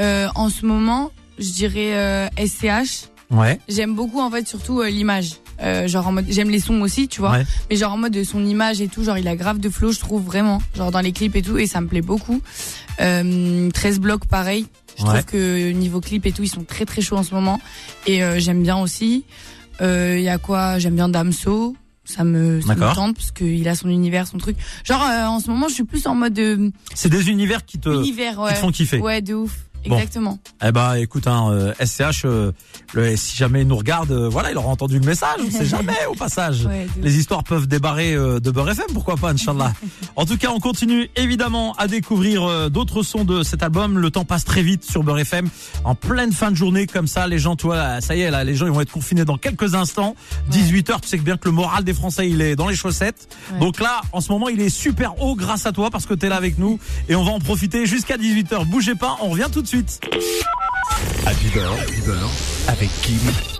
euh, 0.00 0.28
en 0.34 0.48
ce 0.48 0.66
moment, 0.66 1.10
je 1.38 1.50
dirais 1.50 1.94
euh, 1.94 2.28
SCH. 2.38 3.06
Ouais. 3.30 3.58
J'aime 3.68 3.94
beaucoup 3.94 4.20
en 4.20 4.30
fait 4.30 4.46
surtout 4.46 4.80
euh, 4.80 4.88
l'image. 4.88 5.34
Euh, 5.62 5.86
genre 5.86 6.08
en 6.08 6.12
mode 6.12 6.26
j'aime 6.28 6.50
les 6.50 6.58
sons 6.58 6.80
aussi 6.80 7.06
tu 7.06 7.20
vois. 7.20 7.38
Mais 7.70 7.76
genre 7.76 7.92
en 7.92 7.96
mode 7.96 8.12
de 8.12 8.24
son 8.24 8.44
image 8.44 8.80
et 8.80 8.88
tout 8.88 9.04
genre 9.04 9.18
il 9.18 9.28
a 9.28 9.36
grave 9.36 9.58
de 9.60 9.68
flow 9.68 9.92
je 9.92 10.00
trouve 10.00 10.22
vraiment. 10.24 10.60
Genre 10.76 10.90
dans 10.90 11.00
les 11.00 11.12
clips 11.12 11.34
et 11.36 11.42
tout 11.42 11.56
et 11.58 11.66
ça 11.66 11.80
me 11.80 11.86
plaît 11.86 12.02
beaucoup. 12.02 12.40
Euh, 13.00 13.70
13 13.70 14.00
blocs 14.00 14.26
pareil. 14.26 14.66
Je 14.98 15.04
trouve 15.04 15.24
que 15.24 15.70
niveau 15.72 16.00
clip 16.00 16.26
et 16.26 16.32
tout 16.32 16.42
ils 16.42 16.48
sont 16.48 16.64
très 16.64 16.84
très 16.84 17.02
chauds 17.02 17.16
en 17.16 17.22
ce 17.22 17.34
moment. 17.34 17.60
Et 18.06 18.20
j'aime 18.40 18.62
bien 18.62 18.76
aussi. 18.78 19.24
Il 19.80 20.20
y 20.20 20.28
a 20.28 20.38
quoi? 20.38 20.78
J'aime 20.78 20.94
bien 20.96 21.08
Damso 21.08 21.74
ça 22.04 22.24
me, 22.24 22.60
ça 22.60 22.74
me 22.74 22.94
tente 22.94 23.16
parce 23.16 23.30
qu'il 23.30 23.66
a 23.68 23.74
son 23.74 23.88
univers, 23.88 24.26
son 24.26 24.38
truc. 24.38 24.56
Genre 24.84 25.02
euh, 25.02 25.26
en 25.26 25.40
ce 25.40 25.50
moment, 25.50 25.68
je 25.68 25.74
suis 25.74 25.84
plus 25.84 26.06
en 26.06 26.14
mode. 26.14 26.38
Euh, 26.38 26.70
c'est 26.94 27.08
des 27.08 27.30
univers 27.30 27.64
qui 27.64 27.78
te, 27.78 27.88
univers, 27.88 28.38
ouais. 28.40 28.50
qui 28.50 28.54
te 28.54 28.60
font 28.60 28.70
kiffer. 28.70 28.98
Ouais, 28.98 29.22
de 29.22 29.34
ouf. 29.34 29.66
Exactement. 29.84 30.38
Eh 30.64 30.72
ben, 30.72 30.94
écoute, 30.94 31.26
hein, 31.26 31.72
SCH, 31.84 32.24
euh, 32.24 32.52
le, 32.94 33.16
si 33.16 33.36
jamais 33.36 33.62
il 33.62 33.68
nous 33.68 33.76
regarde, 33.76 34.10
euh, 34.10 34.28
voilà, 34.28 34.50
il 34.50 34.58
aura 34.58 34.68
entendu 34.68 34.98
le 34.98 35.04
message. 35.06 35.40
On 35.46 35.50
sait 35.50 35.64
jamais 35.64 35.92
au 36.08 36.14
passage. 36.14 36.68
Les 37.00 37.18
histoires 37.18 37.44
peuvent 37.44 37.66
débarrer 37.66 38.14
euh, 38.14 38.40
de 38.40 38.50
Beurre 38.50 38.70
FM, 38.70 38.86
pourquoi 38.92 39.16
pas, 39.16 39.30
Inch'Allah. 39.30 39.72
en 40.16 40.24
tout 40.24 40.36
cas, 40.36 40.50
on 40.54 40.60
continue 40.60 41.10
évidemment 41.16 41.74
à 41.74 41.86
découvrir 41.86 42.70
d'autres 42.70 43.02
sons 43.02 43.24
de 43.24 43.42
cet 43.42 43.62
album. 43.62 43.98
Le 43.98 44.10
temps 44.10 44.24
passe 44.24 44.44
très 44.44 44.62
vite 44.62 44.84
sur 44.84 45.02
Beurre 45.02 45.20
FM. 45.20 45.48
En 45.84 45.94
pleine 45.94 46.32
fin 46.32 46.50
de 46.50 46.56
journée, 46.56 46.86
comme 46.86 47.06
ça, 47.06 47.26
les 47.26 47.38
gens, 47.38 47.56
toi, 47.56 48.00
ça 48.00 48.16
y 48.16 48.20
est, 48.22 48.30
là, 48.30 48.44
les 48.44 48.54
gens, 48.54 48.66
ils 48.66 48.72
vont 48.72 48.80
être 48.80 48.92
confinés 48.92 49.24
dans 49.24 49.38
quelques 49.38 49.74
instants. 49.74 50.14
18 50.48 50.90
h 50.90 51.00
tu 51.00 51.08
sais 51.08 51.18
que 51.18 51.22
bien 51.22 51.36
que 51.36 51.48
le 51.48 51.54
moral 51.54 51.84
des 51.84 51.94
Français, 51.94 52.28
il 52.28 52.40
est 52.40 52.56
dans 52.56 52.68
les 52.68 52.76
chaussettes. 52.76 53.28
Donc 53.60 53.80
là, 53.80 54.00
en 54.12 54.20
ce 54.20 54.30
moment, 54.32 54.48
il 54.48 54.60
est 54.60 54.68
super 54.68 55.20
haut 55.20 55.34
grâce 55.34 55.66
à 55.66 55.72
toi 55.72 55.90
parce 55.90 56.06
que 56.06 56.14
t'es 56.14 56.28
là 56.28 56.36
avec 56.36 56.58
nous 56.58 56.78
et 57.08 57.14
on 57.14 57.24
va 57.24 57.32
en 57.32 57.40
profiter 57.40 57.86
jusqu'à 57.86 58.16
18 58.16 58.52
h 58.52 58.64
Bougez 58.66 58.94
pas, 58.94 59.16
on 59.20 59.28
revient 59.28 59.48
tout 59.52 59.62
de 59.62 59.66
suite 59.66 59.73
suite. 59.74 60.00
Happy 61.26 61.48
Bird, 61.48 61.78
avec 62.68 62.90
Kim 63.02 63.53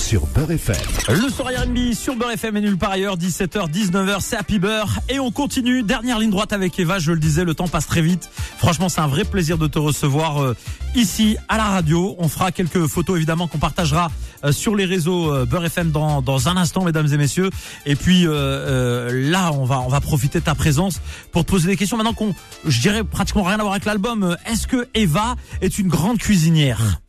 sur 0.00 0.26
Beurre 0.28 0.52
FM. 0.52 0.76
Le 1.08 1.28
soir 1.28 1.48
R&B 1.48 1.92
sur 1.92 2.16
Beurre 2.16 2.32
FM 2.32 2.56
et 2.56 2.60
nulle 2.62 2.78
part 2.78 2.92
ailleurs, 2.92 3.18
17h, 3.18 3.70
19h, 3.70 4.20
c'est 4.20 4.36
Happy 4.36 4.58
Beurre. 4.58 4.98
Et 5.08 5.20
on 5.20 5.30
continue, 5.30 5.82
dernière 5.82 6.18
ligne 6.18 6.30
droite 6.30 6.52
avec 6.52 6.78
Eva, 6.78 6.98
je 6.98 7.12
le 7.12 7.18
disais, 7.18 7.44
le 7.44 7.54
temps 7.54 7.68
passe 7.68 7.86
très 7.86 8.00
vite. 8.00 8.30
Franchement, 8.56 8.88
c'est 8.88 9.00
un 9.00 9.06
vrai 9.06 9.24
plaisir 9.24 9.58
de 9.58 9.66
te 9.66 9.78
recevoir 9.78 10.42
euh, 10.42 10.56
ici 10.94 11.36
à 11.48 11.58
la 11.58 11.64
radio. 11.64 12.16
On 12.18 12.28
fera 12.28 12.50
quelques 12.50 12.86
photos 12.86 13.16
évidemment 13.16 13.46
qu'on 13.46 13.58
partagera 13.58 14.10
euh, 14.44 14.52
sur 14.52 14.74
les 14.74 14.86
réseaux 14.86 15.32
euh, 15.32 15.44
Beurre 15.44 15.66
FM 15.66 15.90
dans, 15.90 16.22
dans 16.22 16.48
un 16.48 16.56
instant, 16.56 16.82
mesdames 16.82 17.12
et 17.12 17.18
messieurs. 17.18 17.50
Et 17.84 17.94
puis 17.94 18.24
là, 18.24 19.52
on 19.52 19.64
va, 19.64 19.80
on 19.80 19.88
va 19.88 20.00
profiter 20.00 20.40
de 20.40 20.44
ta 20.44 20.54
présence 20.54 21.00
pour 21.30 21.44
te 21.44 21.50
poser 21.50 21.68
des 21.68 21.76
questions. 21.76 21.98
Maintenant 21.98 22.14
qu'on, 22.14 22.34
je 22.66 22.80
dirais, 22.80 23.04
pratiquement 23.04 23.42
rien 23.42 23.58
à 23.58 23.62
voir 23.62 23.72
avec 23.72 23.84
l'album, 23.84 24.36
est-ce 24.46 24.66
que 24.66 24.88
Eva 24.94 25.36
est 25.60 25.78
une 25.78 25.88
grande 25.88 26.18
cuisinière? 26.18 27.00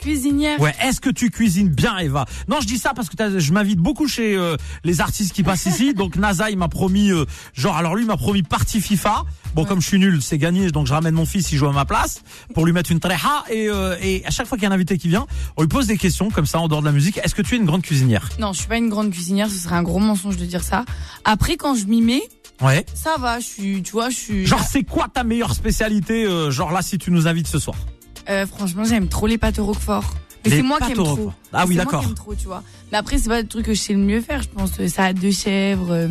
Cuisinière. 0.00 0.58
Ouais, 0.60 0.74
est-ce 0.82 0.98
que 0.98 1.10
tu 1.10 1.30
cuisines 1.30 1.68
bien, 1.68 1.98
Eva? 1.98 2.24
Non, 2.48 2.60
je 2.60 2.66
dis 2.66 2.78
ça 2.78 2.92
parce 2.94 3.10
que 3.10 3.38
je 3.38 3.52
m'invite 3.52 3.78
beaucoup 3.78 4.08
chez 4.08 4.34
euh, 4.34 4.56
les 4.82 5.02
artistes 5.02 5.34
qui 5.34 5.42
passent 5.42 5.66
ici. 5.66 5.92
Donc 6.00 6.16
NASA, 6.16 6.50
il 6.50 6.56
m'a 6.56 6.68
promis, 6.68 7.10
euh, 7.10 7.26
genre, 7.52 7.76
alors 7.76 7.94
lui, 7.94 8.04
il 8.04 8.06
m'a 8.06 8.16
promis 8.16 8.42
partie 8.42 8.80
FIFA. 8.80 9.24
Bon, 9.54 9.66
comme 9.66 9.82
je 9.82 9.86
suis 9.86 9.98
nul, 9.98 10.22
c'est 10.22 10.38
gagné, 10.38 10.70
donc 10.70 10.86
je 10.86 10.92
ramène 10.94 11.14
mon 11.14 11.26
fils, 11.26 11.50
il 11.52 11.58
joue 11.58 11.66
à 11.66 11.72
ma 11.72 11.84
place 11.84 12.22
pour 12.54 12.64
lui 12.64 12.72
mettre 12.72 12.92
une 12.92 13.00
tréha. 13.00 13.44
Et, 13.50 13.68
euh, 13.68 13.96
et 14.00 14.24
à 14.24 14.30
chaque 14.30 14.46
fois 14.46 14.56
qu'il 14.56 14.62
y 14.62 14.66
a 14.66 14.70
un 14.70 14.74
invité 14.74 14.96
qui 14.96 15.08
vient, 15.08 15.26
on 15.56 15.62
lui 15.62 15.68
pose 15.68 15.86
des 15.86 15.98
questions 15.98 16.30
comme 16.30 16.46
ça 16.46 16.60
en 16.60 16.68
dehors 16.68 16.80
de 16.80 16.86
la 16.86 16.92
musique. 16.92 17.18
Est-ce 17.22 17.34
que 17.34 17.42
tu 17.42 17.56
es 17.56 17.58
une 17.58 17.66
grande 17.66 17.82
cuisinière? 17.82 18.28
Non, 18.38 18.52
je 18.52 18.60
suis 18.60 18.68
pas 18.68 18.78
une 18.78 18.88
grande 18.88 19.10
cuisinière. 19.10 19.50
Ce 19.50 19.56
serait 19.56 19.76
un 19.76 19.82
gros 19.82 19.98
mensonge 19.98 20.36
de 20.36 20.46
dire 20.46 20.62
ça. 20.62 20.84
Après, 21.24 21.56
quand 21.56 21.74
je 21.74 21.86
m'y 21.86 22.00
mets. 22.00 22.22
Ouais. 22.62 22.86
Ça 22.94 23.16
va, 23.18 23.40
je 23.40 23.46
suis, 23.46 23.82
tu 23.82 23.92
vois, 23.92 24.08
je 24.10 24.16
suis. 24.16 24.46
Genre, 24.46 24.62
c'est 24.62 24.84
quoi 24.84 25.08
ta 25.12 25.24
meilleure 25.24 25.54
spécialité, 25.54 26.26
genre 26.50 26.72
là, 26.72 26.82
si 26.82 26.98
tu 26.98 27.10
nous 27.10 27.26
invites 27.26 27.46
ce 27.46 27.58
soir? 27.58 27.76
Euh, 28.28 28.46
franchement, 28.46 28.84
j'aime 28.84 29.08
trop 29.08 29.26
les 29.26 29.38
pâtes 29.38 29.58
au 29.58 29.66
roquefort. 29.66 30.14
Mais 30.44 30.50
c'est 30.50 30.62
moi 30.62 30.78
qui 30.78 30.92
aime 30.92 30.98
trop. 30.98 31.32
Ah 31.52 31.64
oui, 31.66 31.76
d'accord. 31.76 32.14
trop, 32.14 32.34
tu 32.34 32.46
vois. 32.46 32.62
Mais 32.90 32.98
après, 32.98 33.18
c'est 33.18 33.28
pas 33.28 33.40
le 33.40 33.46
truc 33.46 33.66
que 33.66 33.74
je 33.74 33.80
sais 33.80 33.92
le 33.92 33.98
mieux 33.98 34.20
faire, 34.20 34.42
je 34.42 34.48
pense. 34.48 34.70
Salade 34.86 35.18
de 35.18 35.30
chèvre, 35.30 35.90
euh, 35.90 36.08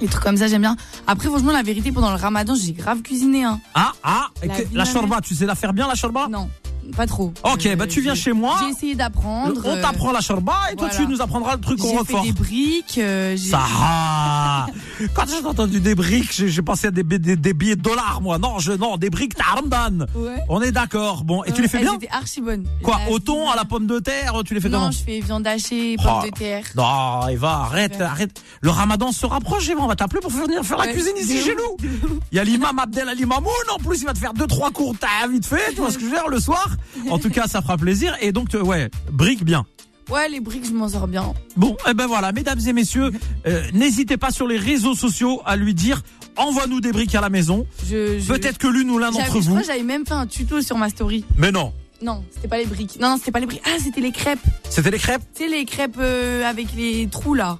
les 0.00 0.08
trucs 0.08 0.22
comme 0.22 0.36
ça, 0.36 0.48
j'aime 0.48 0.62
bien. 0.62 0.76
Après, 1.06 1.28
franchement, 1.28 1.52
la 1.52 1.62
vérité, 1.62 1.92
pendant 1.92 2.10
le 2.10 2.16
ramadan, 2.16 2.54
j'ai 2.54 2.72
grave 2.72 3.02
cuisiné. 3.02 3.44
Hein. 3.44 3.60
Ah, 3.74 3.92
ah, 4.02 4.28
la, 4.42 4.54
la 4.72 4.84
shorba, 4.84 5.20
tu 5.20 5.34
sais 5.34 5.46
la 5.46 5.54
faire 5.54 5.72
bien, 5.72 5.86
la 5.86 5.94
shorba 5.94 6.28
Non 6.28 6.48
pas 6.96 7.06
trop. 7.06 7.32
Ok, 7.44 7.76
bah 7.76 7.86
tu 7.86 8.00
viens 8.00 8.14
chez 8.14 8.32
moi. 8.32 8.56
J'ai 8.60 8.70
essayé 8.70 8.94
d'apprendre. 8.94 9.60
On 9.64 9.80
t'apprend 9.80 10.12
la 10.12 10.20
shorba 10.20 10.54
et 10.72 10.76
toi 10.76 10.88
tu 10.88 11.06
nous 11.06 11.20
apprendras 11.20 11.54
le 11.54 11.60
truc 11.60 11.82
au 11.82 11.88
roquefort. 11.88 12.22
J'ai 12.24 12.30
fait 12.30 12.32
des 12.32 12.38
briques. 12.38 12.98
Euh, 12.98 13.36
ça. 13.36 14.66
Quand 15.14 15.24
j'ai 15.28 15.44
entendu 15.46 15.80
des 15.80 15.94
briques, 15.94 16.32
j'ai 16.32 16.62
pensé 16.62 16.88
à 16.88 16.90
des, 16.90 17.02
des, 17.02 17.54
billets 17.54 17.76
de 17.76 17.82
dollars 17.82 18.20
moi. 18.22 18.38
Non, 18.38 18.58
je 18.58 18.72
non, 18.72 18.96
des 18.96 19.10
briques 19.10 19.34
Taramdan. 19.34 20.06
Ouais. 20.14 20.36
On 20.48 20.60
est 20.60 20.72
d'accord. 20.72 21.24
Bon, 21.24 21.44
et 21.44 21.52
tu 21.52 21.62
les 21.62 21.68
fais 21.68 21.78
bien 21.78 21.92
C'était 21.92 22.12
archi 22.12 22.40
bonne. 22.40 22.66
Quoi, 22.82 22.98
au 23.10 23.18
thon, 23.18 23.48
à 23.50 23.56
la 23.56 23.64
pomme 23.64 23.86
de 23.86 23.98
terre, 23.98 24.34
tu 24.44 24.54
les 24.54 24.60
fais 24.60 24.70
comment 24.70 24.86
Non, 24.86 24.90
je 24.90 24.98
fais 24.98 25.20
viande 25.20 25.46
hachée, 25.46 25.96
pomme 25.96 26.24
de 26.24 26.30
terre. 26.30 26.64
Non, 26.76 27.28
Eva, 27.28 27.66
arrête, 27.66 28.00
arrête. 28.00 28.42
Le 28.60 28.70
Ramadan 28.70 29.12
se 29.12 29.26
rapproche, 29.26 29.68
Eva, 29.68 29.80
on 29.82 29.86
va 29.86 29.96
t'appeler 29.96 30.20
pour 30.20 30.30
venir 30.30 30.64
faire 30.64 30.78
la 30.78 30.88
cuisine 30.88 31.16
ici 31.16 31.42
chez 31.42 31.54
nous. 31.54 31.88
Il 32.32 32.36
y 32.36 32.38
a 32.38 32.44
l'imam 32.44 32.78
Abdel 32.78 33.08
Ali 33.08 33.24
Mamoun 33.24 33.52
en 33.74 33.78
plus, 33.78 34.00
il 34.00 34.06
va 34.06 34.12
te 34.12 34.18
faire 34.18 34.34
deux 34.34 34.46
trois 34.46 34.70
cours 34.70 34.94
vite 35.30 35.46
fait, 35.46 35.72
tu 35.74 35.80
vois 35.80 35.90
ce 35.90 35.98
que 35.98 36.04
je 36.04 36.06
veux 36.06 36.16
dire 36.16 36.28
le 36.28 36.40
soir. 36.40 36.68
En 37.10 37.18
tout 37.18 37.30
cas, 37.30 37.46
ça 37.46 37.62
fera 37.62 37.76
plaisir. 37.76 38.16
Et 38.20 38.32
donc, 38.32 38.54
euh, 38.54 38.62
ouais, 38.62 38.90
brique 39.10 39.44
bien. 39.44 39.64
Ouais, 40.10 40.28
les 40.28 40.40
briques, 40.40 40.66
je 40.66 40.72
m'en 40.72 40.88
sors 40.88 41.06
bien. 41.06 41.32
Bon, 41.56 41.76
eh 41.88 41.94
ben 41.94 42.06
voilà, 42.08 42.32
mesdames 42.32 42.58
et 42.66 42.72
messieurs, 42.72 43.12
euh, 43.46 43.62
n'hésitez 43.72 44.16
pas 44.16 44.32
sur 44.32 44.48
les 44.48 44.56
réseaux 44.58 44.94
sociaux 44.94 45.40
à 45.46 45.56
lui 45.56 45.72
dire 45.72 46.02
envoie-nous 46.36 46.80
des 46.80 46.90
briques 46.90 47.14
à 47.14 47.20
la 47.20 47.30
maison. 47.30 47.64
Je, 47.88 48.18
je- 48.18 48.26
Peut-être 48.26 48.58
que 48.58 48.66
l'une 48.66 48.90
ou 48.90 48.98
l'un 48.98 49.12
d'entre 49.12 49.26
Je 49.26 49.38
vous. 49.38 49.50
crois 49.50 49.60
que 49.60 49.66
j'avais 49.66 49.82
même 49.84 50.04
fait 50.04 50.14
un 50.14 50.26
tuto 50.26 50.62
sur 50.62 50.76
ma 50.78 50.88
story. 50.88 51.24
Mais 51.36 51.52
non, 51.52 51.72
Non, 52.02 52.24
c'était 52.34 52.48
pas 52.48 52.58
les 52.58 52.66
briques. 52.66 52.98
Non, 53.00 53.10
non, 53.10 53.16
c'était 53.18 53.30
pas 53.30 53.38
les 53.40 53.46
briques. 53.46 53.62
Ah, 53.64 53.76
c'était 53.82 54.00
les 54.00 54.10
crêpes. 54.10 54.40
c'était 54.68 54.90
les 54.90 54.98
crêpes. 54.98 55.22
Sais, 55.34 55.48
les 55.48 55.64
crêpes 55.64 55.96
euh, 56.00 56.44
avec 56.48 56.68
les 56.76 57.06
trous 57.08 57.34
là. 57.34 57.58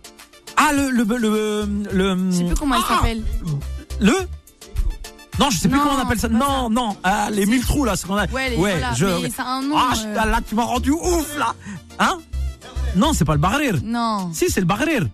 Ah 0.56 0.72
le 0.72 0.90
le 0.90 1.04
le 1.04 1.68
le. 1.92 2.30
Je 2.30 2.36
sais 2.36 2.44
plus 2.44 2.54
comment 2.56 2.74
ah, 2.78 2.80
elles 2.80 2.96
s'appellent. 2.96 3.22
Le 4.00 4.14
Non, 5.40 5.48
je 5.48 5.56
sais 5.56 5.68
plus 5.68 5.78
Non, 5.78 5.84
comment 5.84 5.96
on 5.96 6.02
appelle 6.02 6.18
ça. 6.18 6.28
Non, 6.28 6.68
non, 6.68 6.96
ah, 7.02 7.28
les 7.32 7.46
mille 7.46 7.64
trous 7.64 7.84
là, 7.84 7.96
ce 7.96 8.04
qu'on 8.04 8.16
a. 8.16 8.26
Ouais, 8.26 8.50
les, 8.50 8.56
voilà, 8.56 8.92
je. 8.92 9.06
un 9.06 9.62
nom. 9.62 9.74
Ah, 9.76 9.92
euh, 10.04 10.14
là, 10.14 10.40
tu 10.46 10.54
m'as 10.54 10.64
rendu 10.64 10.90
ouf 10.90 11.38
là. 11.38 11.54
Hein? 11.98 12.18
Non, 12.94 13.14
c'est 13.14 13.24
pas 13.24 13.32
le 13.32 13.40
barrir. 13.40 13.76
Non. 13.82 14.30
Si, 14.34 14.50
c'est 14.50 14.60
le 14.60 14.66
barrir. 14.66 15.06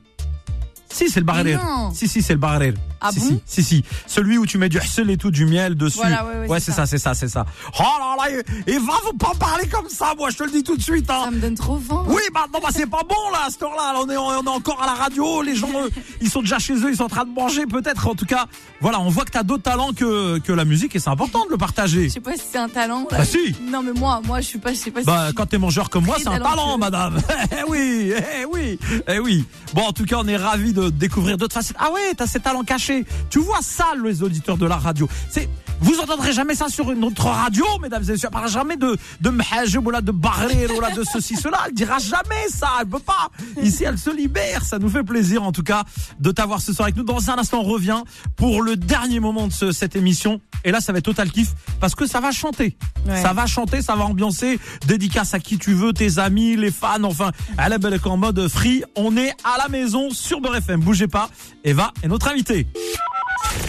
Si, 0.88 1.08
c'est 1.10 1.20
le 1.20 1.26
barrir. 1.26 1.62
non. 1.62 1.92
Si, 1.92 2.08
si, 2.08 2.22
c'est 2.22 2.32
le 2.32 2.38
barrir. 2.38 2.74
Ah 3.00 3.10
si, 3.12 3.20
bon 3.20 3.40
si, 3.44 3.62
si, 3.62 3.76
si. 3.76 3.84
Celui 4.06 4.38
où 4.38 4.46
tu 4.46 4.56
mets 4.58 4.68
du 4.68 4.78
hsel 4.78 5.10
et 5.10 5.16
tout, 5.16 5.30
du 5.30 5.44
miel 5.46 5.74
dessus. 5.74 5.98
Voilà, 5.98 6.24
ouais, 6.24 6.48
ouais, 6.48 6.60
c'est 6.60 6.66
c'est 6.72 6.76
ça, 6.76 6.86
c'est 6.86 6.98
ça, 6.98 7.14
c'est 7.14 7.28
ça. 7.28 7.44
Oh 7.78 7.82
là 7.82 8.16
là, 8.18 8.42
et, 8.66 8.72
et 8.72 8.78
va, 8.78 8.92
faut 9.02 9.12
pas 9.12 9.32
parler 9.38 9.66
comme 9.68 9.88
ça, 9.88 10.14
moi, 10.16 10.30
je 10.30 10.36
te 10.38 10.44
le 10.44 10.50
dis 10.50 10.62
tout 10.62 10.76
de 10.76 10.82
suite, 10.82 11.08
hein. 11.10 11.22
Ça 11.24 11.30
me 11.30 11.40
donne 11.40 11.54
trop 11.54 11.78
faim. 11.78 12.04
Oui, 12.08 12.22
bah 12.32 12.46
non, 12.52 12.60
bah 12.62 12.68
c'est 12.72 12.86
pas 12.88 13.02
bon 13.08 13.30
là, 13.32 13.40
à 13.46 13.50
cette 13.50 13.62
heure-là. 13.62 13.94
On 14.00 14.08
est, 14.08 14.16
on 14.16 14.42
est 14.44 14.48
encore 14.48 14.82
à 14.82 14.86
la 14.86 14.94
radio. 14.94 15.42
Les 15.42 15.54
gens, 15.54 15.68
eux, 15.84 15.90
ils 16.20 16.30
sont 16.30 16.40
déjà 16.40 16.58
chez 16.58 16.74
eux, 16.74 16.90
ils 16.90 16.96
sont 16.96 17.04
en 17.04 17.08
train 17.08 17.24
de 17.24 17.30
manger 17.32 17.66
peut-être. 17.66 18.08
En 18.08 18.14
tout 18.14 18.26
cas, 18.26 18.46
voilà, 18.80 19.00
on 19.00 19.08
voit 19.10 19.24
que 19.24 19.30
t'as 19.32 19.42
d'autres 19.42 19.62
talents 19.64 19.92
que, 19.92 20.38
que 20.38 20.52
la 20.52 20.64
musique 20.64 20.96
et 20.96 20.98
c'est 20.98 21.10
important 21.10 21.44
de 21.44 21.50
le 21.50 21.58
partager. 21.58 22.04
Je 22.08 22.14
sais 22.14 22.20
pas 22.20 22.34
si 22.34 22.42
c'est 22.50 22.58
un 22.58 22.68
talent. 22.68 23.06
Bah 23.10 23.24
si. 23.24 23.54
Non, 23.70 23.82
mais 23.82 23.92
moi, 23.92 24.20
moi, 24.24 24.40
je 24.40 24.46
suis 24.46 24.58
pas, 24.58 24.72
je 24.72 24.78
sais 24.78 24.90
pas 24.90 25.00
si. 25.00 25.06
Bah, 25.06 25.28
quand 25.34 25.46
t'es 25.46 25.58
mangeur 25.58 25.90
comme 25.90 26.04
moi, 26.06 26.16
c'est 26.18 26.28
un 26.28 26.38
talent, 26.40 26.78
madame. 26.78 27.18
Eh 27.52 27.70
oui, 27.70 28.12
eh 28.40 28.44
oui, 28.44 28.78
eh 29.08 29.18
oui. 29.18 29.44
Bon, 29.74 29.82
en 29.82 29.92
tout 29.92 30.04
cas, 30.04 30.16
on 30.18 30.26
est 30.26 30.36
ravis 30.36 30.72
de 30.72 30.85
découvrir 30.90 31.36
d'autres 31.36 31.54
facettes. 31.54 31.76
Ah 31.78 31.90
ouais, 31.92 32.14
t'as 32.16 32.26
ces 32.26 32.40
talents 32.40 32.64
cachés. 32.64 33.04
Tu 33.30 33.38
vois 33.38 33.60
ça, 33.62 33.86
les 34.02 34.22
auditeurs 34.22 34.56
de 34.56 34.66
la 34.66 34.76
radio. 34.76 35.08
C'est, 35.30 35.48
vous 35.80 35.98
entendrez 36.00 36.32
jamais 36.32 36.54
ça 36.54 36.68
sur 36.68 36.90
une 36.90 37.04
autre 37.04 37.26
radio, 37.26 37.64
mesdames 37.82 38.02
et 38.02 38.12
messieurs. 38.12 38.26
Elle 38.28 38.32
parlera 38.32 38.50
jamais 38.52 38.76
de, 38.76 38.96
de 39.20 39.30
mhajib 39.30 39.86
ou 39.86 39.90
là, 39.90 40.00
de 40.00 40.12
barrer 40.12 40.66
ou 40.68 40.80
là, 40.80 40.90
de 40.90 41.02
ceci, 41.04 41.36
cela. 41.42 41.58
Elle 41.66 41.74
dira 41.74 41.98
jamais 41.98 42.48
ça. 42.48 42.68
Elle 42.80 42.86
peut 42.88 42.98
pas. 42.98 43.28
Ici, 43.62 43.84
elle 43.84 43.98
se 43.98 44.10
libère. 44.14 44.62
Ça 44.64 44.78
nous 44.78 44.88
fait 44.88 45.02
plaisir, 45.04 45.42
en 45.42 45.52
tout 45.52 45.62
cas, 45.62 45.84
de 46.20 46.30
t'avoir 46.30 46.60
ce 46.60 46.72
soir 46.72 46.86
avec 46.86 46.96
nous. 46.96 47.04
Dans 47.04 47.30
un 47.30 47.38
instant, 47.38 47.60
on 47.60 47.64
revient 47.64 48.02
pour 48.36 48.62
le 48.62 48.76
dernier 48.76 49.20
moment 49.20 49.46
de 49.48 49.52
ce- 49.52 49.72
cette 49.72 49.96
émission. 49.96 50.40
Et 50.64 50.70
là, 50.70 50.80
ça 50.80 50.92
va 50.92 50.98
être 50.98 51.04
total 51.04 51.30
kiff 51.30 51.48
parce 51.80 51.94
que 51.94 52.06
ça 52.06 52.20
va 52.20 52.32
chanter. 52.32 52.76
Ouais. 53.06 53.20
Ça 53.22 53.32
va 53.32 53.46
chanter, 53.46 53.82
ça 53.82 53.94
va 53.96 54.04
ambiancer. 54.04 54.58
Dédicace 54.86 55.34
à 55.34 55.38
qui 55.40 55.58
tu 55.58 55.74
veux, 55.74 55.92
tes 55.92 56.18
amis, 56.18 56.56
les 56.56 56.70
fans, 56.70 57.04
enfin, 57.04 57.30
à 57.58 57.68
la 57.68 57.78
belle 57.78 58.00
en 58.04 58.16
mode 58.16 58.48
free. 58.48 58.82
On 58.96 59.16
est 59.16 59.30
à 59.44 59.58
la 59.58 59.68
maison 59.68 60.10
sur 60.10 60.40
Beurre 60.40 60.56
FM. 60.56 60.80
Bougez 60.80 61.06
pas. 61.08 61.28
Eva 61.64 61.92
est 62.02 62.08
notre 62.08 62.28
invitée. 62.28 62.66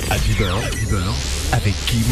Happy 0.09 0.33
Beurre, 0.39 0.61
avec 1.51 1.73
Kim 1.86 2.03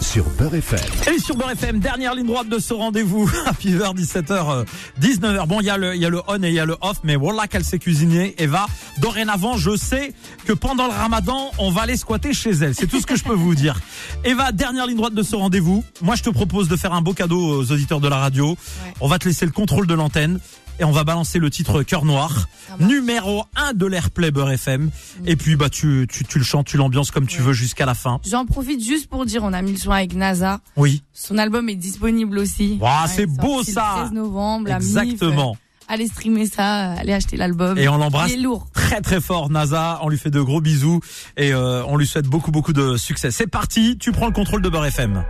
sur 0.00 0.28
Beurre 0.30 0.56
FM. 0.56 0.80
Et 1.14 1.18
sur 1.18 1.36
Beurre 1.36 1.52
FM, 1.52 1.78
dernière 1.78 2.14
ligne 2.14 2.26
droite 2.26 2.48
de 2.48 2.58
ce 2.58 2.74
rendez-vous. 2.74 3.30
Happy 3.46 3.74
Hour, 3.76 3.94
17h, 3.94 4.66
19h. 5.00 5.46
Bon, 5.46 5.60
il 5.60 5.66
y 5.66 5.70
a 5.70 5.76
le, 5.76 5.94
il 5.94 6.02
y 6.02 6.04
a 6.04 6.08
le 6.10 6.20
on 6.26 6.42
et 6.42 6.48
il 6.48 6.54
y 6.54 6.60
a 6.60 6.64
le 6.64 6.76
off, 6.80 6.98
mais 7.04 7.16
voilà 7.16 7.46
qu'elle 7.46 7.64
sait 7.64 7.78
cuisiner. 7.78 8.34
Eva, 8.38 8.66
dorénavant, 9.00 9.56
je 9.56 9.76
sais 9.76 10.12
que 10.44 10.52
pendant 10.52 10.86
le 10.86 10.92
ramadan, 10.92 11.50
on 11.58 11.70
va 11.70 11.82
aller 11.82 11.96
squatter 11.96 12.34
chez 12.34 12.50
elle. 12.50 12.74
C'est 12.74 12.86
tout 12.86 13.00
ce 13.00 13.06
que 13.06 13.16
je 13.16 13.24
peux 13.24 13.34
vous 13.34 13.54
dire. 13.54 13.80
Eva, 14.24 14.52
dernière 14.52 14.86
ligne 14.86 14.96
droite 14.96 15.14
de 15.14 15.22
ce 15.22 15.36
rendez-vous. 15.36 15.84
Moi, 16.02 16.16
je 16.16 16.22
te 16.22 16.30
propose 16.30 16.68
de 16.68 16.76
faire 16.76 16.92
un 16.92 17.02
beau 17.02 17.14
cadeau 17.14 17.40
aux 17.40 17.72
auditeurs 17.72 18.00
de 18.00 18.08
la 18.08 18.16
radio. 18.16 18.56
On 19.00 19.08
va 19.08 19.18
te 19.18 19.28
laisser 19.28 19.46
le 19.46 19.52
contrôle 19.52 19.86
de 19.86 19.94
l'antenne. 19.94 20.40
Et 20.82 20.84
on 20.84 20.90
va 20.90 21.04
balancer 21.04 21.38
le 21.38 21.48
titre 21.48 21.84
Cœur 21.84 22.04
Noir, 22.04 22.48
numéro 22.80 23.44
1 23.54 23.72
de 23.74 23.86
l'Airplay 23.86 24.32
Beurre 24.32 24.50
FM. 24.50 24.90
Et 25.26 25.36
puis, 25.36 25.54
bah, 25.54 25.68
tu, 25.70 26.08
tu, 26.10 26.24
tu 26.24 26.38
le 26.40 26.44
chantes, 26.44 26.66
tu 26.66 26.76
l'ambiances 26.76 27.12
comme 27.12 27.28
tu 27.28 27.38
Ouais. 27.38 27.46
veux 27.46 27.52
jusqu'à 27.52 27.86
la 27.86 27.94
fin. 27.94 28.18
J'en 28.28 28.44
profite 28.46 28.82
juste 28.84 29.08
pour 29.08 29.24
dire, 29.24 29.44
on 29.44 29.52
a 29.52 29.62
mis 29.62 29.70
le 29.70 29.78
son 29.78 29.92
avec 29.92 30.12
NASA. 30.16 30.58
Oui. 30.76 31.04
Son 31.12 31.38
album 31.38 31.68
est 31.68 31.76
disponible 31.76 32.36
aussi. 32.36 32.78
Ouah, 32.80 33.06
c'est 33.06 33.26
beau, 33.26 33.60
le 33.60 33.64
ça. 33.64 33.92
13 33.98 34.10
novembre, 34.12 34.68
la 34.70 34.80
MIF. 34.80 34.88
Exactement. 34.88 35.56
Allez 35.86 36.08
streamer 36.08 36.46
ça, 36.46 36.94
allez 36.94 37.12
acheter 37.12 37.36
l'album. 37.36 37.78
Et 37.78 37.88
on 37.88 37.96
l'embrasse 37.98 38.32
Il 38.32 38.40
est 38.40 38.42
lourd. 38.42 38.66
très 38.74 39.00
très 39.00 39.20
fort, 39.20 39.50
NASA. 39.50 40.00
On 40.02 40.08
lui 40.08 40.18
fait 40.18 40.30
de 40.30 40.40
gros 40.40 40.60
bisous 40.60 40.98
et 41.36 41.52
euh, 41.54 41.84
on 41.86 41.96
lui 41.96 42.08
souhaite 42.08 42.26
beaucoup 42.26 42.50
beaucoup 42.50 42.72
de 42.72 42.96
succès. 42.96 43.30
C'est 43.30 43.46
parti, 43.46 43.98
tu 43.98 44.10
prends 44.10 44.26
le 44.26 44.32
contrôle 44.32 44.62
de 44.62 44.68
Beurre 44.68 44.86
FM. 44.86 45.22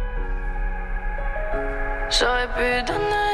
J'aurais 2.10 2.46
pu 2.48 2.86
donner, 2.86 3.31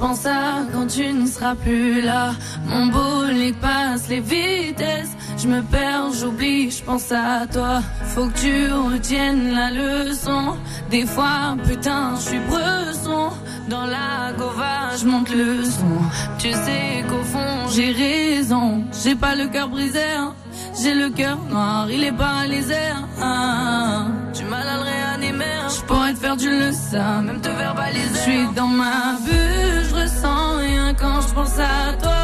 pense 0.00 0.24
à 0.26 0.64
quand 0.72 0.86
tu 0.86 1.12
ne 1.12 1.26
seras 1.26 1.54
plus 1.54 2.00
là. 2.00 2.32
Mon 2.66 2.86
bolide 2.86 3.56
passe 3.60 4.08
les 4.08 4.20
vitesses. 4.20 5.10
Je 5.38 5.46
me 5.46 5.62
perds, 5.62 6.12
j'oublie, 6.18 6.70
je 6.70 6.82
pense 6.82 7.12
à 7.12 7.46
toi. 7.46 7.80
Faut 8.14 8.26
que 8.28 8.38
tu 8.38 8.72
retiennes 8.72 9.52
la 9.54 9.70
leçon. 9.70 10.56
Des 10.90 11.06
fois, 11.06 11.56
putain, 11.68 12.14
je 12.16 12.20
suis 12.30 12.38
bresson. 12.40 13.28
Dans 13.68 13.86
la 13.86 14.32
gova, 14.36 14.96
je 15.00 15.06
monte 15.06 15.30
le 15.30 15.62
son. 15.64 15.96
Tu 16.38 16.50
sais 16.50 17.04
qu'au 17.08 17.22
fond, 17.32 17.68
j'ai 17.74 17.92
raison. 17.92 18.82
J'ai 19.04 19.14
pas 19.14 19.34
le 19.36 19.46
cœur 19.48 19.68
brisé. 19.68 20.02
hein. 20.18 20.34
J'ai 20.82 20.94
le 20.94 21.10
cœur 21.10 21.38
noir, 21.50 21.88
il 21.90 22.02
est 22.04 22.12
paralysé. 22.16 22.74
hein. 23.22 24.08
Du 24.34 24.44
mal 24.44 24.66
à 24.66 24.76
le 24.78 24.99
Je 25.22 25.82
pourrais 25.86 26.14
te 26.14 26.18
faire 26.18 26.36
du 26.36 26.48
le 26.48 26.72
ça, 26.72 27.20
même 27.20 27.26
Même 27.26 27.40
te 27.40 27.48
verbaliser. 27.48 28.08
je 28.14 28.18
suis 28.18 28.46
dans 28.54 28.66
ma 28.66 29.18
bulle, 29.24 29.84
je 29.88 29.94
ressens 29.94 30.56
rien 30.58 30.94
quand 30.94 31.20
je 31.20 31.34
pense 31.34 31.58
à 31.58 31.92
toi. 32.00 32.22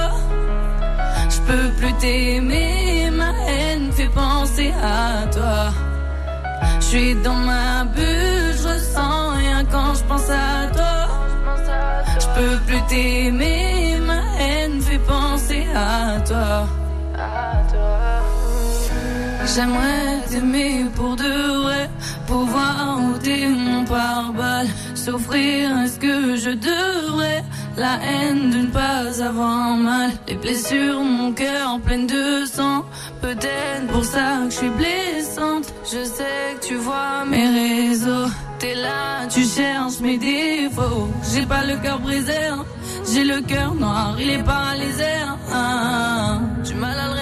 Je 1.28 1.40
peux 1.40 1.68
plus 1.78 1.92
t'aimer, 1.94 3.10
ma 3.12 3.32
haine 3.48 3.92
fait 3.92 4.08
penser 4.08 4.72
à 4.82 5.26
toi. 5.26 5.72
Je 6.80 6.84
suis 6.84 7.14
dans 7.16 7.34
ma 7.34 7.84
bulle, 7.84 8.54
je 8.60 8.68
ressens 8.68 9.30
rien 9.30 9.64
quand 9.70 9.94
je 9.94 10.04
pense 10.04 10.30
à 10.30 10.66
toi. 10.72 10.96
Je 12.18 12.26
peux 12.34 12.56
plus 12.66 12.82
t'aimer, 12.88 13.98
ma 14.06 14.22
haine 14.40 14.80
fait 14.80 14.98
penser 14.98 15.66
à 15.74 16.20
toi. 16.20 16.66
J'aimerais 19.54 20.20
t'aimer 20.28 20.86
pour 20.96 21.14
de 21.16 21.65
vrai, 22.26 22.34
pouvoir 22.34 22.98
ôter 23.14 23.48
mon 23.48 23.84
pare-balles, 23.84 24.68
s'offrir 24.94 25.78
est-ce 25.80 25.98
que 25.98 26.36
je 26.36 26.50
devrais 26.50 27.44
la 27.76 27.98
haine 28.02 28.50
de 28.50 28.58
ne 28.58 28.66
pas 28.66 29.22
avoir 29.22 29.76
mal, 29.76 30.10
les 30.28 30.36
blessures, 30.36 31.00
mon 31.02 31.32
cœur 31.32 31.78
pleine 31.84 32.06
de 32.06 32.44
sang, 32.46 32.84
peut-être 33.20 33.86
pour 33.92 34.04
ça 34.04 34.40
que 34.46 34.50
je 34.50 34.56
suis 34.56 34.70
blessante. 34.70 35.72
Je 35.84 36.02
sais 36.04 36.56
que 36.60 36.66
tu 36.68 36.74
vois 36.76 37.24
mes 37.28 37.48
réseaux, 37.48 38.30
t'es 38.58 38.74
là, 38.74 39.26
tu 39.28 39.42
cherches 39.44 40.00
mes 40.00 40.16
défauts. 40.18 41.08
J'ai 41.32 41.44
pas 41.46 41.64
le 41.64 41.76
cœur 41.76 41.98
brisé, 42.00 42.32
hein. 42.50 42.64
j'ai 43.12 43.24
le 43.24 43.40
cœur 43.42 43.74
noir, 43.74 44.16
il 44.18 44.30
est 44.30 44.42
paralysé. 44.42 45.04
hein. 45.52 46.40
Du 46.64 46.74
mal 46.74 46.98
à 46.98 47.06
le 47.08 47.12
réanimer. 47.12 47.14
hein. 47.14 47.15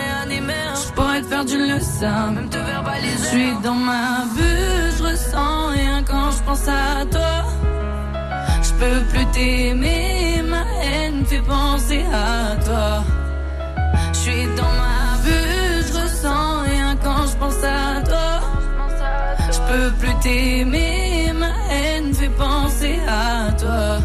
Je 1.34 1.38
pourrais 1.38 1.46
te 1.46 1.50
faire 1.50 1.66
du 1.66 1.72
le 1.72 1.80
ça, 1.80 2.30
Même 2.30 2.48
te 2.48 2.58
je 2.58 2.62
verbaliser. 2.62 3.26
suis 3.26 3.54
dans 3.62 3.74
ma 3.74 4.24
bulle, 4.36 4.92
je 4.96 5.02
ressens 5.02 5.66
rien 5.72 6.04
quand 6.06 6.30
je 6.30 6.42
pense 6.44 6.68
à 6.68 7.04
toi. 7.10 7.44
Je 8.62 8.72
peux 8.74 9.00
plus 9.10 9.26
t'aimer, 9.32 10.42
ma 10.48 10.64
haine 10.84 11.24
fait 11.26 11.42
penser 11.42 12.04
à 12.12 12.56
toi. 12.64 13.04
Je 14.12 14.18
suis 14.18 14.46
dans 14.56 14.74
ma 14.82 15.18
bulle, 15.24 15.84
je 15.88 16.00
ressens 16.02 16.60
rien 16.66 16.96
quand 17.02 17.26
je 17.26 17.36
pense 17.36 17.64
à 17.64 18.00
toi. 18.02 18.40
Je 19.50 19.58
peux 19.72 19.90
plus 19.98 20.14
t'aimer, 20.22 21.32
ma 21.34 21.50
haine 21.72 22.14
fait 22.14 22.28
penser 22.28 23.00
à 23.08 23.50
toi. 23.52 23.98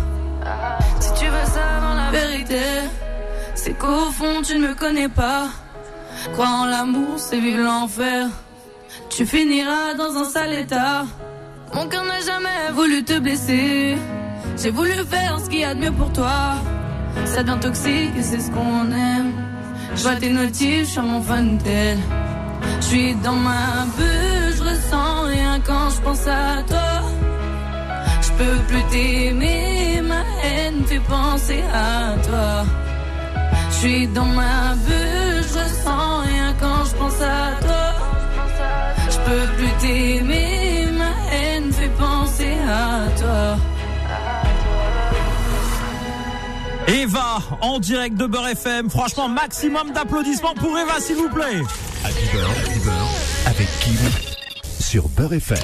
Si 0.99 1.13
tu 1.13 1.25
veux 1.25 1.45
savoir 1.45 1.95
la 1.95 2.11
La 2.11 2.19
vérité, 2.19 2.65
c'est 3.53 3.77
qu'au 3.77 4.09
fond 4.17 4.41
tu 4.43 4.57
ne 4.57 4.69
me 4.69 4.73
connais 4.73 5.09
pas. 5.09 5.49
Croire 6.33 6.61
en 6.61 6.65
l'amour, 6.65 7.17
c'est 7.17 7.39
vivre 7.39 7.63
l'enfer. 7.63 8.27
Tu 9.09 9.25
finiras 9.25 9.93
dans 9.97 10.15
un 10.17 10.25
sale 10.25 10.53
état. 10.53 11.05
Mon 11.73 11.87
cœur 11.87 12.03
n'a 12.03 12.21
jamais 12.21 12.71
voulu 12.73 13.03
te 13.03 13.19
blesser. 13.19 13.97
J'ai 14.61 14.71
voulu 14.71 14.93
faire 15.09 15.39
ce 15.39 15.49
qu'il 15.49 15.59
y 15.59 15.63
a 15.63 15.73
de 15.73 15.79
mieux 15.79 15.91
pour 15.91 16.11
toi. 16.11 16.55
Ça 17.25 17.43
devient 17.43 17.59
toxique 17.59 18.11
et 18.17 18.23
c'est 18.23 18.39
ce 18.39 18.51
qu'on 18.51 18.91
aime. 18.91 19.33
Je 19.95 20.01
vois 20.03 20.15
tes 20.15 20.29
notifs 20.29 20.89
sur 20.89 21.03
mon 21.03 21.21
fantel. 21.21 21.97
Je 22.81 22.85
suis 22.85 23.15
dans 23.15 23.33
ma 23.35 23.85
bulle, 23.97 24.53
je 24.57 24.63
ressens 24.63 25.21
rien 25.23 25.59
quand 25.65 25.89
je 25.89 26.01
pense 26.01 26.27
à 26.27 26.63
toi. 26.67 26.91
Je 28.21 28.31
peux 28.37 28.57
plus 28.67 28.83
t'aimer, 28.91 30.01
ma 30.01 30.21
haine 30.43 30.83
fait 30.85 30.99
penser 30.99 31.63
à 31.73 32.15
toi. 32.27 32.65
Je 33.81 33.87
suis 33.87 34.07
dans 34.07 34.25
ma 34.25 34.75
bulle, 34.75 35.41
je 35.41 35.57
ressens 35.57 36.19
rien 36.25 36.53
quand 36.59 36.83
je 36.83 36.95
pense 36.95 37.21
à 37.21 37.51
toi. 37.61 37.93
peux 39.25 39.47
plus 39.55 39.71
t'aimer, 39.79 40.87
ma 40.97 41.33
haine 41.33 41.71
fait 41.71 41.87
penser 41.97 42.57
à 42.67 43.07
toi. 43.17 43.57
Eva, 46.89 47.37
en 47.61 47.79
direct 47.79 48.17
de 48.17 48.25
Beurre 48.25 48.49
FM. 48.49 48.89
Franchement, 48.89 49.29
maximum 49.29 49.91
d'applaudissements 49.93 50.55
pour 50.55 50.77
Eva, 50.77 50.99
s'il 50.99 51.15
vous 51.15 51.29
plaît. 51.29 51.61
Happy 52.03 52.25
Beurre, 52.33 52.49
Happy 52.49 52.79
Beurre, 52.79 53.09
avec 53.45 53.67
Kim 53.79 53.95
sur 54.89 55.07
Beurre 55.09 55.33
FM. 55.33 55.57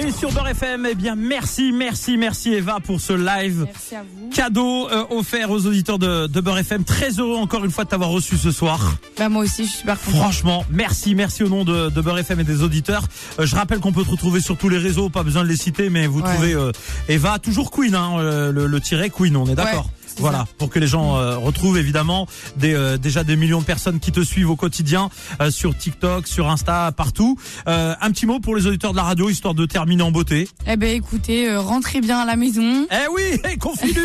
Et 0.00 0.10
sur 0.10 0.32
Beurre 0.32 0.48
FM, 0.48 0.86
eh 0.90 0.94
bien, 0.94 1.14
merci, 1.14 1.70
merci, 1.70 2.16
merci 2.16 2.54
Eva 2.54 2.78
pour 2.80 2.98
ce 3.00 3.12
live. 3.12 3.64
Merci 3.66 3.94
à 3.94 4.02
vous. 4.02 4.30
Cadeau 4.30 4.88
euh, 4.88 5.04
offert 5.10 5.50
aux 5.50 5.66
auditeurs 5.66 5.98
de, 5.98 6.26
de 6.26 6.40
Beurre 6.40 6.58
FM. 6.58 6.84
Très 6.84 7.10
heureux 7.18 7.36
encore 7.36 7.62
une 7.64 7.70
fois 7.70 7.84
de 7.84 7.90
t'avoir 7.90 8.08
reçu 8.08 8.38
ce 8.38 8.50
soir. 8.50 8.96
Bah, 9.18 9.28
moi 9.28 9.42
aussi, 9.44 9.64
je 9.64 9.70
suis 9.70 9.78
super. 9.80 9.98
Franchement, 9.98 10.64
merci, 10.70 11.14
merci 11.14 11.42
au 11.42 11.48
nom 11.50 11.64
de, 11.64 11.90
de 11.90 12.00
Beurre 12.00 12.18
FM 12.20 12.40
et 12.40 12.44
des 12.44 12.62
auditeurs. 12.62 13.02
Euh, 13.38 13.44
je 13.44 13.54
rappelle 13.54 13.80
qu'on 13.80 13.92
peut 13.92 14.04
te 14.04 14.10
retrouver 14.10 14.40
sur 14.40 14.56
tous 14.56 14.70
les 14.70 14.78
réseaux, 14.78 15.10
pas 15.10 15.24
besoin 15.24 15.42
de 15.42 15.48
les 15.48 15.56
citer, 15.56 15.90
mais 15.90 16.06
vous 16.06 16.20
Ouais. 16.20 16.32
trouvez 16.32 16.54
euh, 16.54 16.72
Eva, 17.08 17.38
toujours 17.38 17.70
Queen, 17.70 17.94
hein, 17.94 18.50
le, 18.50 18.66
le 18.66 18.80
tiret 18.80 19.10
Queen, 19.10 19.36
on 19.36 19.46
est 19.46 19.54
d'accord 19.54 19.84
Ouais, 19.86 19.99
voilà, 20.20 20.46
pour 20.58 20.70
que 20.70 20.78
les 20.78 20.86
gens 20.86 21.16
euh, 21.16 21.36
retrouvent 21.36 21.78
évidemment 21.78 22.26
des, 22.56 22.74
euh, 22.74 22.98
déjà 22.98 23.24
des 23.24 23.36
millions 23.36 23.60
de 23.60 23.64
personnes 23.64 24.00
qui 24.00 24.12
te 24.12 24.20
suivent 24.20 24.50
au 24.50 24.56
quotidien 24.56 25.10
euh, 25.40 25.50
sur 25.50 25.76
TikTok, 25.76 26.26
sur 26.26 26.48
Insta, 26.50 26.92
partout. 26.92 27.38
Euh, 27.68 27.94
un 28.00 28.10
petit 28.10 28.26
mot 28.26 28.40
pour 28.40 28.54
les 28.56 28.66
auditeurs 28.66 28.92
de 28.92 28.96
la 28.96 29.02
radio, 29.02 29.28
histoire 29.30 29.54
de 29.54 29.66
terminer 29.66 30.02
en 30.02 30.10
beauté. 30.10 30.48
Eh 30.66 30.76
ben, 30.76 30.94
écoutez, 30.94 31.48
euh, 31.48 31.60
rentrez 31.60 32.00
bien 32.00 32.18
à 32.18 32.24
la 32.24 32.36
maison, 32.36 32.86
Eh 32.90 33.08
oui, 33.14 33.56
Confidus 33.58 34.00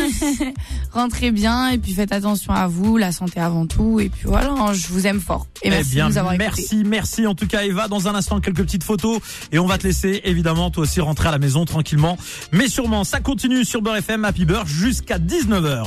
rentrez 0.92 1.30
bien, 1.30 1.70
et 1.70 1.78
puis 1.78 1.92
faites 1.92 2.12
attention 2.12 2.52
à 2.52 2.66
vous, 2.66 2.96
la 2.96 3.12
santé 3.12 3.40
avant 3.40 3.66
tout, 3.66 4.00
et 4.00 4.08
puis 4.08 4.22
voilà, 4.24 4.50
hein, 4.50 4.72
je 4.72 4.88
vous 4.88 5.06
aime 5.06 5.20
fort. 5.20 5.46
Et 5.62 5.70
merci 5.70 5.90
eh 5.92 5.94
bien, 5.96 6.06
de 6.06 6.12
nous 6.12 6.18
avoir 6.18 6.36
merci, 6.36 6.82
merci 6.84 7.26
en 7.26 7.34
tout 7.34 7.46
cas 7.46 7.62
Eva. 7.64 7.88
Dans 7.88 8.08
un 8.08 8.14
instant, 8.14 8.40
quelques 8.40 8.62
petites 8.62 8.84
photos 8.84 9.20
et 9.52 9.58
on 9.58 9.66
va 9.66 9.78
te 9.78 9.86
laisser 9.86 10.20
évidemment 10.24 10.70
toi 10.70 10.84
aussi 10.84 11.00
rentrer 11.00 11.28
à 11.28 11.32
la 11.32 11.38
maison 11.38 11.64
tranquillement. 11.64 12.16
Mais 12.52 12.68
sûrement, 12.68 13.04
ça 13.04 13.20
continue 13.20 13.64
sur 13.64 13.82
Beurre 13.82 13.96
FM 13.96 14.24
Happy 14.24 14.44
Beurre 14.44 14.66
jusqu'à 14.66 15.18
19h. 15.18 15.84